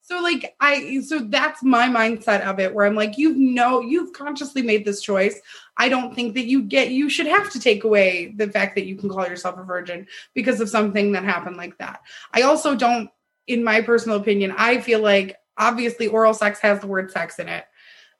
So 0.09 0.23
like 0.23 0.57
I 0.59 1.01
so 1.01 1.19
that's 1.19 1.63
my 1.63 1.87
mindset 1.87 2.41
of 2.41 2.59
it 2.59 2.73
where 2.73 2.87
I'm 2.87 2.95
like 2.95 3.19
you 3.19 3.35
know 3.35 3.83
you've 3.83 4.15
consciously 4.15 4.63
made 4.63 4.87
this 4.87 5.03
choice. 5.03 5.39
I 5.77 5.91
don't 5.91 6.15
think 6.15 6.33
that 6.33 6.47
you 6.47 6.63
get 6.63 6.93
you 6.93 7.11
should 7.11 7.27
have 7.27 7.51
to 7.51 7.61
take 7.61 7.85
away 7.85 8.33
the 8.35 8.49
fact 8.51 8.75
that 8.77 8.87
you 8.87 8.97
can 8.97 9.11
call 9.11 9.27
yourself 9.27 9.59
a 9.59 9.65
virgin 9.65 10.07
because 10.33 10.63
of 10.63 10.71
something 10.71 11.13
that 11.13 11.25
happened 11.25 11.59
like 11.59 11.77
that. 11.77 12.01
I 12.33 12.41
also 12.41 12.75
don't 12.75 13.11
in 13.49 13.63
my 13.63 13.83
personal 13.83 14.17
opinion, 14.17 14.55
I 14.57 14.81
feel 14.81 15.01
like 15.01 15.37
obviously 15.59 16.07
oral 16.07 16.33
sex 16.33 16.59
has 16.61 16.81
the 16.81 16.87
word 16.87 17.11
sex 17.11 17.39
in 17.39 17.51
it. 17.51 17.67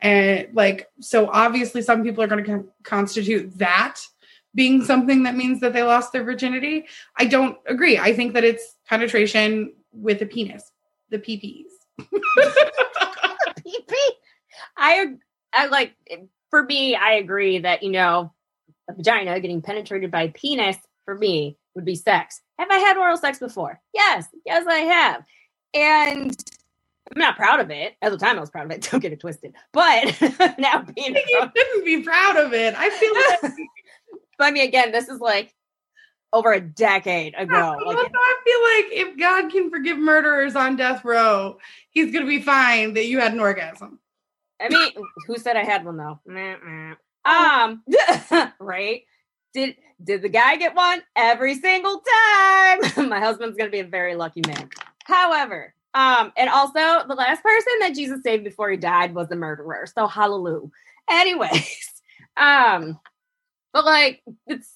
And 0.03 0.49
like 0.53 0.91
so 1.01 1.31
obviously 1.31 1.81
some 1.81 2.03
people 2.03 2.23
are 2.23 2.27
going 2.27 2.45
to 2.45 2.51
con- 2.51 2.69
constitute 2.83 3.57
that 3.57 3.99
being 4.55 4.85
something 4.85 5.23
that 5.23 5.37
means 5.37 5.61
that 5.61 5.73
they 5.73 5.83
lost 5.83 6.13
their 6.13 6.23
virginity. 6.23 6.85
I 7.17 7.25
don't 7.25 7.57
agree. 7.65 7.97
I 7.97 8.13
think 8.13 8.35
that 8.35 8.45
it's 8.45 8.77
penetration 8.87 9.73
with 9.91 10.21
a 10.21 10.27
penis, 10.27 10.71
the 11.09 11.19
PPs. 11.19 11.78
I 14.77 15.15
I 15.53 15.67
like 15.67 15.95
for 16.51 16.63
me, 16.63 16.95
I 16.95 17.15
agree 17.15 17.59
that 17.59 17.83
you 17.83 17.91
know 17.91 18.33
a 18.89 18.95
vagina 18.95 19.39
getting 19.41 19.63
penetrated 19.63 20.11
by 20.11 20.23
a 20.23 20.29
penis 20.31 20.77
for 21.05 21.15
me 21.15 21.57
would 21.75 21.85
be 21.85 21.95
sex. 21.95 22.41
Have 22.59 22.71
I 22.71 22.79
had 22.79 22.97
oral 22.97 23.17
sex 23.17 23.39
before? 23.39 23.81
Yes, 23.93 24.27
yes, 24.45 24.67
I 24.67 24.79
have, 24.79 25.25
and 25.75 26.37
I'm 27.11 27.21
not 27.21 27.37
proud 27.37 27.61
of 27.61 27.71
it. 27.71 27.97
At 28.03 28.13
the 28.13 28.19
time, 28.19 28.37
I 28.37 28.41
was 28.41 28.51
proud 28.51 28.67
of 28.67 28.71
it. 28.73 28.83
Don't 28.91 29.01
get 29.01 29.13
it 29.13 29.21
twisted. 29.21 29.55
But 29.73 30.21
now 30.59 30.83
being, 30.83 31.17
you 31.17 31.51
shouldn't 31.57 31.85
be 31.85 32.03
proud 32.03 32.37
of 32.37 32.53
it. 32.53 32.75
I 32.77 32.91
feel 32.91 33.15
like 33.43 33.55
but 34.39 34.47
I 34.47 34.51
mean, 34.53 34.67
again, 34.67 34.93
this 34.93 35.09
is 35.09 35.21
like 35.21 35.55
over 36.33 36.53
a 36.53 36.61
decade 36.61 37.35
ago. 37.37 37.57
Also, 37.57 37.87
Like, 37.87 38.13
I 38.15 38.37
feel 38.45 39.01
like 39.01 39.09
if 39.09 39.19
God 39.19 39.51
can 39.51 39.71
forgive 39.71 39.99
murderers 39.99 40.57
on 40.57 40.77
death 40.77 41.05
row, 41.05 41.59
he's 41.91 42.13
gonna 42.13 42.27
be 42.27 42.41
fine 42.41 42.95
that 42.95 43.07
you 43.07 43.21
had 43.21 43.33
an 43.33 43.41
orgasm. 43.41 43.99
I 44.61 44.69
mean, 44.69 44.93
who 45.27 45.39
said 45.39 45.57
I 45.57 45.65
had 45.65 45.85
one 45.85 45.97
though? 45.97 46.19
Meh. 46.27 46.95
Um, 47.25 47.83
right? 48.61 49.03
Did 49.55 49.77
did 50.03 50.23
the 50.23 50.29
guy 50.29 50.57
get 50.57 50.75
one 50.75 51.03
every 51.17 51.55
single 51.55 52.01
time? 52.01 52.81
My 53.09 53.21
husband's 53.21 53.57
gonna 53.57 53.71
be 53.71 53.81
a 53.81 53.85
very 53.85 54.15
lucky 54.15 54.43
man. 54.47 54.69
However, 55.05 55.75
um, 55.95 56.33
and 56.37 56.51
also 56.51 57.07
the 57.07 57.15
last 57.17 57.43
person 57.43 57.73
that 57.81 57.95
Jesus 57.95 58.23
saved 58.23 58.45
before 58.45 58.71
he 58.71 58.77
died 58.77 59.15
was 59.15 59.29
the 59.29 59.37
murderer. 59.37 59.87
So 59.95 60.07
hallelujah. 60.07 60.69
Anyways, 61.11 62.03
um, 62.37 62.99
but 63.73 63.85
like 63.85 64.23
it's 64.47 64.75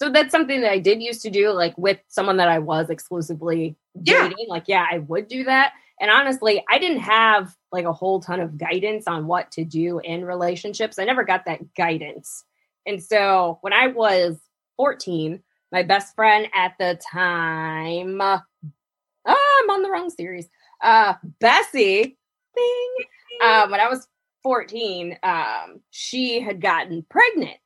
so 0.00 0.08
that's 0.08 0.30
something 0.30 0.62
that 0.62 0.70
I 0.70 0.78
did 0.78 1.02
used 1.02 1.20
to 1.22 1.30
do, 1.30 1.50
like 1.50 1.76
with 1.76 1.98
someone 2.08 2.38
that 2.38 2.48
I 2.48 2.58
was 2.58 2.88
exclusively 2.88 3.76
Yeah. 4.02 4.28
dating. 4.28 4.48
Like, 4.48 4.64
yeah, 4.66 4.86
I 4.90 4.98
would 4.98 5.28
do 5.28 5.44
that. 5.44 5.74
And 6.00 6.10
honestly, 6.10 6.64
I 6.70 6.78
didn't 6.78 7.00
have 7.00 7.54
like 7.70 7.84
a 7.84 7.92
whole 7.92 8.18
ton 8.20 8.40
of 8.40 8.56
guidance 8.56 9.06
on 9.06 9.26
what 9.26 9.50
to 9.52 9.64
do 9.64 9.98
in 9.98 10.24
relationships. 10.24 10.98
I 10.98 11.04
never 11.04 11.22
got 11.22 11.44
that 11.44 11.74
guidance. 11.74 12.44
And 12.86 13.02
so 13.02 13.58
when 13.60 13.74
I 13.74 13.88
was 13.88 14.38
14, 14.78 15.42
my 15.70 15.82
best 15.82 16.14
friend 16.14 16.48
at 16.54 16.72
the 16.78 16.98
time, 17.12 18.22
uh, 18.22 18.38
I'm 19.26 19.70
on 19.70 19.82
the 19.82 19.90
wrong 19.90 20.08
series, 20.08 20.48
uh, 20.80 21.12
Bessie, 21.40 22.16
bing, 22.54 22.94
um, 23.44 23.70
when 23.70 23.80
I 23.80 23.88
was 23.90 24.08
14, 24.42 25.18
um, 25.22 25.80
she 25.90 26.40
had 26.40 26.62
gotten 26.62 27.04
pregnant. 27.10 27.58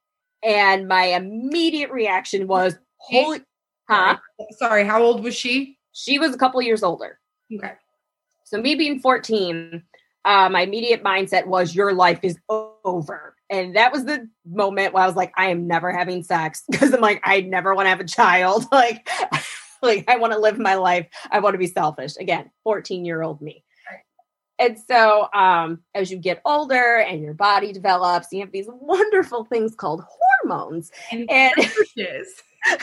And 0.44 0.86
my 0.86 1.04
immediate 1.04 1.90
reaction 1.90 2.46
was, 2.46 2.76
holy, 2.98 3.40
huh? 3.88 4.18
Sorry, 4.58 4.84
how 4.84 5.02
old 5.02 5.24
was 5.24 5.34
she? 5.34 5.78
She 5.92 6.18
was 6.18 6.34
a 6.34 6.38
couple 6.38 6.60
years 6.60 6.82
older. 6.82 7.18
Okay. 7.52 7.72
So 8.44 8.60
me 8.60 8.74
being 8.74 9.00
14, 9.00 9.82
uh, 10.24 10.48
my 10.48 10.62
immediate 10.62 11.02
mindset 11.02 11.46
was 11.46 11.74
your 11.74 11.92
life 11.92 12.20
is 12.22 12.38
over. 12.48 13.34
And 13.50 13.76
that 13.76 13.92
was 13.92 14.04
the 14.04 14.28
moment 14.46 14.94
where 14.94 15.02
I 15.02 15.06
was 15.06 15.16
like, 15.16 15.32
I 15.36 15.46
am 15.46 15.66
never 15.66 15.92
having 15.92 16.22
sex 16.22 16.62
because 16.70 16.92
I'm 16.92 17.00
like, 17.00 17.20
I 17.24 17.40
never 17.40 17.74
want 17.74 17.86
to 17.86 17.90
have 17.90 18.00
a 18.00 18.04
child. 18.04 18.66
Like, 18.72 19.08
like 19.82 20.04
I 20.08 20.16
want 20.16 20.32
to 20.32 20.38
live 20.38 20.58
my 20.58 20.76
life. 20.76 21.06
I 21.30 21.40
want 21.40 21.54
to 21.54 21.58
be 21.58 21.66
selfish. 21.66 22.16
Again, 22.16 22.50
14 22.64 23.04
year 23.04 23.22
old 23.22 23.42
me. 23.42 23.64
And 24.58 24.78
so 24.78 25.28
um, 25.34 25.80
as 25.94 26.10
you 26.10 26.16
get 26.16 26.40
older 26.44 26.98
and 26.98 27.20
your 27.20 27.34
body 27.34 27.72
develops, 27.72 28.28
you 28.32 28.40
have 28.40 28.52
these 28.52 28.68
wonderful 28.68 29.44
things 29.44 29.74
called 29.74 30.02
hormones. 30.44 30.90
And, 31.10 31.30
And 31.30 31.52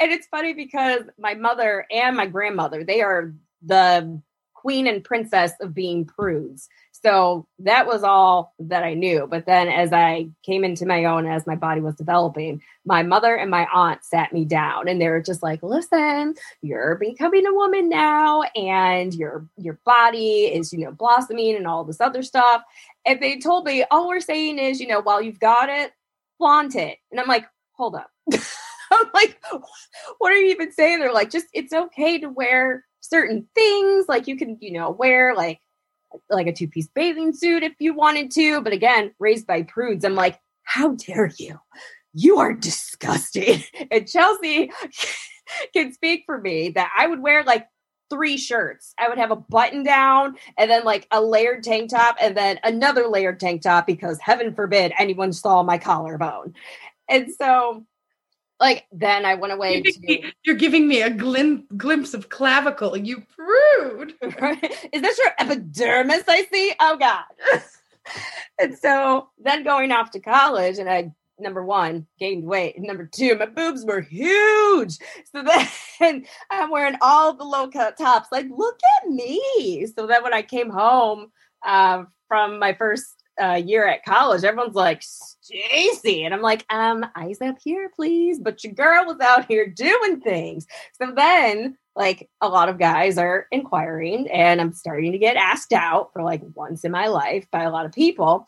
and 0.00 0.12
it's 0.12 0.26
funny 0.26 0.54
because 0.54 1.02
my 1.18 1.34
mother 1.34 1.86
and 1.90 2.16
my 2.16 2.26
grandmother, 2.26 2.84
they 2.84 3.02
are 3.02 3.34
the 3.62 4.20
queen 4.54 4.86
and 4.86 5.02
princess 5.02 5.52
of 5.60 5.74
being 5.74 6.04
prudes. 6.04 6.68
So 6.92 7.46
that 7.60 7.86
was 7.86 8.02
all 8.02 8.54
that 8.58 8.84
I 8.84 8.92
knew. 8.92 9.26
But 9.26 9.46
then 9.46 9.68
as 9.68 9.90
I 9.90 10.28
came 10.44 10.64
into 10.64 10.84
my 10.84 11.06
own, 11.06 11.26
as 11.26 11.46
my 11.46 11.56
body 11.56 11.80
was 11.80 11.94
developing, 11.94 12.60
my 12.84 13.02
mother 13.02 13.34
and 13.34 13.50
my 13.50 13.66
aunt 13.72 14.04
sat 14.04 14.34
me 14.34 14.44
down 14.44 14.86
and 14.86 15.00
they 15.00 15.08
were 15.08 15.22
just 15.22 15.42
like, 15.42 15.62
listen, 15.62 16.34
you're 16.60 16.96
becoming 16.96 17.46
a 17.46 17.54
woman 17.54 17.88
now 17.88 18.42
and 18.54 19.14
your 19.14 19.46
your 19.56 19.78
body 19.86 20.44
is, 20.44 20.74
you 20.74 20.80
know, 20.80 20.92
blossoming 20.92 21.56
and 21.56 21.66
all 21.66 21.84
this 21.84 22.02
other 22.02 22.22
stuff. 22.22 22.62
And 23.06 23.18
they 23.20 23.38
told 23.38 23.64
me, 23.64 23.84
all 23.90 24.08
we're 24.08 24.20
saying 24.20 24.58
is, 24.58 24.78
you 24.78 24.86
know, 24.86 25.00
while 25.00 25.22
you've 25.22 25.40
got 25.40 25.70
it, 25.70 25.92
flaunt 26.40 26.74
it. 26.74 26.96
And 27.10 27.20
I'm 27.20 27.28
like, 27.28 27.46
hold 27.72 27.94
up. 27.94 28.10
I'm 28.32 29.06
like, 29.14 29.40
what 30.18 30.32
are 30.32 30.36
you 30.36 30.50
even 30.50 30.72
saying? 30.72 30.98
They're 30.98 31.12
like, 31.12 31.30
just 31.30 31.46
it's 31.52 31.72
okay 31.72 32.18
to 32.18 32.28
wear 32.28 32.84
certain 33.00 33.46
things. 33.54 34.06
Like 34.08 34.26
you 34.26 34.36
can, 34.36 34.56
you 34.60 34.72
know, 34.72 34.90
wear 34.90 35.34
like 35.36 35.60
like 36.28 36.48
a 36.48 36.52
two-piece 36.52 36.88
bathing 36.88 37.32
suit 37.32 37.62
if 37.62 37.74
you 37.78 37.94
wanted 37.94 38.32
to. 38.32 38.60
But 38.62 38.72
again, 38.72 39.12
raised 39.20 39.46
by 39.46 39.62
prudes, 39.62 40.04
I'm 40.04 40.16
like, 40.16 40.40
how 40.64 40.94
dare 40.94 41.30
you? 41.38 41.60
You 42.14 42.38
are 42.38 42.52
disgusting. 42.52 43.62
And 43.90 44.08
Chelsea 44.08 44.70
can 45.72 45.92
speak 45.92 46.24
for 46.26 46.40
me 46.40 46.70
that 46.70 46.90
I 46.96 47.06
would 47.06 47.20
wear 47.20 47.44
like 47.44 47.66
three 48.10 48.36
shirts. 48.36 48.94
I 48.98 49.08
would 49.08 49.18
have 49.18 49.30
a 49.30 49.36
button 49.36 49.82
down 49.82 50.36
and 50.58 50.70
then 50.70 50.84
like 50.84 51.06
a 51.10 51.20
layered 51.20 51.62
tank 51.62 51.90
top 51.90 52.16
and 52.20 52.36
then 52.36 52.58
another 52.64 53.06
layered 53.06 53.40
tank 53.40 53.62
top 53.62 53.86
because 53.86 54.18
heaven 54.20 54.54
forbid 54.54 54.92
anyone 54.98 55.32
saw 55.32 55.62
my 55.62 55.78
collarbone. 55.78 56.54
And 57.08 57.32
so 57.32 57.84
like 58.60 58.86
then 58.92 59.24
I 59.24 59.34
went 59.34 59.54
away 59.54 59.74
You're 59.74 59.82
giving, 59.82 60.02
to 60.02 60.06
me, 60.06 60.32
you're 60.44 60.56
giving 60.56 60.88
me 60.88 61.02
a 61.02 61.10
glim- 61.10 61.66
glimpse 61.76 62.12
of 62.12 62.28
clavicle, 62.28 62.96
you 62.96 63.24
prude. 63.34 64.14
Is 64.92 65.02
this 65.02 65.18
your 65.18 65.32
epidermis 65.38 66.24
I 66.28 66.46
see? 66.52 66.74
Oh 66.78 66.96
God. 66.98 67.24
and 68.58 68.78
so 68.78 69.30
then 69.42 69.64
going 69.64 69.92
off 69.92 70.10
to 70.12 70.20
college, 70.20 70.78
and 70.78 70.90
I 70.90 71.12
number 71.40 71.64
one 71.64 72.06
gained 72.18 72.44
weight, 72.44 72.76
number 72.78 73.06
two, 73.06 73.36
my 73.36 73.46
boobs 73.46 73.84
were 73.84 74.00
huge. 74.00 74.98
So 75.34 75.42
then 76.00 76.24
I'm 76.50 76.70
wearing 76.70 76.96
all 77.00 77.34
the 77.34 77.44
low 77.44 77.68
cut 77.68 77.96
tops. 77.96 78.28
Like, 78.32 78.46
look 78.54 78.78
at 79.00 79.08
me. 79.08 79.86
So 79.96 80.06
then 80.06 80.22
when 80.22 80.34
I 80.34 80.42
came 80.42 80.70
home 80.70 81.30
uh, 81.64 82.04
from 82.28 82.58
my 82.58 82.74
first 82.74 83.22
uh, 83.40 83.54
year 83.54 83.86
at 83.86 84.04
college, 84.04 84.44
everyone's 84.44 84.74
like, 84.74 85.02
Stacy. 85.02 86.24
And 86.24 86.32
I'm 86.32 86.42
like, 86.42 86.64
um, 86.70 87.04
eyes 87.16 87.40
up 87.40 87.56
here, 87.62 87.90
please. 87.94 88.38
But 88.38 88.62
your 88.62 88.72
girl 88.72 89.06
was 89.06 89.20
out 89.20 89.46
here 89.46 89.66
doing 89.66 90.20
things. 90.20 90.66
So 91.00 91.12
then, 91.14 91.76
like, 91.96 92.30
a 92.40 92.48
lot 92.48 92.68
of 92.68 92.78
guys 92.78 93.18
are 93.18 93.46
inquiring, 93.50 94.30
and 94.30 94.60
I'm 94.60 94.72
starting 94.72 95.12
to 95.12 95.18
get 95.18 95.36
asked 95.36 95.72
out 95.72 96.12
for 96.12 96.22
like 96.22 96.42
once 96.54 96.84
in 96.84 96.92
my 96.92 97.08
life 97.08 97.46
by 97.50 97.64
a 97.64 97.70
lot 97.70 97.84
of 97.84 97.92
people. 97.92 98.46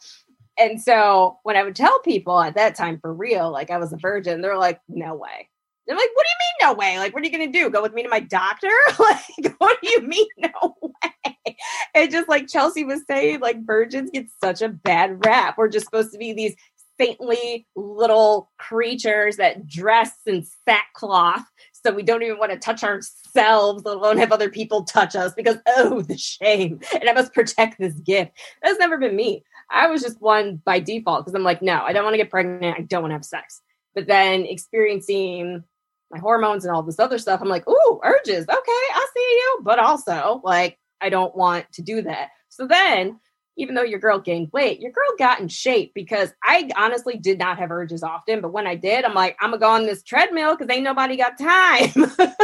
And 0.59 0.81
so 0.81 1.39
when 1.43 1.57
I 1.57 1.63
would 1.63 1.77
tell 1.77 2.01
people 2.01 2.41
at 2.41 2.55
that 2.55 2.75
time 2.75 2.99
for 3.01 3.13
real, 3.13 3.51
like 3.51 3.71
I 3.71 3.79
was 3.79 3.93
a 3.93 3.97
virgin, 3.97 4.41
they're 4.41 4.59
like, 4.59 4.81
no 4.89 5.15
way. 5.15 5.49
They're 5.87 5.97
like, 5.97 6.11
what 6.15 6.25
do 6.25 6.29
you 6.29 6.69
mean, 6.69 6.75
no 6.75 6.79
way? 6.79 6.99
Like, 6.99 7.13
what 7.13 7.23
are 7.23 7.27
you 7.27 7.37
going 7.37 7.53
to 7.53 7.59
do? 7.59 7.69
Go 7.69 7.83
with 7.83 7.93
me 7.93 8.05
to 8.05 8.09
my 8.09 8.21
doctor? 8.21 8.71
like, 8.99 9.55
what 9.59 9.79
do 9.83 9.91
you 9.91 10.03
mean, 10.03 10.27
no 10.39 10.77
way? 10.81 11.57
And 11.95 12.11
just 12.11 12.29
like 12.29 12.49
Chelsea 12.49 12.85
was 12.85 13.03
saying, 13.09 13.41
like, 13.41 13.67
virgins 13.67 14.11
get 14.13 14.27
such 14.43 14.63
a 14.63 14.69
bad 14.69 15.25
rap. 15.25 15.57
We're 15.59 15.69
just 15.69 15.87
supposed 15.87 16.13
to 16.13 16.19
be 16.19 16.33
these 16.33 16.55
saintly 17.01 17.67
little 17.75 18.51
creatures 18.59 19.37
that 19.37 19.67
dress 19.67 20.13
in 20.27 20.47
sackcloth 20.65 21.45
So 21.85 21.93
we 21.93 22.03
don't 22.03 22.23
even 22.23 22.39
want 22.39 22.53
to 22.53 22.59
touch 22.59 22.85
ourselves, 22.85 23.85
let 23.85 23.97
alone 23.97 24.19
have 24.19 24.31
other 24.31 24.51
people 24.51 24.85
touch 24.85 25.17
us 25.17 25.33
because, 25.35 25.57
oh, 25.67 26.03
the 26.03 26.17
shame. 26.17 26.81
And 26.93 27.09
I 27.09 27.13
must 27.13 27.35
protect 27.35 27.79
this 27.79 27.95
gift. 27.95 28.33
That's 28.63 28.79
never 28.79 28.99
been 28.99 29.17
me. 29.17 29.43
I 29.73 29.87
was 29.87 30.03
just 30.03 30.21
one 30.21 30.57
by 30.65 30.81
default 30.81 31.25
because 31.25 31.35
I'm 31.35 31.43
like, 31.43 31.63
no, 31.63 31.83
I 31.83 31.93
don't 31.93 32.05
want 32.05 32.15
to 32.15 32.19
get 32.19 32.31
pregnant. 32.31 32.77
I 32.79 32.83
don't 32.83 33.03
want 33.03 33.11
to 33.11 33.17
have 33.17 33.25
sex. 33.25 33.63
But 33.95 34.07
then 34.07 34.45
experiencing 34.45 35.65
my 36.11 36.19
hormones 36.19 36.65
and 36.65 36.75
all 36.75 36.83
this 36.83 36.99
other 36.99 37.19
stuff, 37.19 37.41
I'm 37.41 37.49
like, 37.49 37.67
ooh, 37.69 38.01
urges. 38.05 38.45
Okay, 38.45 38.53
I 38.59 39.07
see 39.15 39.21
you. 39.21 39.61
But 39.63 39.79
also, 39.79 40.41
like, 40.45 40.79
I 41.01 41.09
don't 41.09 41.35
want 41.35 41.71
to 41.73 41.83
do 41.83 42.03
that. 42.03 42.29
So 42.49 42.67
then 42.67 43.19
even 43.57 43.75
though 43.75 43.83
your 43.83 43.99
girl 43.99 44.19
gained 44.19 44.51
weight, 44.53 44.81
your 44.81 44.93
girl 44.93 45.11
got 45.19 45.41
in 45.41 45.49
shape 45.49 45.93
because 45.95 46.33
I 46.43 46.71
honestly 46.77 47.19
did 47.19 47.39
not 47.39 47.59
have 47.59 47.71
urges 47.71 48.03
often. 48.03 48.41
But 48.41 48.53
when 48.53 48.67
I 48.67 48.75
did, 48.77 49.05
I'm 49.05 49.15
like, 49.15 49.37
I'm 49.41 49.51
gonna 49.51 49.61
go 49.61 49.71
on 49.71 49.85
this 49.85 50.03
treadmill 50.03 50.57
because 50.57 50.75
ain't 50.75 50.85
nobody 50.85 51.17
got 51.17 51.39
time. 51.39 52.11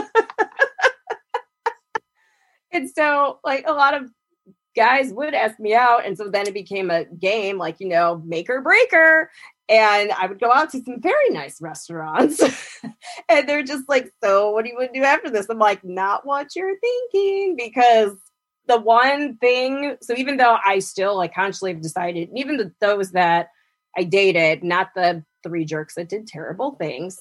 and 2.72 2.90
so, 2.90 3.40
like, 3.44 3.64
a 3.66 3.72
lot 3.72 3.94
of 3.94 4.10
guys 4.78 5.12
would 5.12 5.34
ask 5.34 5.58
me 5.58 5.74
out. 5.74 6.06
And 6.06 6.16
so 6.16 6.28
then 6.28 6.46
it 6.46 6.54
became 6.54 6.90
a 6.90 7.04
game, 7.04 7.58
like, 7.58 7.80
you 7.80 7.88
know, 7.88 8.22
make 8.24 8.48
or 8.48 8.62
breaker. 8.62 9.30
And 9.68 10.12
I 10.12 10.26
would 10.26 10.40
go 10.40 10.52
out 10.52 10.70
to 10.70 10.82
some 10.82 11.00
very 11.00 11.30
nice 11.30 11.60
restaurants. 11.60 12.42
and 13.28 13.48
they're 13.48 13.64
just 13.64 13.88
like, 13.88 14.12
So, 14.22 14.50
what 14.50 14.64
do 14.64 14.70
you 14.70 14.76
want 14.76 14.94
to 14.94 15.00
do 15.00 15.04
after 15.04 15.30
this? 15.30 15.46
I'm 15.50 15.58
like, 15.58 15.84
Not 15.84 16.24
what 16.24 16.54
you're 16.54 16.78
thinking 16.78 17.56
because 17.56 18.12
the 18.66 18.80
one 18.80 19.36
thing, 19.38 19.96
so 20.00 20.14
even 20.16 20.36
though 20.36 20.56
I 20.64 20.78
still 20.78 21.16
like 21.16 21.34
consciously 21.34 21.72
have 21.72 21.82
decided, 21.82 22.30
even 22.34 22.56
the, 22.56 22.72
those 22.80 23.12
that 23.12 23.48
I 23.96 24.04
dated, 24.04 24.62
not 24.62 24.90
the 24.94 25.24
three 25.42 25.64
jerks 25.64 25.94
that 25.94 26.08
did 26.08 26.26
terrible 26.28 26.72
things, 26.72 27.20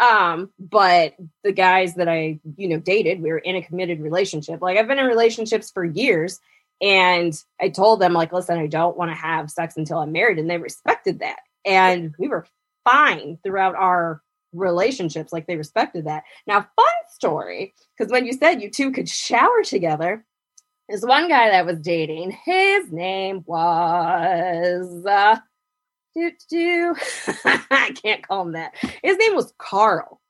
um, 0.00 0.50
but 0.58 1.14
the 1.44 1.52
guys 1.52 1.94
that 1.96 2.08
I, 2.08 2.40
you 2.56 2.68
know, 2.68 2.78
dated, 2.78 3.20
we 3.20 3.30
were 3.30 3.38
in 3.38 3.56
a 3.56 3.62
committed 3.62 4.00
relationship. 4.00 4.62
Like 4.62 4.78
I've 4.78 4.88
been 4.88 4.98
in 4.98 5.06
relationships 5.06 5.70
for 5.70 5.84
years 5.84 6.40
and 6.80 7.34
I 7.60 7.68
told 7.68 8.00
them, 8.00 8.12
like, 8.12 8.32
listen, 8.32 8.58
I 8.58 8.66
don't 8.66 8.96
want 8.96 9.10
to 9.10 9.16
have 9.16 9.50
sex 9.50 9.76
until 9.76 9.98
I'm 9.98 10.12
married. 10.12 10.38
And 10.38 10.48
they 10.48 10.58
respected 10.58 11.20
that. 11.20 11.40
And 11.64 12.14
we 12.18 12.28
were 12.28 12.46
fine 12.84 13.38
throughout 13.42 13.74
our 13.74 14.22
relationships. 14.52 15.32
Like 15.32 15.46
they 15.46 15.56
respected 15.56 16.06
that. 16.06 16.24
Now, 16.46 16.60
fun 16.60 16.86
story, 17.10 17.74
because 17.96 18.10
when 18.10 18.26
you 18.26 18.32
said 18.32 18.62
you 18.62 18.70
two 18.70 18.92
could 18.92 19.08
shower 19.08 19.62
together, 19.64 20.24
this 20.88 21.02
one 21.02 21.28
guy 21.28 21.50
that 21.50 21.66
was 21.66 21.80
dating, 21.80 22.30
his 22.44 22.90
name 22.90 23.44
was 23.46 25.04
uh 25.04 25.36
do, 26.14 26.32
do. 26.48 26.96
I 27.44 27.92
can't 28.02 28.26
call 28.26 28.42
him 28.42 28.52
that. 28.52 28.74
His 29.02 29.18
name 29.18 29.34
was 29.34 29.52
Carl. 29.58 30.20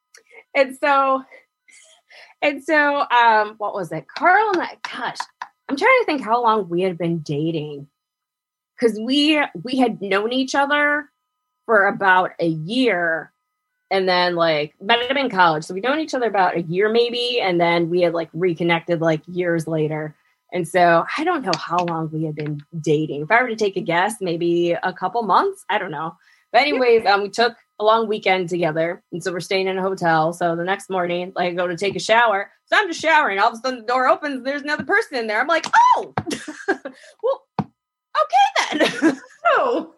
And 0.55 0.77
so 0.77 1.23
and 2.43 2.65
so 2.65 3.07
um 3.09 3.55
what 3.59 3.75
was 3.75 3.93
it? 3.93 4.07
Carl 4.09 4.51
and 4.55 4.63
I 4.63 4.77
gosh, 4.83 5.19
I'm 5.69 5.77
trying 5.77 5.99
to 6.01 6.05
think 6.07 6.23
how 6.23 6.43
long 6.43 6.69
we 6.69 6.83
had 6.83 6.99
been 6.99 7.19
dating. 7.21 7.89
Cause 8.81 8.99
we 9.01 9.43
we 9.65 9.77
had 9.77 10.01
known 10.01 10.33
each 10.33 10.55
other 10.55 11.11
for 11.67 11.87
about 11.87 12.31
a 12.39 12.47
year 12.47 13.33
and 13.91 14.09
then 14.09 14.37
like 14.37 14.75
met 14.81 15.11
him 15.11 15.17
in 15.17 15.31
college. 15.31 15.65
So 15.65 15.75
we 15.75 15.81
known 15.81 15.99
each 15.99 16.15
other 16.15 16.27
about 16.27 16.57
a 16.57 16.63
year 16.63 16.89
maybe, 16.89 17.41
and 17.41 17.61
then 17.61 17.91
we 17.91 18.03
had 18.03 18.15
like 18.15 18.29
reconnected 18.33 19.01
like 19.01 19.23
years 19.27 19.67
later. 19.67 20.15
And 20.53 20.67
so 20.67 21.05
I 21.17 21.25
don't 21.25 21.45
know 21.45 21.53
how 21.59 21.85
long 21.85 22.11
we 22.11 22.25
had 22.25 22.35
been 22.35 22.61
dating. 22.81 23.23
If 23.23 23.31
I 23.31 23.43
were 23.43 23.49
to 23.49 23.57
take 23.57 23.77
a 23.77 23.83
guess, 23.83 24.15
maybe 24.21 24.73
a 24.73 24.93
couple 24.93 25.23
months. 25.23 25.65
I 25.69 25.79
don't 25.79 25.91
know. 25.91 26.17
But 26.53 26.63
anyways, 26.63 27.05
um, 27.05 27.23
we 27.23 27.29
took 27.29 27.57
a 27.81 27.85
long 27.85 28.09
weekend 28.09 28.49
together, 28.49 29.03
and 29.13 29.23
so 29.23 29.33
we're 29.33 29.41
staying 29.41 29.69
in 29.69 29.79
a 29.79 29.83
hotel. 29.83 30.33
So 30.33 30.57
the 30.57 30.65
next 30.65 30.91
morning, 30.91 31.33
like, 31.37 31.53
I 31.53 31.55
go 31.55 31.67
to 31.67 31.77
take 31.77 31.97
a 31.97 32.01
shower. 32.01 32.51
So 32.67 32.77
I'm 32.77 32.89
just 32.89 33.01
showering. 33.01 33.39
All 33.39 33.49
of 33.49 33.55
a 33.55 33.57
sudden, 33.57 33.81
the 33.81 33.87
door 33.87 34.09
opens. 34.09 34.45
There's 34.45 34.63
another 34.63 34.85
person 34.85 35.17
in 35.19 35.27
there. 35.27 35.41
I'm 35.41 35.47
like, 35.47 35.67
oh, 35.97 36.13
well, 37.23 37.47
okay 37.61 38.79
then. 38.79 39.21
Oh, 39.51 39.95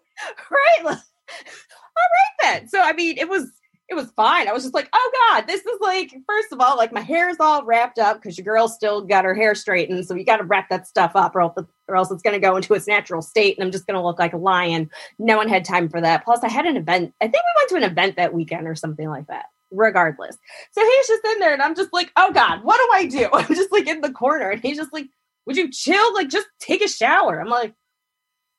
right. 0.49 0.79
All 0.85 0.91
right 0.93 2.35
then. 2.41 2.69
So 2.69 2.79
I 2.79 2.93
mean, 2.93 3.17
it 3.17 3.27
was 3.27 3.51
it 3.91 3.95
was 3.95 4.09
fine. 4.11 4.47
I 4.47 4.53
was 4.53 4.63
just 4.63 4.73
like, 4.73 4.87
oh 4.93 5.11
God, 5.29 5.47
this 5.47 5.65
is 5.65 5.77
like, 5.81 6.15
first 6.25 6.53
of 6.53 6.61
all, 6.61 6.77
like 6.77 6.93
my 6.93 7.01
hair 7.01 7.29
is 7.29 7.41
all 7.41 7.65
wrapped 7.65 7.99
up 7.99 8.21
because 8.21 8.37
your 8.37 8.45
girl 8.45 8.69
still 8.69 9.01
got 9.01 9.25
her 9.25 9.35
hair 9.35 9.53
straightened. 9.53 10.05
So 10.07 10.15
you 10.15 10.23
got 10.23 10.37
to 10.37 10.45
wrap 10.45 10.69
that 10.69 10.87
stuff 10.87 11.11
up 11.13 11.35
or 11.35 11.41
else, 11.41 11.55
or 11.89 11.97
else 11.97 12.09
it's 12.09 12.23
going 12.23 12.39
to 12.39 12.47
go 12.47 12.55
into 12.55 12.73
its 12.73 12.87
natural 12.87 13.21
state 13.21 13.57
and 13.57 13.65
I'm 13.65 13.71
just 13.71 13.85
going 13.85 13.99
to 13.99 14.03
look 14.03 14.17
like 14.17 14.31
a 14.31 14.37
lion. 14.37 14.89
No 15.19 15.35
one 15.35 15.49
had 15.49 15.65
time 15.65 15.89
for 15.89 15.99
that. 15.99 16.23
Plus, 16.23 16.39
I 16.41 16.47
had 16.47 16.65
an 16.65 16.77
event. 16.77 17.13
I 17.19 17.25
think 17.25 17.33
we 17.33 17.61
went 17.61 17.69
to 17.69 17.75
an 17.75 17.91
event 17.91 18.15
that 18.15 18.33
weekend 18.33 18.65
or 18.65 18.75
something 18.75 19.09
like 19.09 19.27
that. 19.27 19.47
Regardless. 19.71 20.37
So 20.71 20.81
he's 20.81 21.07
just 21.07 21.25
in 21.25 21.39
there 21.39 21.51
and 21.51 21.61
I'm 21.61 21.75
just 21.75 21.91
like, 21.91 22.13
oh 22.15 22.31
God, 22.31 22.63
what 22.63 22.77
do 22.77 22.89
I 22.93 23.05
do? 23.07 23.29
I'm 23.33 23.53
just 23.53 23.73
like 23.73 23.87
in 23.87 23.99
the 23.99 24.13
corner 24.13 24.51
and 24.51 24.61
he's 24.61 24.77
just 24.77 24.93
like, 24.93 25.07
would 25.45 25.57
you 25.57 25.69
chill? 25.69 26.13
Like, 26.13 26.29
just 26.29 26.47
take 26.61 26.81
a 26.81 26.87
shower. 26.87 27.41
I'm 27.41 27.49
like, 27.49 27.73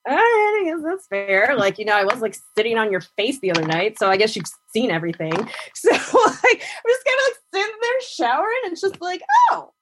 I 0.07 0.63
guess 0.65 0.83
that's 0.83 1.07
fair. 1.07 1.55
Like, 1.57 1.79
you 1.79 1.85
know, 1.85 1.97
I 1.97 2.05
was 2.05 2.21
like 2.21 2.37
sitting 2.57 2.77
on 2.79 2.91
your 2.91 3.03
face 3.17 3.39
the 3.41 3.51
other 3.51 3.67
night, 3.67 3.99
so 3.99 4.11
I 4.11 4.17
guess 4.17 4.35
you've 4.35 4.47
seen 4.75 4.91
everything. 4.91 5.33
So 5.75 5.91
like 5.91 6.63
I'm 6.63 6.91
just 6.91 7.05
kind 7.05 7.19
of 7.19 7.27
like 7.27 7.37
sitting 7.55 7.77
there 7.81 8.01
showering 8.03 8.61
and 8.67 8.81
just 8.81 9.01
like, 9.01 9.23
oh, 9.51 9.73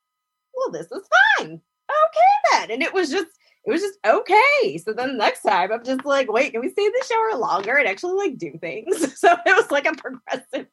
well, 0.54 0.70
this 0.70 0.86
is 0.90 1.08
fine. 1.38 1.60
Okay 1.90 2.50
then. 2.52 2.70
And 2.70 2.82
it 2.82 2.94
was 2.94 3.10
just 3.10 3.26
it 3.64 3.70
was 3.70 3.82
just 3.82 3.98
okay. 4.06 4.78
So 4.78 4.92
then 4.92 5.08
the 5.08 5.18
next 5.18 5.42
time 5.42 5.72
I'm 5.72 5.84
just 5.84 6.04
like, 6.04 6.30
wait, 6.32 6.52
can 6.52 6.60
we 6.60 6.70
stay 6.70 6.84
in 6.84 6.92
the 6.92 7.06
shower 7.06 7.38
longer 7.38 7.76
and 7.76 7.88
actually 7.88 8.14
like 8.14 8.38
do 8.38 8.52
things? 8.60 9.14
So 9.18 9.32
it 9.46 9.56
was 9.56 9.70
like 9.70 9.86
a 9.86 9.92
progressive 9.92 10.66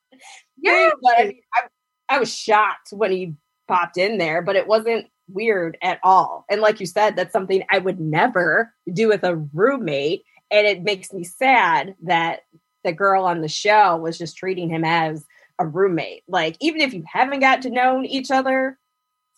yeah. 0.57 0.89
But 1.01 1.19
I 1.19 1.23
mean, 1.25 1.41
I, 1.55 2.15
I 2.15 2.19
was 2.19 2.33
shocked 2.33 2.89
when 2.91 3.11
he 3.11 3.35
popped 3.67 3.97
in 3.97 4.17
there, 4.17 4.41
but 4.41 4.55
it 4.55 4.67
wasn't 4.67 5.07
weird 5.27 5.77
at 5.81 5.99
all. 6.03 6.45
And 6.49 6.61
like 6.61 6.79
you 6.79 6.85
said, 6.85 7.15
that's 7.15 7.33
something 7.33 7.63
I 7.69 7.79
would 7.79 7.99
never 7.99 8.73
do 8.91 9.07
with 9.07 9.23
a 9.23 9.35
roommate. 9.53 10.23
And 10.51 10.65
it 10.65 10.83
makes 10.83 11.11
me 11.11 11.23
sad 11.23 11.95
that 12.03 12.41
the 12.83 12.93
girl 12.93 13.25
on 13.25 13.41
the 13.41 13.49
show 13.49 13.97
was 13.97 14.17
just 14.17 14.37
treating 14.37 14.69
him 14.69 14.85
as 14.85 15.25
a 15.59 15.65
roommate. 15.65 16.23
Like, 16.27 16.55
even 16.61 16.81
if 16.81 16.93
you 16.93 17.03
haven't 17.11 17.41
got 17.41 17.61
to 17.63 17.69
know 17.69 18.01
each 18.03 18.31
other 18.31 18.77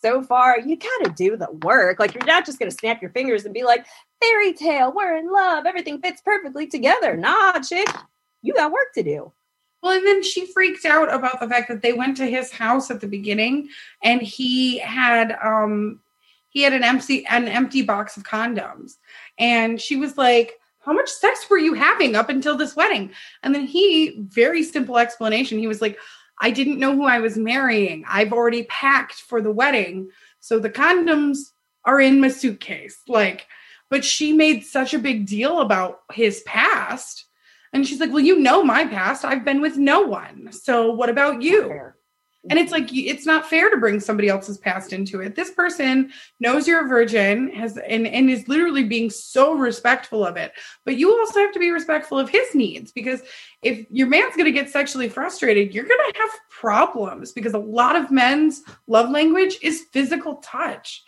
so 0.02 0.22
far, 0.22 0.60
you 0.60 0.78
got 0.78 1.06
to 1.06 1.14
do 1.16 1.36
the 1.36 1.52
work. 1.64 2.00
Like, 2.00 2.14
you're 2.14 2.26
not 2.26 2.46
just 2.46 2.60
going 2.60 2.70
to 2.70 2.78
snap 2.78 3.02
your 3.02 3.12
fingers 3.12 3.46
and 3.46 3.54
be 3.54 3.64
like, 3.64 3.86
fairy 4.22 4.54
tale, 4.54 4.94
we're 4.96 5.18
in 5.18 5.32
love, 5.32 5.66
everything 5.66 6.02
fits 6.02 6.22
perfectly 6.22 6.68
together. 6.68 7.18
Nah, 7.18 7.60
chick, 7.60 7.88
you 8.42 8.54
got 8.54 8.72
work 8.72 8.94
to 8.96 9.04
do. 9.04 9.34
Well, 9.82 9.98
and 9.98 10.06
then 10.06 10.24
she 10.24 10.46
freaked 10.46 10.86
out 10.86 11.14
about 11.14 11.40
the 11.40 11.48
fact 11.48 11.70
that 11.70 11.82
they 11.82 11.94
went 11.94 12.18
to 12.18 12.26
his 12.26 12.52
house 12.52 12.92
at 12.92 13.00
the 13.00 13.08
beginning 13.08 13.70
and 14.04 14.22
he 14.22 14.80
had 14.80 15.38
um 15.44 16.02
he 16.50 16.64
had 16.64 16.74
an 16.74 16.84
empty 16.84 17.26
an 17.28 17.48
empty 17.48 17.82
box 17.82 18.18
of 18.18 18.24
condoms. 18.24 18.98
And 19.38 19.80
she 19.80 19.96
was 19.96 20.18
like, 20.18 20.60
How 20.80 20.94
much 20.94 21.10
sex 21.10 21.50
were 21.50 21.58
you 21.58 21.74
having 21.74 22.16
up 22.16 22.30
until 22.30 22.58
this 22.58 22.76
wedding? 22.76 23.12
And 23.44 23.56
then 23.56 23.66
he, 23.66 24.20
very 24.28 24.64
simple 24.64 24.98
explanation, 24.98 25.60
he 25.60 25.68
was 25.68 25.82
like, 25.82 25.98
I 26.42 26.52
didn't 26.52 26.80
know 26.80 26.96
who 26.96 27.06
I 27.06 27.20
was 27.20 27.38
marrying. 27.38 28.06
I've 28.08 28.34
already 28.34 28.64
packed 28.64 29.16
for 29.16 29.42
the 29.42 29.52
wedding. 29.52 30.10
So 30.40 30.58
the 30.58 30.70
condoms 30.70 31.52
are 31.86 32.00
in 32.00 32.22
my 32.22 32.30
suitcase. 32.30 33.02
Like, 33.08 33.48
but 33.90 34.06
she 34.06 34.34
made 34.34 34.66
such 34.66 34.94
a 34.94 35.00
big 35.00 35.26
deal 35.26 35.60
about 35.60 36.02
his 36.14 36.42
past 36.46 37.26
and 37.74 37.88
she's 37.88 38.00
like, 38.00 38.12
Well, 38.12 38.24
you 38.24 38.40
know 38.40 38.64
my 38.64 38.86
past. 38.86 39.26
I've 39.26 39.46
been 39.46 39.62
with 39.62 39.78
no 39.78 40.02
one. 40.02 40.52
So 40.52 40.92
what 40.92 41.10
about 41.10 41.42
you? 41.42 41.94
And 42.50 42.58
it's 42.58 42.72
like 42.72 42.88
it's 42.94 43.26
not 43.26 43.50
fair 43.50 43.70
to 43.70 43.76
bring 43.76 44.00
somebody 44.00 44.30
else's 44.30 44.58
past 44.58 44.94
into 44.94 45.20
it. 45.20 45.36
This 45.36 45.52
person 45.52 46.12
knows 46.40 46.68
you're 46.70 46.86
a 46.86 46.88
virgin, 46.88 47.50
has 47.52 47.78
and, 47.78 48.08
and 48.08 48.30
is 48.30 48.48
literally 48.48 48.86
being 48.86 49.10
so 49.10 49.56
respectful 49.56 50.26
of 50.26 50.38
it. 50.38 50.54
But 50.86 50.96
you 50.96 51.12
also 51.12 51.42
have 51.42 51.52
to 51.52 51.60
be 51.60 51.70
respectful 51.70 52.18
of 52.18 52.30
his 52.30 52.56
needs 52.56 52.94
because 52.94 53.22
if 53.62 53.86
your 53.92 54.08
man's 54.08 54.38
gonna 54.38 54.52
get 54.52 54.70
sexually 54.70 55.10
frustrated, 55.10 55.74
you're 55.74 55.84
gonna 55.84 56.14
have 56.16 56.30
problems 56.50 57.34
because 57.34 57.54
a 57.54 57.60
lot 57.60 57.98
of 57.98 58.10
men's 58.10 58.64
love 58.88 59.10
language 59.10 59.58
is 59.62 59.88
physical 59.92 60.36
touch 60.38 61.04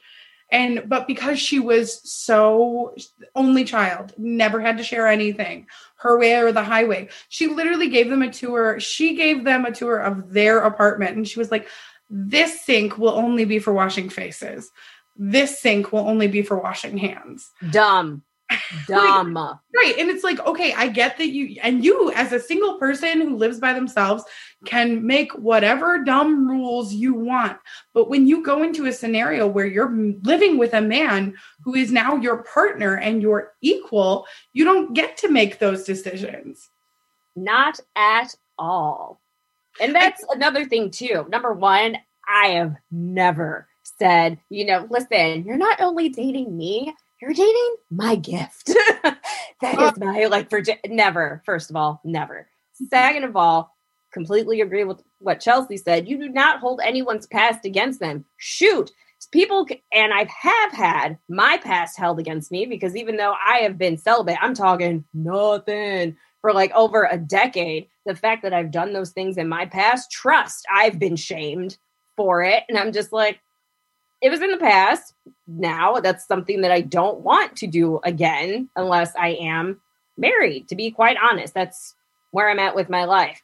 and 0.52 0.84
but 0.88 1.08
because 1.08 1.40
she 1.40 1.60
was 1.60 2.02
so 2.10 2.94
only 3.36 3.64
child 3.64 4.14
never 4.18 4.60
had 4.60 4.78
to 4.78 4.84
share 4.84 5.08
anything 5.08 5.68
her 5.96 6.20
way 6.20 6.36
or 6.36 6.52
the 6.52 6.64
highway 6.64 7.08
she 7.30 7.48
literally 7.48 7.90
gave 7.90 8.10
them 8.10 8.22
a 8.22 8.32
tour. 8.32 8.80
She 8.80 9.16
gave 9.16 9.44
them 9.44 9.66
a 9.66 9.72
tour 9.72 9.98
of 9.98 10.34
their 10.34 10.60
apartment. 10.60 11.16
And 11.16 11.28
she 11.28 11.40
was 11.40 11.52
like 11.52 11.68
this 12.10 12.62
sink 12.62 12.98
will 12.98 13.12
only 13.12 13.46
be 13.46 13.60
for 13.60 13.74
washing 13.74 14.10
faces. 14.10 14.70
This 15.16 15.62
sink 15.62 15.92
will 15.92 16.08
only 16.08 16.28
be 16.28 16.42
for 16.42 16.60
washing 16.60 16.98
hands. 16.98 17.50
Dumb 17.70 18.24
dumb. 18.88 19.38
right, 19.38 19.56
right 19.76 19.96
and 19.98 20.10
it's 20.10 20.24
like 20.24 20.40
okay 20.46 20.74
i 20.74 20.88
get 20.88 21.18
that 21.18 21.30
you 21.30 21.58
and 21.64 21.84
you 21.84 22.12
as 22.14 22.32
a 22.34 22.40
single 22.40 22.78
person 22.78 23.22
who 23.22 23.36
lives 23.36 23.60
by 23.60 23.74
themselves 23.74 24.24
can 24.66 25.06
make 25.06 25.32
whatever 25.34 26.04
dumb 26.04 26.48
rules 26.48 26.94
you 26.94 27.14
want 27.14 27.58
but 27.94 28.10
when 28.10 28.28
you 28.28 28.44
go 28.44 28.64
into 28.64 28.86
a 28.86 28.94
scenario 28.94 29.48
where 29.48 29.66
you're 29.66 29.92
living 30.24 30.58
with 30.58 30.74
a 30.74 30.82
man 30.82 31.34
who 31.64 31.76
is 31.76 31.92
now 31.92 32.16
your 32.16 32.44
partner 32.44 32.96
and 32.96 33.22
your 33.22 33.54
equal 33.62 34.26
you 34.54 34.64
don't 34.64 34.94
get 34.94 35.18
to 35.18 35.30
make 35.30 35.60
those 35.60 35.84
decisions. 35.84 36.70
Not 37.36 37.80
at 37.96 38.36
all. 38.58 39.20
And 39.80 39.96
that's 39.96 40.24
another 40.30 40.66
thing 40.66 40.92
too. 40.92 41.26
Number 41.30 41.54
one, 41.54 41.98
I 42.28 42.48
have 42.50 42.76
never 42.92 43.68
said, 43.84 44.38
you 44.50 44.66
know, 44.66 44.88
listen, 44.90 45.44
you're 45.46 45.58
not 45.58 45.82
only 45.82 46.10
dating 46.10 46.56
me, 46.56 46.94
you're 47.22 47.34
dating 47.34 47.76
my 47.90 48.16
gift. 48.16 48.68
that 49.62 49.80
is 49.80 50.00
my 50.00 50.26
like 50.26 50.50
for 50.50 50.62
never. 50.88 51.42
First 51.46 51.70
of 51.70 51.76
all, 51.76 52.02
never. 52.04 52.48
Second 52.90 53.24
of 53.24 53.36
all, 53.36 53.76
completely 54.12 54.62
agree 54.62 54.84
with 54.84 55.02
what 55.20 55.40
Chelsea 55.40 55.78
said. 55.78 56.08
You 56.08 56.18
do 56.18 56.30
not 56.30 56.60
hold 56.60 56.82
anyone's 56.84 57.28
past 57.28 57.66
against 57.66 58.00
them. 58.00 58.26
Shoot, 58.38 58.92
people 59.32 59.68
and 59.94 60.14
I 60.14 60.26
have 60.26 60.72
had 60.72 61.18
my 61.30 61.58
past 61.64 61.98
held 61.98 62.20
against 62.20 62.52
me 62.52 62.66
because 62.66 62.96
even 62.96 63.18
though 63.18 63.34
I 63.46 63.60
have 63.60 63.78
been 63.78 63.98
celibate, 63.98 64.38
I'm 64.42 64.54
talking 64.54 65.06
nothing 65.14 66.18
for 66.42 66.54
like 66.54 66.72
over 66.72 67.08
a 67.10 67.18
decade. 67.18 67.88
The 68.06 68.16
fact 68.16 68.44
that 68.44 68.54
I've 68.54 68.72
done 68.72 68.94
those 68.94 69.12
things 69.12 69.38
in 69.38 69.48
my 69.48 69.66
past, 69.66 70.12
trust, 70.12 70.66
I've 70.74 70.98
been 70.98 71.16
shamed 71.16 71.78
for 72.18 72.44
it. 72.44 72.64
And 72.68 72.78
I'm 72.78 72.92
just 72.92 73.14
like, 73.14 73.40
it 74.22 74.30
was 74.30 74.42
in 74.42 74.52
the 74.52 74.58
past. 74.58 75.14
Now 75.48 76.00
that's 76.00 76.26
something 76.26 76.62
that 76.62 76.72
I 76.72 76.82
don't 76.82 77.22
want 77.22 77.58
to 77.58 77.68
do 77.68 78.00
again 78.04 78.70
unless 78.76 79.16
I 79.16 79.30
am 79.30 79.82
married, 80.18 80.68
to 80.70 80.76
be 80.76 80.92
quite 80.92 81.18
honest. 81.22 81.54
That's 81.54 81.96
where 82.32 82.50
I'm 82.50 82.60
at 82.60 82.76
with 82.76 82.90
my 82.90 83.06
life. 83.06 83.42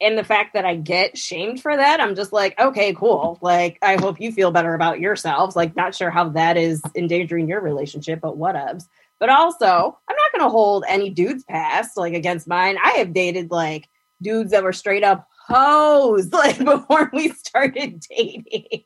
And 0.00 0.18
the 0.18 0.24
fact 0.24 0.54
that 0.54 0.64
I 0.64 0.74
get 0.74 1.16
shamed 1.16 1.62
for 1.62 1.76
that, 1.76 2.00
I'm 2.00 2.14
just 2.14 2.32
like, 2.32 2.58
okay, 2.58 2.94
cool. 2.94 3.38
Like, 3.40 3.78
I 3.80 3.96
hope 3.96 4.20
you 4.20 4.32
feel 4.32 4.50
better 4.50 4.74
about 4.74 5.00
yourselves. 5.00 5.54
Like, 5.54 5.76
not 5.76 5.94
sure 5.94 6.10
how 6.10 6.30
that 6.30 6.56
is 6.56 6.82
endangering 6.96 7.48
your 7.48 7.60
relationship, 7.60 8.20
but 8.20 8.36
whatevs. 8.36 8.86
But 9.20 9.28
also, 9.30 9.66
I'm 9.66 10.16
not 10.16 10.32
going 10.32 10.46
to 10.46 10.50
hold 10.50 10.84
any 10.88 11.10
dudes 11.10 11.44
past 11.44 11.96
like 11.96 12.14
against 12.14 12.48
mine. 12.48 12.76
I 12.82 12.90
have 12.98 13.14
dated 13.14 13.50
like 13.50 13.88
dudes 14.20 14.50
that 14.50 14.64
were 14.64 14.72
straight 14.72 15.04
up 15.04 15.28
hoes 15.46 16.28
like 16.32 16.58
before 16.58 17.10
we 17.12 17.30
started 17.30 18.04
dating. 18.10 18.84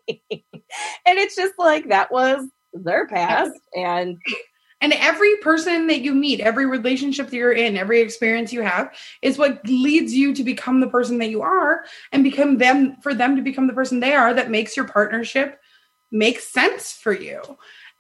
And 1.07 1.19
it's 1.19 1.37
just 1.37 1.55
like 1.59 1.89
that 1.89 2.11
was 2.11 2.47
their 2.73 3.07
past 3.07 3.53
and 3.75 4.19
and 4.81 4.93
every 4.93 5.37
person 5.39 5.89
that 5.89 6.03
you 6.03 6.15
meet, 6.15 6.39
every 6.39 6.65
relationship 6.65 7.31
that 7.31 7.37
you're 7.37 7.53
in, 7.53 7.77
every 7.77 8.01
experience 8.01 8.53
you 8.53 8.63
have 8.63 8.95
is 9.23 9.37
what 9.37 9.67
leads 9.67 10.15
you 10.15 10.33
to 10.35 10.45
become 10.45 10.81
the 10.81 10.89
person 10.89 11.19
that 11.19 11.31
you 11.31 11.43
are 11.43 11.85
and 12.13 12.23
become 12.23 12.59
them 12.59 12.97
for 13.03 13.13
them 13.13 13.35
to 13.35 13.43
become 13.43 13.67
the 13.67 13.73
person 13.73 13.99
they 13.99 14.15
are 14.15 14.33
that 14.35 14.51
makes 14.51 14.77
your 14.77 14.87
partnership 14.87 15.59
make 16.13 16.39
sense 16.39 16.93
for 16.93 17.13
you. 17.13 17.43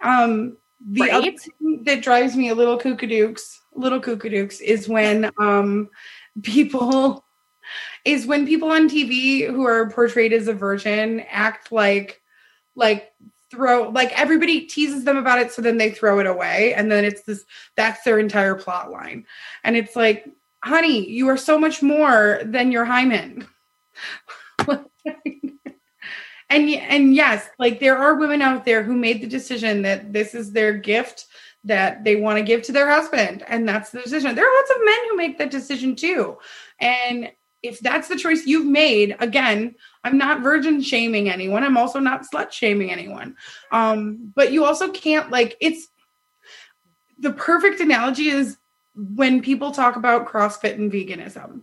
Um 0.03 0.57
the 0.89 1.01
right? 1.01 1.12
other 1.12 1.33
thing 1.33 1.83
that 1.85 2.03
drives 2.03 2.37
me 2.37 2.51
a 2.51 2.55
little 2.55 2.79
kookadooks, 2.79 3.57
little 3.75 4.01
kookadooks 4.01 4.61
is 4.61 4.89
when 4.89 5.31
um 5.39 5.89
people 6.43 7.25
is 8.05 8.27
when 8.27 8.47
people 8.47 8.71
on 8.71 8.89
TV 8.89 9.47
who 9.47 9.66
are 9.66 9.91
portrayed 9.91 10.33
as 10.33 10.47
a 10.47 10.55
virgin 10.55 11.21
act 11.29 11.73
like 11.73 12.23
like 12.79 13.12
throw 13.51 13.89
like 13.91 14.18
everybody 14.18 14.61
teases 14.61 15.05
them 15.05 15.16
about 15.16 15.39
it 15.39 15.51
so 15.51 15.62
then 15.62 15.79
they 15.79 15.91
throw 15.91 16.18
it 16.18 16.26
away 16.26 16.74
and 16.74 16.91
then 16.91 17.05
it's 17.05 17.22
this 17.22 17.45
that's 17.76 18.03
their 18.05 18.18
entire 18.18 18.55
plot 18.55 18.91
line. 18.91 19.26
And 19.64 19.76
it's 19.76 19.97
like 19.97 20.29
honey 20.64 21.09
you 21.09 21.29
are 21.29 21.37
so 21.37 21.59
much 21.59 21.83
more 21.83 22.41
than 22.45 22.72
your 22.72 22.85
hymen. 22.85 23.47
And 26.51 26.70
and 26.70 27.14
yes 27.14 27.47
like 27.59 27.79
there 27.79 27.99
are 27.99 28.14
women 28.14 28.41
out 28.41 28.64
there 28.64 28.83
who 28.83 28.97
made 28.97 29.20
the 29.20 29.26
decision 29.26 29.83
that 29.83 30.14
this 30.14 30.35
is 30.35 30.53
their 30.53 30.72
gift 30.72 31.26
that 31.64 32.05
they 32.05 32.16
want 32.16 32.39
to 32.39 32.43
give 32.43 32.62
to 32.62 32.72
their 32.72 32.89
husband 32.89 33.45
and 33.49 33.68
that's 33.68 33.91
the 33.91 34.01
decision. 34.01 34.35
There 34.35 34.47
are 34.47 34.57
lots 34.57 34.70
of 34.70 34.76
men 34.83 34.99
who 35.11 35.16
make 35.16 35.37
that 35.37 35.51
decision 35.51 35.95
too. 35.95 36.39
And 36.81 37.31
if 37.62 37.81
that's 37.81 38.09
the 38.09 38.16
choice 38.16 38.47
you've 38.47 38.66
made, 38.66 39.16
again, 39.20 39.74
I'm 40.09 40.17
not 40.17 40.41
virgin 40.41 40.81
shaming 40.81 41.29
anyone. 41.29 41.63
I'm 41.63 41.77
also 41.77 41.99
not 41.99 42.25
slut 42.27 42.51
shaming 42.51 42.91
anyone. 42.91 43.37
Um, 43.71 44.33
but 44.35 44.53
you 44.53 44.65
also 44.65 44.91
can't 44.91 45.31
like 45.31 45.57
it's 45.61 45.89
the 47.19 47.33
perfect 47.33 47.81
analogy 47.81 48.31
is 48.31 48.57
when 48.95 49.43
people 49.43 49.71
talk 49.71 49.97
about 49.97 50.27
CrossFit 50.27 50.75
and 50.75 50.91
veganism. 50.91 51.63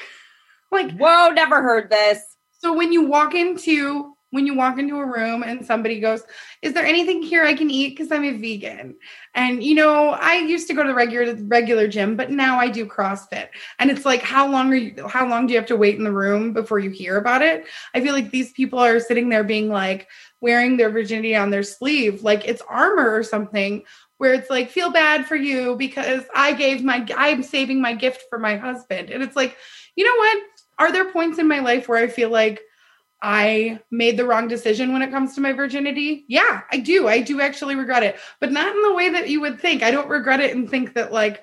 like, 0.72 0.90
whoa, 0.92 1.28
never 1.30 1.60
heard 1.62 1.90
this. 1.90 2.22
So 2.58 2.72
when 2.72 2.92
you 2.92 3.02
walk 3.02 3.34
into 3.34 4.15
when 4.36 4.46
you 4.46 4.54
walk 4.54 4.78
into 4.78 5.00
a 5.00 5.04
room 5.04 5.42
and 5.42 5.66
somebody 5.66 5.98
goes, 5.98 6.22
"Is 6.62 6.74
there 6.74 6.86
anything 6.86 7.22
here 7.22 7.42
I 7.42 7.54
can 7.54 7.70
eat 7.70 7.96
because 7.96 8.12
I'm 8.12 8.22
a 8.22 8.30
vegan?" 8.30 8.94
And 9.34 9.64
you 9.64 9.74
know, 9.74 10.10
I 10.10 10.34
used 10.34 10.68
to 10.68 10.74
go 10.74 10.82
to 10.82 10.88
the 10.88 10.94
regular 10.94 11.34
regular 11.46 11.88
gym, 11.88 12.14
but 12.14 12.30
now 12.30 12.60
I 12.60 12.68
do 12.68 12.86
CrossFit. 12.86 13.48
And 13.80 13.90
it's 13.90 14.04
like, 14.04 14.22
how 14.22 14.46
long 14.48 14.72
are 14.72 14.76
you 14.76 15.08
how 15.08 15.26
long 15.26 15.46
do 15.46 15.54
you 15.54 15.58
have 15.58 15.68
to 15.68 15.76
wait 15.76 15.96
in 15.96 16.04
the 16.04 16.12
room 16.12 16.52
before 16.52 16.78
you 16.78 16.90
hear 16.90 17.16
about 17.16 17.42
it? 17.42 17.64
I 17.94 18.00
feel 18.00 18.12
like 18.12 18.30
these 18.30 18.52
people 18.52 18.78
are 18.78 19.00
sitting 19.00 19.28
there 19.30 19.42
being 19.42 19.68
like 19.68 20.06
wearing 20.40 20.76
their 20.76 20.90
virginity 20.90 21.34
on 21.34 21.50
their 21.50 21.62
sleeve 21.62 22.22
like 22.22 22.46
it's 22.46 22.62
armor 22.68 23.10
or 23.10 23.22
something 23.22 23.82
where 24.18 24.34
it's 24.34 24.50
like 24.50 24.70
feel 24.70 24.90
bad 24.90 25.26
for 25.26 25.36
you 25.36 25.76
because 25.76 26.24
I 26.34 26.52
gave 26.52 26.84
my 26.84 27.06
I'm 27.16 27.42
saving 27.42 27.80
my 27.80 27.94
gift 27.94 28.24
for 28.30 28.38
my 28.38 28.56
husband. 28.56 29.10
And 29.10 29.22
it's 29.22 29.36
like, 29.36 29.56
you 29.94 30.04
know 30.04 30.16
what? 30.16 30.42
Are 30.78 30.92
there 30.92 31.10
points 31.10 31.38
in 31.38 31.48
my 31.48 31.60
life 31.60 31.88
where 31.88 31.98
I 31.98 32.06
feel 32.06 32.30
like 32.30 32.60
I 33.22 33.80
made 33.90 34.16
the 34.16 34.26
wrong 34.26 34.46
decision 34.46 34.92
when 34.92 35.02
it 35.02 35.10
comes 35.10 35.34
to 35.34 35.40
my 35.40 35.52
virginity. 35.52 36.24
Yeah, 36.28 36.62
I 36.70 36.78
do. 36.78 37.08
I 37.08 37.20
do 37.20 37.40
actually 37.40 37.74
regret 37.74 38.02
it, 38.02 38.16
but 38.40 38.52
not 38.52 38.74
in 38.74 38.82
the 38.82 38.94
way 38.94 39.08
that 39.10 39.28
you 39.28 39.40
would 39.40 39.60
think. 39.60 39.82
I 39.82 39.90
don't 39.90 40.08
regret 40.08 40.40
it 40.40 40.54
and 40.54 40.68
think 40.68 40.94
that 40.94 41.12
like 41.12 41.42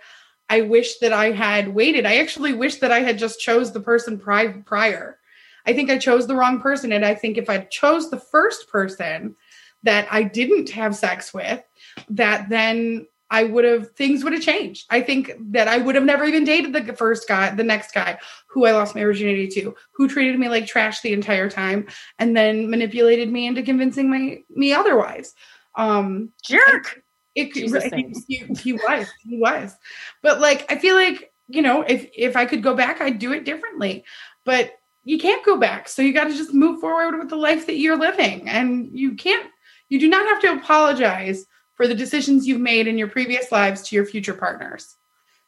I 0.49 0.61
wish 0.61 0.99
that 0.99 1.13
I 1.13 1.32
had 1.32 1.74
waited. 1.74 2.05
I 2.05 2.17
actually 2.17 2.53
wish 2.53 2.76
that 2.78 2.91
I 2.91 2.99
had 2.99 3.17
just 3.17 3.39
chose 3.39 3.71
the 3.71 3.80
person 3.80 4.19
pri- 4.19 4.61
prior. 4.65 5.17
I 5.65 5.74
think 5.74 5.89
I 5.89 5.97
chose 5.97 6.28
the 6.28 6.36
wrong 6.36 6.59
person 6.61 6.91
and 6.91 7.05
I 7.05 7.15
think 7.15 7.38
if 7.38 7.49
I 7.49 7.59
chose 7.59 8.09
the 8.09 8.19
first 8.19 8.69
person 8.69 9.36
that 9.84 10.07
I 10.11 10.24
didn't 10.24 10.69
have 10.71 10.95
sex 10.95 11.34
with, 11.34 11.63
that 12.09 12.49
then 12.49 13.07
I 13.34 13.46
would 13.46 13.66
have 13.66 13.96
things 13.96 14.24
would 14.24 14.34
have 14.34 14.44
changed. 14.44 14.86
I 14.92 15.02
think 15.02 15.32
that 15.52 15.68
I 15.68 15.80
would 15.80 15.96
have 15.96 16.04
never 16.04 16.24
even 16.24 16.44
dated 16.44 16.72
the 16.72 16.94
first 16.94 17.28
guy, 17.28 17.50
the 17.50 17.64
next 17.64 17.92
guy 17.92 18.20
who 18.46 18.68
I 18.68 18.74
lost 18.74 18.94
my 18.94 19.02
virginity 19.02 19.48
to, 19.48 19.76
who 19.92 20.08
treated 20.08 20.40
me 20.40 20.50
like 20.50 20.68
trash 20.68 21.02
the 21.02 21.14
entire 21.14 21.50
time 21.50 21.88
and 22.20 22.38
then 22.38 22.70
manipulated 22.70 23.32
me 23.32 23.48
into 23.48 23.64
convincing 23.64 24.08
my 24.08 24.44
me 24.52 24.72
otherwise. 24.72 25.34
Um 25.76 26.32
jerk. 26.44 27.02
It, 27.34 27.50
it 27.58 28.14
he, 28.28 28.46
he 28.56 28.74
was, 28.74 29.08
he 29.24 29.40
was. 29.40 29.76
But 30.22 30.40
like 30.40 30.72
I 30.72 30.78
feel 30.78 30.96
like, 30.96 31.34
you 31.48 31.64
know, 31.64 31.82
if 31.82 32.08
if 32.16 32.38
I 32.38 32.46
could 32.46 32.62
go 32.62 32.76
back, 32.76 33.02
I'd 33.02 33.18
do 33.18 33.34
it 33.34 33.46
differently. 33.46 34.06
But 34.46 34.74
you 35.06 35.18
can't 35.18 35.44
go 35.44 35.58
back. 35.58 35.90
So 35.90 36.04
you 36.04 36.14
got 36.14 36.26
to 36.26 36.38
just 36.38 36.54
move 36.54 36.80
forward 36.80 37.18
with 37.18 37.30
the 37.30 37.36
life 37.36 37.66
that 37.66 37.78
you're 37.78 37.98
living. 37.98 38.48
And 38.48 38.92
you 38.94 39.16
can't 39.16 39.50
you 39.90 40.00
do 40.00 40.08
not 40.08 40.28
have 40.28 40.40
to 40.42 40.54
apologize 40.54 41.48
for 41.76 41.88
the 41.88 41.95
decisions 41.95 42.47
you've 42.47 42.61
made 42.61 42.88
in 42.88 42.97
your 42.97 43.07
previous 43.07 43.51
lives 43.51 43.82
to 43.84 43.95
your 43.95 44.05
future 44.05 44.34
partners. 44.34 44.95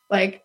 Like, 0.09 0.43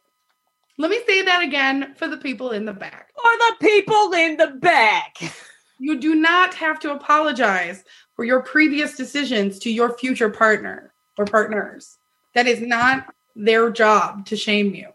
let 0.78 0.90
me 0.90 1.00
say 1.06 1.22
that 1.22 1.42
again 1.42 1.94
for 1.96 2.08
the 2.08 2.16
people 2.16 2.50
in 2.50 2.64
the 2.64 2.72
back. 2.72 3.10
For 3.14 3.22
the 3.22 3.56
people 3.60 4.12
in 4.12 4.36
the 4.36 4.58
back. 4.60 5.16
You 5.82 5.98
do 5.98 6.14
not 6.14 6.52
have 6.54 6.78
to 6.80 6.92
apologize 6.92 7.84
for 8.14 8.26
your 8.26 8.42
previous 8.42 8.98
decisions 8.98 9.58
to 9.60 9.70
your 9.70 9.96
future 9.96 10.28
partner 10.28 10.92
or 11.16 11.24
partners. 11.24 11.96
That 12.34 12.46
is 12.46 12.60
not 12.60 13.06
their 13.34 13.70
job 13.70 14.26
to 14.26 14.36
shame 14.36 14.74
you. 14.74 14.88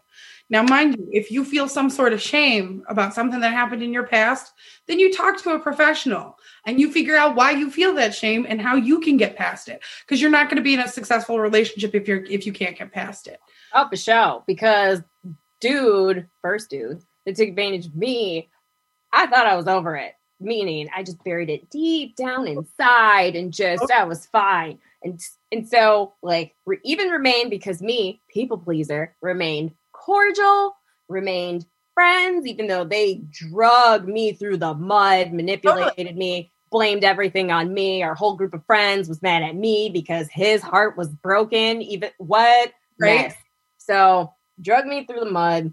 Now, 0.48 0.62
mind 0.62 0.96
you, 0.96 1.08
if 1.12 1.30
you 1.30 1.44
feel 1.44 1.68
some 1.68 1.90
sort 1.90 2.12
of 2.12 2.22
shame 2.22 2.84
about 2.88 3.14
something 3.14 3.40
that 3.40 3.52
happened 3.52 3.82
in 3.82 3.92
your 3.92 4.06
past, 4.06 4.52
then 4.86 5.00
you 5.00 5.12
talk 5.12 5.42
to 5.42 5.54
a 5.54 5.58
professional 5.58 6.38
and 6.64 6.78
you 6.78 6.92
figure 6.92 7.16
out 7.16 7.34
why 7.34 7.50
you 7.50 7.70
feel 7.70 7.94
that 7.94 8.14
shame 8.14 8.46
and 8.48 8.60
how 8.60 8.76
you 8.76 9.00
can 9.00 9.16
get 9.16 9.36
past 9.36 9.68
it. 9.68 9.82
Because 10.02 10.20
you're 10.20 10.30
not 10.30 10.48
going 10.48 10.56
to 10.56 10.62
be 10.62 10.74
in 10.74 10.80
a 10.80 10.88
successful 10.88 11.40
relationship 11.40 11.94
if 11.94 12.06
you're 12.06 12.24
if 12.24 12.46
you 12.46 12.52
can't 12.52 12.78
get 12.78 12.92
past 12.92 13.26
it. 13.26 13.40
Oh, 13.74 13.88
sure. 13.94 14.44
Because 14.46 15.02
dude, 15.60 16.28
first 16.42 16.70
dude 16.70 17.02
that 17.24 17.34
took 17.34 17.48
advantage 17.48 17.86
of 17.86 17.96
me, 17.96 18.48
I 19.12 19.26
thought 19.26 19.46
I 19.46 19.56
was 19.56 19.66
over 19.66 19.96
it. 19.96 20.14
Meaning, 20.38 20.90
I 20.94 21.02
just 21.02 21.24
buried 21.24 21.48
it 21.48 21.70
deep 21.70 22.14
down 22.14 22.46
inside 22.46 23.36
and 23.36 23.52
just 23.52 23.82
okay. 23.82 23.94
I 23.94 24.04
was 24.04 24.26
fine. 24.26 24.78
And 25.02 25.20
and 25.50 25.68
so 25.68 26.14
like 26.22 26.54
re- 26.66 26.78
even 26.84 27.08
remained 27.08 27.50
because 27.50 27.82
me 27.82 28.20
people 28.28 28.58
pleaser 28.58 29.16
remained 29.20 29.72
cordial, 30.06 30.76
remained 31.08 31.66
friends, 31.92 32.46
even 32.46 32.68
though 32.68 32.84
they 32.84 33.22
drug 33.30 34.06
me 34.06 34.32
through 34.32 34.58
the 34.58 34.74
mud, 34.74 35.32
manipulated 35.32 36.16
me, 36.16 36.52
blamed 36.70 37.02
everything 37.02 37.50
on 37.50 37.74
me. 37.74 38.02
Our 38.02 38.14
whole 38.14 38.36
group 38.36 38.54
of 38.54 38.64
friends 38.66 39.08
was 39.08 39.20
mad 39.20 39.42
at 39.42 39.56
me 39.56 39.90
because 39.92 40.28
his 40.30 40.62
heart 40.62 40.96
was 40.96 41.08
broken. 41.08 41.82
Even 41.82 42.10
what? 42.18 42.72
Right. 43.00 43.26
Mess. 43.26 43.34
So 43.78 44.32
drug 44.60 44.86
me 44.86 45.04
through 45.04 45.20
the 45.20 45.30
mud. 45.30 45.72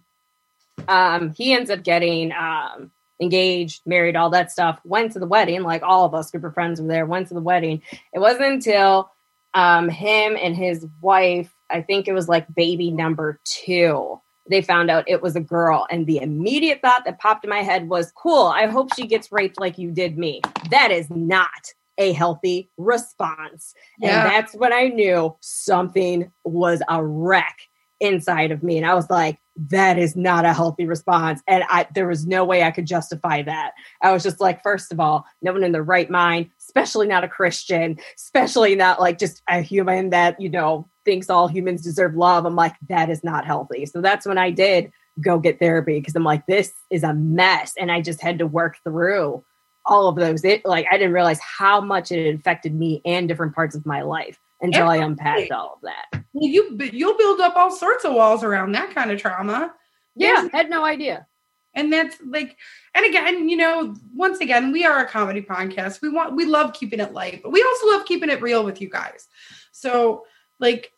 Um, 0.87 1.33
he 1.33 1.53
ends 1.53 1.69
up 1.69 1.83
getting 1.83 2.31
um 2.31 2.91
engaged, 3.21 3.83
married, 3.85 4.15
all 4.15 4.31
that 4.31 4.51
stuff. 4.51 4.79
Went 4.83 5.11
to 5.13 5.19
the 5.19 5.27
wedding, 5.27 5.61
like 5.61 5.83
all 5.83 6.05
of 6.05 6.15
us 6.15 6.31
group 6.31 6.43
of 6.43 6.53
friends 6.53 6.81
were 6.81 6.87
there. 6.87 7.05
Went 7.05 7.27
to 7.27 7.35
the 7.35 7.41
wedding. 7.41 7.81
It 8.11 8.19
wasn't 8.19 8.45
until 8.45 9.11
um 9.53 9.87
him 9.87 10.35
and 10.41 10.55
his 10.55 10.87
wife 11.01 11.53
I 11.69 11.81
think 11.81 12.07
it 12.07 12.13
was 12.13 12.29
like 12.29 12.53
baby 12.53 12.91
number 12.91 13.39
two 13.43 14.19
they 14.49 14.61
found 14.61 14.91
out 14.91 15.03
it 15.07 15.21
was 15.21 15.35
a 15.35 15.41
girl. 15.41 15.87
And 15.89 16.05
the 16.05 16.17
immediate 16.17 16.81
thought 16.81 17.05
that 17.05 17.19
popped 17.19 17.43
in 17.43 17.49
my 17.49 17.61
head 17.61 17.87
was, 17.89 18.11
cool, 18.11 18.47
I 18.47 18.67
hope 18.67 18.93
she 18.93 19.07
gets 19.07 19.31
raped 19.31 19.59
like 19.59 19.77
you 19.77 19.91
did 19.91 20.17
me. 20.17 20.41
That 20.69 20.91
is 20.91 21.09
not 21.09 21.73
a 21.97 22.11
healthy 22.13 22.69
response. 22.77 23.73
Yeah. 23.99 24.23
And 24.23 24.31
that's 24.31 24.55
when 24.55 24.73
I 24.73 24.87
knew 24.87 25.35
something 25.41 26.31
was 26.43 26.81
a 26.89 27.03
wreck 27.03 27.59
inside 28.03 28.51
of 28.51 28.61
me. 28.61 28.77
And 28.77 28.85
I 28.85 28.93
was 28.93 29.09
like, 29.09 29.39
that 29.69 29.97
is 29.97 30.15
not 30.15 30.45
a 30.45 30.53
healthy 30.53 30.85
response. 30.85 31.41
And 31.47 31.63
I 31.69 31.87
there 31.95 32.07
was 32.07 32.25
no 32.25 32.43
way 32.43 32.63
I 32.63 32.71
could 32.71 32.85
justify 32.85 33.41
that. 33.43 33.71
I 34.01 34.11
was 34.11 34.23
just 34.23 34.41
like, 34.41 34.61
first 34.61 34.91
of 34.91 34.99
all, 34.99 35.25
no 35.41 35.53
one 35.53 35.63
in 35.63 35.71
the 35.71 35.81
right 35.81 36.09
mind, 36.09 36.49
especially 36.59 37.07
not 37.07 37.23
a 37.23 37.27
Christian, 37.27 37.97
especially 38.15 38.75
not 38.75 38.99
like 38.99 39.17
just 39.19 39.41
a 39.47 39.61
human 39.61 40.09
that, 40.09 40.39
you 40.39 40.49
know, 40.49 40.89
thinks 41.05 41.29
all 41.29 41.47
humans 41.47 41.81
deserve 41.81 42.15
love. 42.15 42.45
I'm 42.45 42.55
like, 42.55 42.75
that 42.89 43.09
is 43.09 43.23
not 43.23 43.45
healthy. 43.45 43.85
So 43.85 44.01
that's 44.01 44.25
when 44.25 44.37
I 44.37 44.51
did 44.51 44.91
go 45.21 45.39
get 45.39 45.59
therapy 45.59 45.99
because 45.99 46.15
I'm 46.15 46.23
like, 46.23 46.45
this 46.45 46.73
is 46.89 47.03
a 47.03 47.13
mess. 47.13 47.73
And 47.79 47.91
I 47.91 48.01
just 48.01 48.21
had 48.21 48.39
to 48.39 48.47
work 48.47 48.77
through 48.83 49.43
all 49.85 50.07
of 50.07 50.15
those. 50.15 50.43
It 50.43 50.65
like 50.65 50.87
I 50.91 50.97
didn't 50.97 51.13
realize 51.13 51.39
how 51.39 51.79
much 51.79 52.11
it 52.11 52.35
affected 52.35 52.73
me 52.73 53.01
and 53.05 53.27
different 53.27 53.55
parts 53.55 53.75
of 53.75 53.85
my 53.85 54.01
life 54.01 54.39
until 54.63 54.89
I 54.89 54.97
unpacked 54.97 55.51
all 55.51 55.75
of 55.75 55.81
that. 55.81 56.23
Well, 56.33 56.49
you 56.49 56.77
you'll 56.91 57.17
build 57.17 57.39
up 57.41 57.55
all 57.55 57.71
sorts 57.71 58.05
of 58.05 58.13
walls 58.13 58.43
around 58.43 58.71
that 58.71 58.95
kind 58.95 59.11
of 59.11 59.19
trauma. 59.19 59.73
Yeah, 60.15 60.41
There's, 60.41 60.51
had 60.51 60.69
no 60.69 60.83
idea. 60.83 61.27
And 61.75 61.91
that's 61.91 62.17
like, 62.25 62.57
and 62.93 63.05
again, 63.05 63.49
you 63.49 63.57
know, 63.57 63.95
once 64.15 64.39
again, 64.39 64.71
we 64.71 64.85
are 64.85 64.99
a 64.99 65.07
comedy 65.07 65.41
podcast. 65.41 66.01
We 66.01 66.09
want, 66.09 66.35
we 66.35 66.45
love 66.45 66.73
keeping 66.73 66.99
it 66.99 67.13
light, 67.13 67.41
but 67.43 67.51
we 67.51 67.63
also 67.63 67.87
love 67.87 68.05
keeping 68.05 68.29
it 68.29 68.41
real 68.41 68.63
with 68.63 68.79
you 68.79 68.89
guys. 68.89 69.27
So, 69.71 70.25
like, 70.59 70.91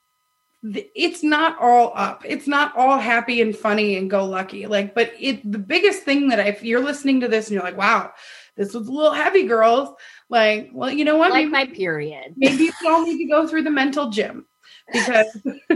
it's 0.74 1.24
not 1.24 1.58
all 1.62 1.92
up. 1.96 2.24
It's 2.26 2.48
not 2.48 2.76
all 2.76 2.98
happy 2.98 3.42
and 3.42 3.56
funny 3.56 3.98
and 3.98 4.10
go 4.10 4.26
lucky. 4.26 4.66
Like, 4.66 4.96
but 4.96 5.14
it 5.20 5.50
the 5.50 5.60
biggest 5.60 6.04
thing 6.04 6.30
that 6.30 6.46
if 6.46 6.64
you're 6.64 6.84
listening 6.84 7.22
to 7.22 7.28
this 7.28 7.48
and 7.48 7.54
you're 7.54 7.64
like, 7.64 7.78
wow, 7.78 8.12
this 8.56 8.74
was 8.74 8.88
a 8.88 8.92
little 8.92 9.14
heavy, 9.14 9.44
girls. 9.44 9.90
Like, 10.30 10.70
well, 10.74 10.92
you 10.92 11.06
know 11.06 11.18
what? 11.18 11.32
Like 11.32 11.50
maybe, 11.50 11.68
my 11.68 11.74
period. 11.74 12.34
Maybe 12.36 12.64
you 12.64 12.74
all 12.88 13.04
need 13.04 13.18
to 13.18 13.26
go 13.26 13.48
through 13.48 13.64
the 13.64 13.72
mental 13.72 14.10
gym 14.10 14.46
because 14.92 15.38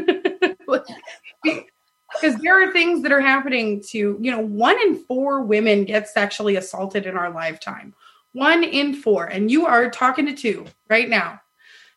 because 1.43 2.36
there 2.41 2.62
are 2.62 2.74
things 2.74 3.04
that 3.04 3.12
are 3.12 3.22
happening 3.22 3.84
to 3.89 4.18
you 4.20 4.32
know 4.32 4.39
one 4.39 4.80
in 4.82 4.95
four 5.06 5.43
women 5.43 5.86
gets 5.86 6.14
sexually 6.14 6.56
assaulted 6.56 7.06
in 7.06 7.18
our 7.18 7.32
lifetime. 7.32 7.93
One 8.34 8.64
in 8.64 8.93
four, 8.93 9.26
and 9.26 9.50
you 9.50 9.66
are 9.66 9.89
talking 9.89 10.26
to 10.28 10.34
two 10.34 10.66
right 10.89 11.10
now 11.10 11.41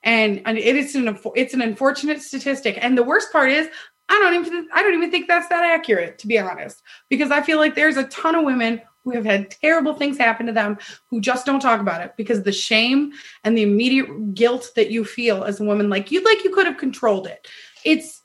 and, 0.04 0.42
and 0.44 0.58
it 0.58 0.76
is 0.76 0.94
an 0.94 1.18
it's 1.34 1.54
an 1.54 1.62
unfortunate 1.62 2.22
statistic. 2.22 2.78
And 2.80 2.96
the 2.96 3.02
worst 3.02 3.32
part 3.32 3.50
is 3.50 3.68
I 4.08 4.18
don't 4.18 4.34
even 4.34 4.68
I 4.74 4.82
don't 4.82 4.94
even 4.94 5.10
think 5.10 5.28
that's 5.28 5.48
that 5.48 5.64
accurate 5.64 6.18
to 6.18 6.26
be 6.26 6.38
honest, 6.38 6.82
because 7.08 7.30
I 7.30 7.42
feel 7.42 7.58
like 7.58 7.74
there's 7.74 7.96
a 7.96 8.04
ton 8.04 8.34
of 8.34 8.44
women 8.44 8.82
who 9.04 9.10
have 9.12 9.24
had 9.24 9.50
terrible 9.50 9.94
things 9.94 10.18
happen 10.18 10.46
to 10.46 10.52
them 10.52 10.78
who 11.10 11.20
just 11.20 11.46
don't 11.46 11.60
talk 11.60 11.80
about 11.80 12.02
it 12.02 12.14
because 12.16 12.42
the 12.42 12.52
shame 12.52 13.12
and 13.44 13.56
the 13.56 13.62
immediate 13.62 14.34
guilt 14.34 14.70
that 14.76 14.90
you 14.90 15.04
feel 15.04 15.44
as 15.44 15.60
a 15.60 15.64
woman 15.64 15.90
like 15.90 16.10
you'd 16.10 16.24
like 16.24 16.44
you 16.44 16.50
could 16.50 16.66
have 16.66 16.78
controlled 16.78 17.26
it. 17.26 17.48
It's 17.84 18.22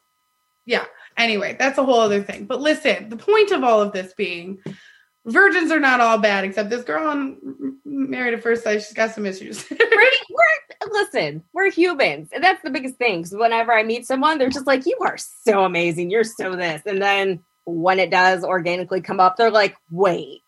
yeah. 0.65 0.85
Anyway, 1.17 1.55
that's 1.57 1.79
a 1.79 1.83
whole 1.83 1.99
other 1.99 2.21
thing. 2.21 2.45
But 2.45 2.61
listen, 2.61 3.09
the 3.09 3.17
point 3.17 3.51
of 3.51 3.63
all 3.63 3.81
of 3.81 3.91
this 3.91 4.13
being 4.13 4.59
virgins 5.27 5.71
are 5.71 5.79
not 5.79 5.99
all 5.99 6.17
bad, 6.17 6.43
except 6.43 6.69
this 6.69 6.83
girl 6.83 7.07
on 7.07 7.37
Married 7.85 8.33
at 8.33 8.43
First 8.43 8.63
Sight. 8.63 8.81
She's 8.81 8.93
got 8.93 9.11
some 9.11 9.25
issues. 9.25 9.65
we're, 9.71 9.77
we're, 9.79 10.91
listen, 10.91 11.43
we're 11.53 11.71
humans, 11.71 12.29
and 12.31 12.43
that's 12.43 12.61
the 12.63 12.69
biggest 12.69 12.95
thing. 12.95 13.21
Because 13.21 13.33
whenever 13.33 13.73
I 13.73 13.83
meet 13.83 14.05
someone, 14.05 14.37
they're 14.37 14.49
just 14.49 14.67
like, 14.67 14.85
"You 14.85 14.97
are 15.01 15.17
so 15.17 15.63
amazing. 15.63 16.09
You're 16.09 16.23
so 16.23 16.55
this," 16.55 16.81
and 16.85 17.01
then 17.01 17.43
when 17.65 17.99
it 17.99 18.09
does 18.09 18.43
organically 18.43 19.01
come 19.01 19.19
up, 19.19 19.37
they're 19.37 19.51
like, 19.51 19.75
"Wait, 19.91 20.41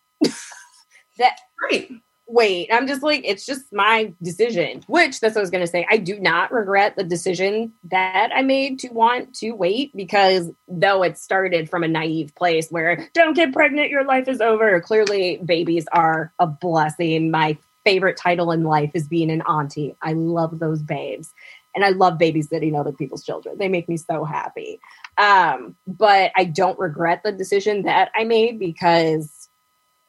that 1.20 1.38
right." 1.70 1.90
wait. 2.30 2.68
I'm 2.72 2.86
just 2.86 3.02
like, 3.02 3.22
it's 3.24 3.44
just 3.44 3.72
my 3.72 4.12
decision, 4.22 4.82
which 4.86 5.20
that's 5.20 5.34
what 5.34 5.40
I 5.40 5.42
was 5.42 5.50
going 5.50 5.64
to 5.64 5.70
say. 5.70 5.86
I 5.90 5.96
do 5.96 6.18
not 6.18 6.52
regret 6.52 6.96
the 6.96 7.04
decision 7.04 7.72
that 7.90 8.30
I 8.34 8.42
made 8.42 8.78
to 8.80 8.88
want 8.88 9.34
to 9.36 9.52
wait 9.52 9.94
because 9.96 10.50
though 10.68 11.02
it 11.02 11.18
started 11.18 11.68
from 11.68 11.82
a 11.82 11.88
naive 11.88 12.34
place 12.34 12.68
where 12.70 13.08
don't 13.14 13.34
get 13.34 13.52
pregnant, 13.52 13.90
your 13.90 14.04
life 14.04 14.28
is 14.28 14.40
over. 14.40 14.80
Clearly, 14.80 15.40
babies 15.44 15.86
are 15.92 16.32
a 16.38 16.46
blessing. 16.46 17.30
My 17.30 17.58
favorite 17.84 18.16
title 18.16 18.52
in 18.52 18.64
life 18.64 18.90
is 18.94 19.08
being 19.08 19.30
an 19.30 19.42
auntie. 19.42 19.96
I 20.02 20.12
love 20.12 20.58
those 20.58 20.82
babes. 20.82 21.32
And 21.74 21.84
I 21.84 21.90
love 21.90 22.18
babysitting 22.18 22.78
other 22.78 22.92
people's 22.92 23.24
children. 23.24 23.56
They 23.56 23.68
make 23.68 23.88
me 23.88 23.96
so 23.96 24.24
happy. 24.24 24.80
Um, 25.18 25.76
but 25.86 26.32
I 26.36 26.44
don't 26.44 26.78
regret 26.80 27.22
the 27.22 27.30
decision 27.30 27.82
that 27.82 28.10
I 28.14 28.24
made 28.24 28.58
because 28.58 29.39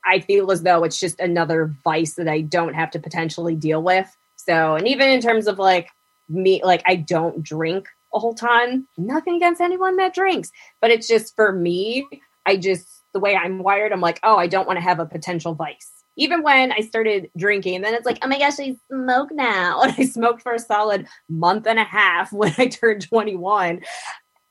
I 0.06 0.20
feel 0.20 0.52
as 0.52 0.64
though 0.64 0.84
it's 0.84 1.00
just 1.00 1.20
another 1.20 1.76
vice 1.84 2.16
that 2.16 2.28
I 2.28 2.42
don't 2.42 2.74
have 2.74 2.92
to 2.92 3.00
potentially 3.00 3.56
deal 3.56 3.82
with. 3.82 4.16
So, 4.36 4.76
and 4.76 4.88
even 4.88 5.10
in 5.10 5.22
terms 5.22 5.48
of 5.48 5.60
like 5.60 5.90
me, 6.30 6.62
like 6.64 6.84
I 6.86 6.96
don't 6.96 7.44
drink 7.44 7.88
a 8.14 8.20
whole 8.20 8.34
ton, 8.34 8.88
nothing 8.98 9.36
against 9.36 9.62
anyone 9.62 9.98
that 9.98 10.14
drinks, 10.14 10.52
but 10.82 10.92
it's 10.92 11.08
just 11.08 11.36
for 11.36 11.52
me, 11.52 12.08
I 12.46 12.58
just, 12.58 13.04
the 13.14 13.20
way 13.20 13.36
I'm 13.36 13.60
wired, 13.60 13.92
I'm 13.92 14.02
like, 14.02 14.20
oh, 14.24 14.38
I 14.38 14.48
don't 14.48 14.68
want 14.68 14.78
to 14.78 14.84
have 14.84 15.00
a 15.00 15.06
potential 15.06 15.54
vice. 15.54 15.92
Even 16.18 16.44
when 16.44 16.72
I 16.74 16.82
started 16.82 17.30
drinking, 17.38 17.82
then 17.82 17.94
it's 17.94 18.06
like, 18.06 18.20
oh 18.22 18.28
my 18.28 18.38
gosh, 18.38 18.60
I 18.60 18.76
smoke 18.92 19.30
now. 19.32 19.82
And 19.84 19.96
I 19.98 20.06
smoked 20.06 20.42
for 20.42 20.54
a 20.54 20.60
solid 20.60 21.08
month 21.30 21.68
and 21.68 21.80
a 21.80 21.84
half 21.84 22.34
when 22.34 22.54
I 22.58 22.68
turned 22.68 23.08
21 23.08 23.82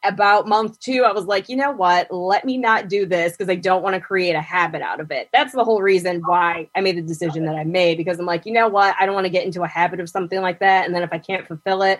about 0.03 0.49
month 0.49 0.79
two, 0.81 1.05
I 1.05 1.13
was 1.13 1.27
like, 1.27 1.49
you 1.49 1.57
know 1.57 1.71
what? 1.71 2.11
Let 2.11 2.45
me 2.45 2.57
not 2.57 2.89
do 2.89 3.05
this 3.07 3.33
because 3.33 3.51
I 3.51 3.57
don't 3.57 3.83
want 3.83 3.95
to 3.95 4.01
create 4.01 4.35
a 4.35 4.41
habit 4.41 4.83
out 4.83 5.01
of 5.01 5.11
it. 5.11 5.29
That's 5.33 5.53
the 5.53 5.65
whole 5.65 5.83
reason 5.83 6.23
why 6.25 6.71
I 6.75 6.81
made 6.81 6.97
the 6.97 7.03
decision 7.03 7.45
that 7.45 7.57
I 7.57 7.65
made 7.65 7.99
because 7.99 8.19
I'm 8.19 8.27
like, 8.27 8.47
you 8.47 8.53
know 8.53 8.69
what? 8.69 8.95
I 8.99 9.07
don't 9.07 9.15
want 9.15 9.27
to 9.27 9.31
get 9.31 9.45
into 9.45 9.63
a 9.63 9.69
habit 9.69 10.01
of 10.01 10.09
something 10.09 10.41
like 10.41 10.61
that. 10.61 10.87
And 10.87 10.95
then 10.95 11.03
if 11.03 11.13
I 11.13 11.19
can't 11.19 11.47
fulfill 11.47 11.83
it, 11.83 11.99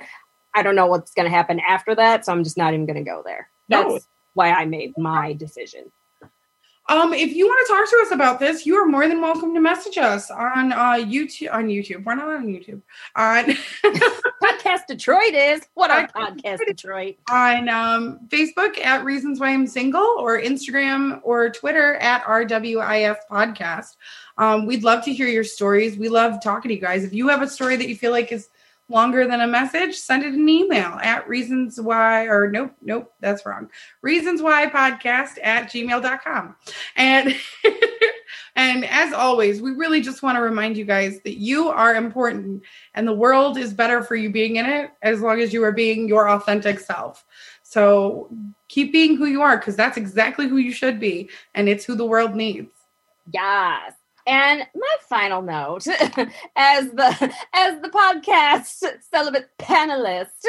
I 0.55 0.63
don't 0.63 0.77
know 0.77 0.87
what's 0.87 1.13
going 1.13 1.31
to 1.31 1.35
happen 1.35 1.61
after 1.61 1.95
that. 1.95 2.25
So 2.25 2.33
I'm 2.33 2.43
just 2.43 2.57
not 2.57 2.73
even 2.73 2.87
going 2.87 3.03
to 3.03 3.09
go 3.09 3.23
there. 3.25 3.49
That's 3.69 3.89
no. 3.89 4.01
why 4.35 4.51
I 4.51 4.65
made 4.65 4.95
my 4.97 5.35
decision. 5.35 5.93
Um, 6.91 7.15
if 7.15 7.33
you 7.37 7.47
want 7.47 7.65
to 7.65 7.73
talk 7.73 7.89
to 7.89 7.99
us 8.05 8.11
about 8.11 8.41
this, 8.41 8.67
you 8.67 8.75
are 8.75 8.85
more 8.85 9.07
than 9.07 9.21
welcome 9.21 9.55
to 9.55 9.61
message 9.61 9.97
us 9.97 10.29
on 10.29 10.73
uh, 10.73 10.95
YouTube. 10.95 11.55
On 11.55 11.69
YouTube, 11.69 12.05
we're 12.05 12.17
not 12.17 12.27
on 12.27 12.47
YouTube. 12.49 12.83
On 13.15 13.45
Podcast 14.43 14.89
Detroit 14.89 15.33
is 15.33 15.63
what 15.75 15.93
our 15.93 16.09
podcast 16.17 16.59
Detroit 16.67 17.15
on 17.31 17.69
um, 17.69 18.19
Facebook 18.27 18.85
at 18.85 19.05
Reasons 19.05 19.39
Why 19.39 19.51
I'm 19.51 19.69
Single, 19.69 20.17
or 20.19 20.41
Instagram 20.41 21.21
or 21.23 21.49
Twitter 21.51 21.95
at 21.99 22.25
RWIS 22.25 23.19
Podcast. 23.31 23.97
Um, 24.37 24.67
we'd 24.67 24.83
love 24.83 25.05
to 25.05 25.13
hear 25.13 25.29
your 25.29 25.45
stories. 25.45 25.97
We 25.97 26.09
love 26.09 26.43
talking 26.43 26.71
to 26.71 26.75
you 26.75 26.81
guys. 26.81 27.05
If 27.05 27.13
you 27.13 27.29
have 27.29 27.41
a 27.41 27.49
story 27.49 27.77
that 27.77 27.89
you 27.89 27.95
feel 27.95 28.11
like 28.11 28.33
is 28.33 28.49
longer 28.91 29.27
than 29.27 29.41
a 29.41 29.47
message, 29.47 29.97
send 29.97 30.23
it 30.25 30.35
an 30.35 30.49
email 30.49 30.99
at 31.03 31.29
reasons 31.29 31.81
why, 31.81 32.25
or 32.25 32.51
nope, 32.51 32.73
nope, 32.83 33.13
that's 33.21 33.47
wrong. 33.47 33.71
Reasons 34.03 34.43
why 34.43 34.67
podcast 34.67 35.39
at 35.43 35.71
gmail.com. 35.71 36.57
And 36.97 37.37
and 38.57 38.85
as 38.85 39.13
always, 39.13 39.63
we 39.63 39.71
really 39.71 40.01
just 40.01 40.23
want 40.23 40.37
to 40.37 40.43
remind 40.43 40.77
you 40.77 40.85
guys 40.85 41.21
that 41.23 41.39
you 41.39 41.69
are 41.69 41.95
important 41.95 42.63
and 42.95 43.07
the 43.07 43.15
world 43.15 43.57
is 43.57 43.73
better 43.73 44.03
for 44.03 44.17
you 44.17 44.31
being 44.31 44.57
in 44.57 44.67
it 44.67 44.91
as 45.03 45.21
long 45.21 45.41
as 45.41 45.53
you 45.53 45.63
are 45.65 45.73
being 45.73 46.09
your 46.09 46.29
authentic 46.29 46.81
self. 46.81 47.25
So 47.63 48.29
keep 48.69 48.93
being 48.93 49.17
who 49.17 49.27
you 49.27 49.43
are 49.43 49.57
because 49.57 49.77
that's 49.77 49.97
exactly 49.97 50.49
who 50.49 50.57
you 50.57 50.73
should 50.73 50.99
be, 50.99 51.31
and 51.55 51.69
it's 51.69 51.85
who 51.85 51.95
the 51.95 52.05
world 52.05 52.35
needs. 52.35 52.73
Yes. 53.33 53.93
And 54.27 54.67
my 54.75 54.97
final 55.09 55.43
note, 55.43 55.87
as 56.57 56.91
the 56.91 57.35
as 57.55 57.81
the 57.81 57.89
podcast 57.89 58.85
celibate 59.13 59.49
panelist, 59.59 60.47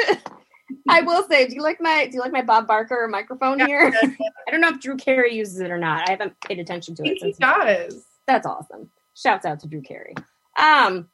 I 0.88 1.00
will 1.02 1.26
say, 1.28 1.46
do 1.46 1.54
you 1.54 1.62
like 1.62 1.80
my 1.80 2.06
do 2.06 2.16
you 2.16 2.20
like 2.20 2.32
my 2.32 2.42
Bob 2.42 2.66
Barker 2.66 3.08
microphone 3.08 3.60
here? 3.60 3.92
I 4.02 4.50
don't 4.50 4.60
know 4.60 4.68
if 4.70 4.80
Drew 4.80 4.96
Carey 4.96 5.34
uses 5.34 5.60
it 5.60 5.70
or 5.70 5.78
not. 5.78 6.08
I 6.08 6.12
haven't 6.12 6.38
paid 6.40 6.58
attention 6.58 6.94
to 6.96 7.02
it. 7.04 7.18
He 7.20 7.32
does. 7.32 8.04
That's 8.26 8.46
awesome. 8.46 8.90
Shouts 9.14 9.44
out 9.44 9.60
to 9.60 9.68
Drew 9.68 9.82
Carey. 9.82 10.14
Um, 10.58 11.08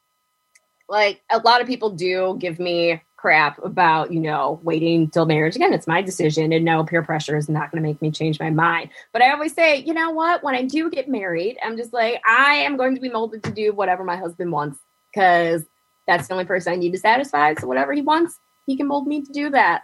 like 0.89 1.23
a 1.31 1.39
lot 1.39 1.61
of 1.61 1.67
people 1.67 1.91
do 1.91 2.37
give 2.39 2.59
me 2.59 3.03
crap 3.19 3.63
about, 3.65 4.13
you 4.13 4.21
know, 4.21 4.61
waiting 4.63 5.11
till 5.11 5.27
marriage. 5.27 5.57
Again, 5.57 5.75
it's 5.75 5.89
my 5.89 6.01
decision 6.01 6.53
and 6.53 6.65
no 6.65 6.85
peer 6.85 7.03
pressure 7.03 7.37
is 7.37 7.49
not 7.49 7.71
going 7.71 7.83
to 7.83 7.87
make 7.87 8.01
me 8.01 8.11
change 8.11 8.39
my 8.39 8.49
mind. 8.49 8.91
But 9.13 9.23
I 9.23 9.33
always 9.33 9.53
say, 9.53 9.79
you 9.79 9.93
know 9.93 10.11
what, 10.11 10.43
when 10.43 10.55
I 10.55 10.63
do 10.63 10.89
get 10.89 11.09
married, 11.09 11.59
I'm 11.63 11.77
just 11.77 11.93
like, 11.93 12.23
I 12.27 12.55
am 12.55 12.77
going 12.77 12.95
to 12.95 13.01
be 13.01 13.11
molded 13.11 13.43
to 13.43 13.51
do 13.51 13.73
whatever 13.73 14.05
my 14.05 14.17
husband 14.17 14.53
wants 14.53 14.79
because 15.13 15.65
that's 16.07 16.29
the 16.29 16.35
only 16.35 16.45
person 16.45 16.73
I 16.73 16.77
need 16.77 16.93
to 16.93 16.99
satisfy. 16.99 17.55
So 17.55 17.67
whatever 17.67 17.93
he 17.93 18.03
wants, 18.03 18.39
he 18.67 18.77
can 18.77 18.87
mold 18.87 19.09
me 19.09 19.23
to 19.23 19.33
do 19.33 19.51
that. 19.51 19.83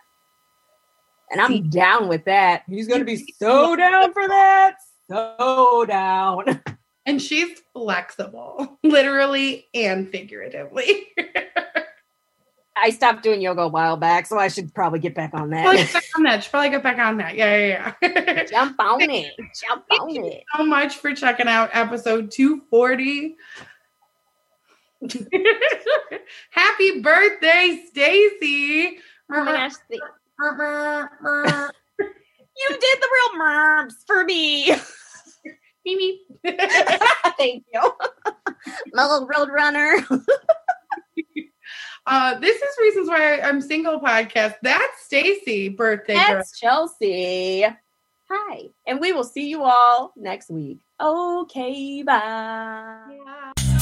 And 1.30 1.41
I'm 1.41 1.68
down 1.70 2.07
with 2.07 2.24
that. 2.26 2.62
He's 2.68 2.87
going 2.87 3.01
to 3.01 3.05
be 3.05 3.16
so 3.39 3.74
down 3.74 4.12
for 4.12 4.28
that. 4.28 4.76
So 5.11 5.85
down. 5.87 6.61
And 7.05 7.20
she's 7.20 7.61
flexible, 7.72 8.78
literally 8.85 9.66
and 9.74 10.09
figuratively. 10.09 11.09
I 12.77 12.91
stopped 12.91 13.22
doing 13.22 13.41
yoga 13.41 13.62
a 13.62 13.68
while 13.68 13.97
back, 13.97 14.27
so 14.27 14.39
I 14.39 14.49
should 14.49 14.75
probably 14.75 14.99
get 14.99 15.14
back 15.14 15.33
on 15.33 15.51
that. 15.51 15.62
Probably 15.62 15.85
back 15.85 16.05
on 16.16 16.22
that. 16.25 16.43
Should 16.43 16.51
probably 16.51 16.70
get 16.70 16.83
back 16.83 16.99
on 16.99 17.18
that. 17.18 17.37
Yeah, 17.37 17.57
yeah, 17.57 17.95
yeah. 18.03 18.45
Jump 18.51 18.77
on 18.81 19.01
it. 19.03 19.33
Jump 19.39 19.85
on 19.93 19.99
Thank 19.99 20.14
you 20.16 20.27
it. 20.27 20.45
so 20.57 20.64
much 20.64 20.97
for 20.97 21.14
checking 21.14 21.47
out 21.47 21.70
episode 21.72 22.33
240. 22.33 23.37
Happy 26.51 27.01
birthday, 27.01 27.85
Stacy. 27.91 28.99
Oh 29.33 29.45
my 29.45 29.53
gosh, 29.53 29.72
you 29.91 30.01
did 32.68 32.81
the 32.81 33.09
real 33.12 33.39
merms 33.39 33.97
for 34.07 34.25
me. 34.25 34.75
Mimi. 35.85 36.20
Thank 36.45 37.64
you. 37.72 37.93
My 38.93 39.07
little 39.07 39.29
road 39.29 39.51
runner. 39.51 40.05
Uh, 42.07 42.38
this 42.38 42.57
is 42.57 42.76
reasons 42.80 43.09
why 43.09 43.40
I'm 43.40 43.61
single 43.61 44.00
podcast. 44.00 44.55
That's 44.62 45.05
Stacy 45.05 45.68
birthday 45.68 46.14
girl. 46.14 46.36
That's 46.36 46.59
Chelsea. 46.59 47.66
Hi. 48.30 48.61
And 48.86 49.00
we 49.00 49.12
will 49.12 49.24
see 49.24 49.48
you 49.48 49.62
all 49.62 50.12
next 50.16 50.50
week. 50.50 50.80
Okay, 51.00 52.02
bye. 52.02 53.18
Yeah. 53.59 53.74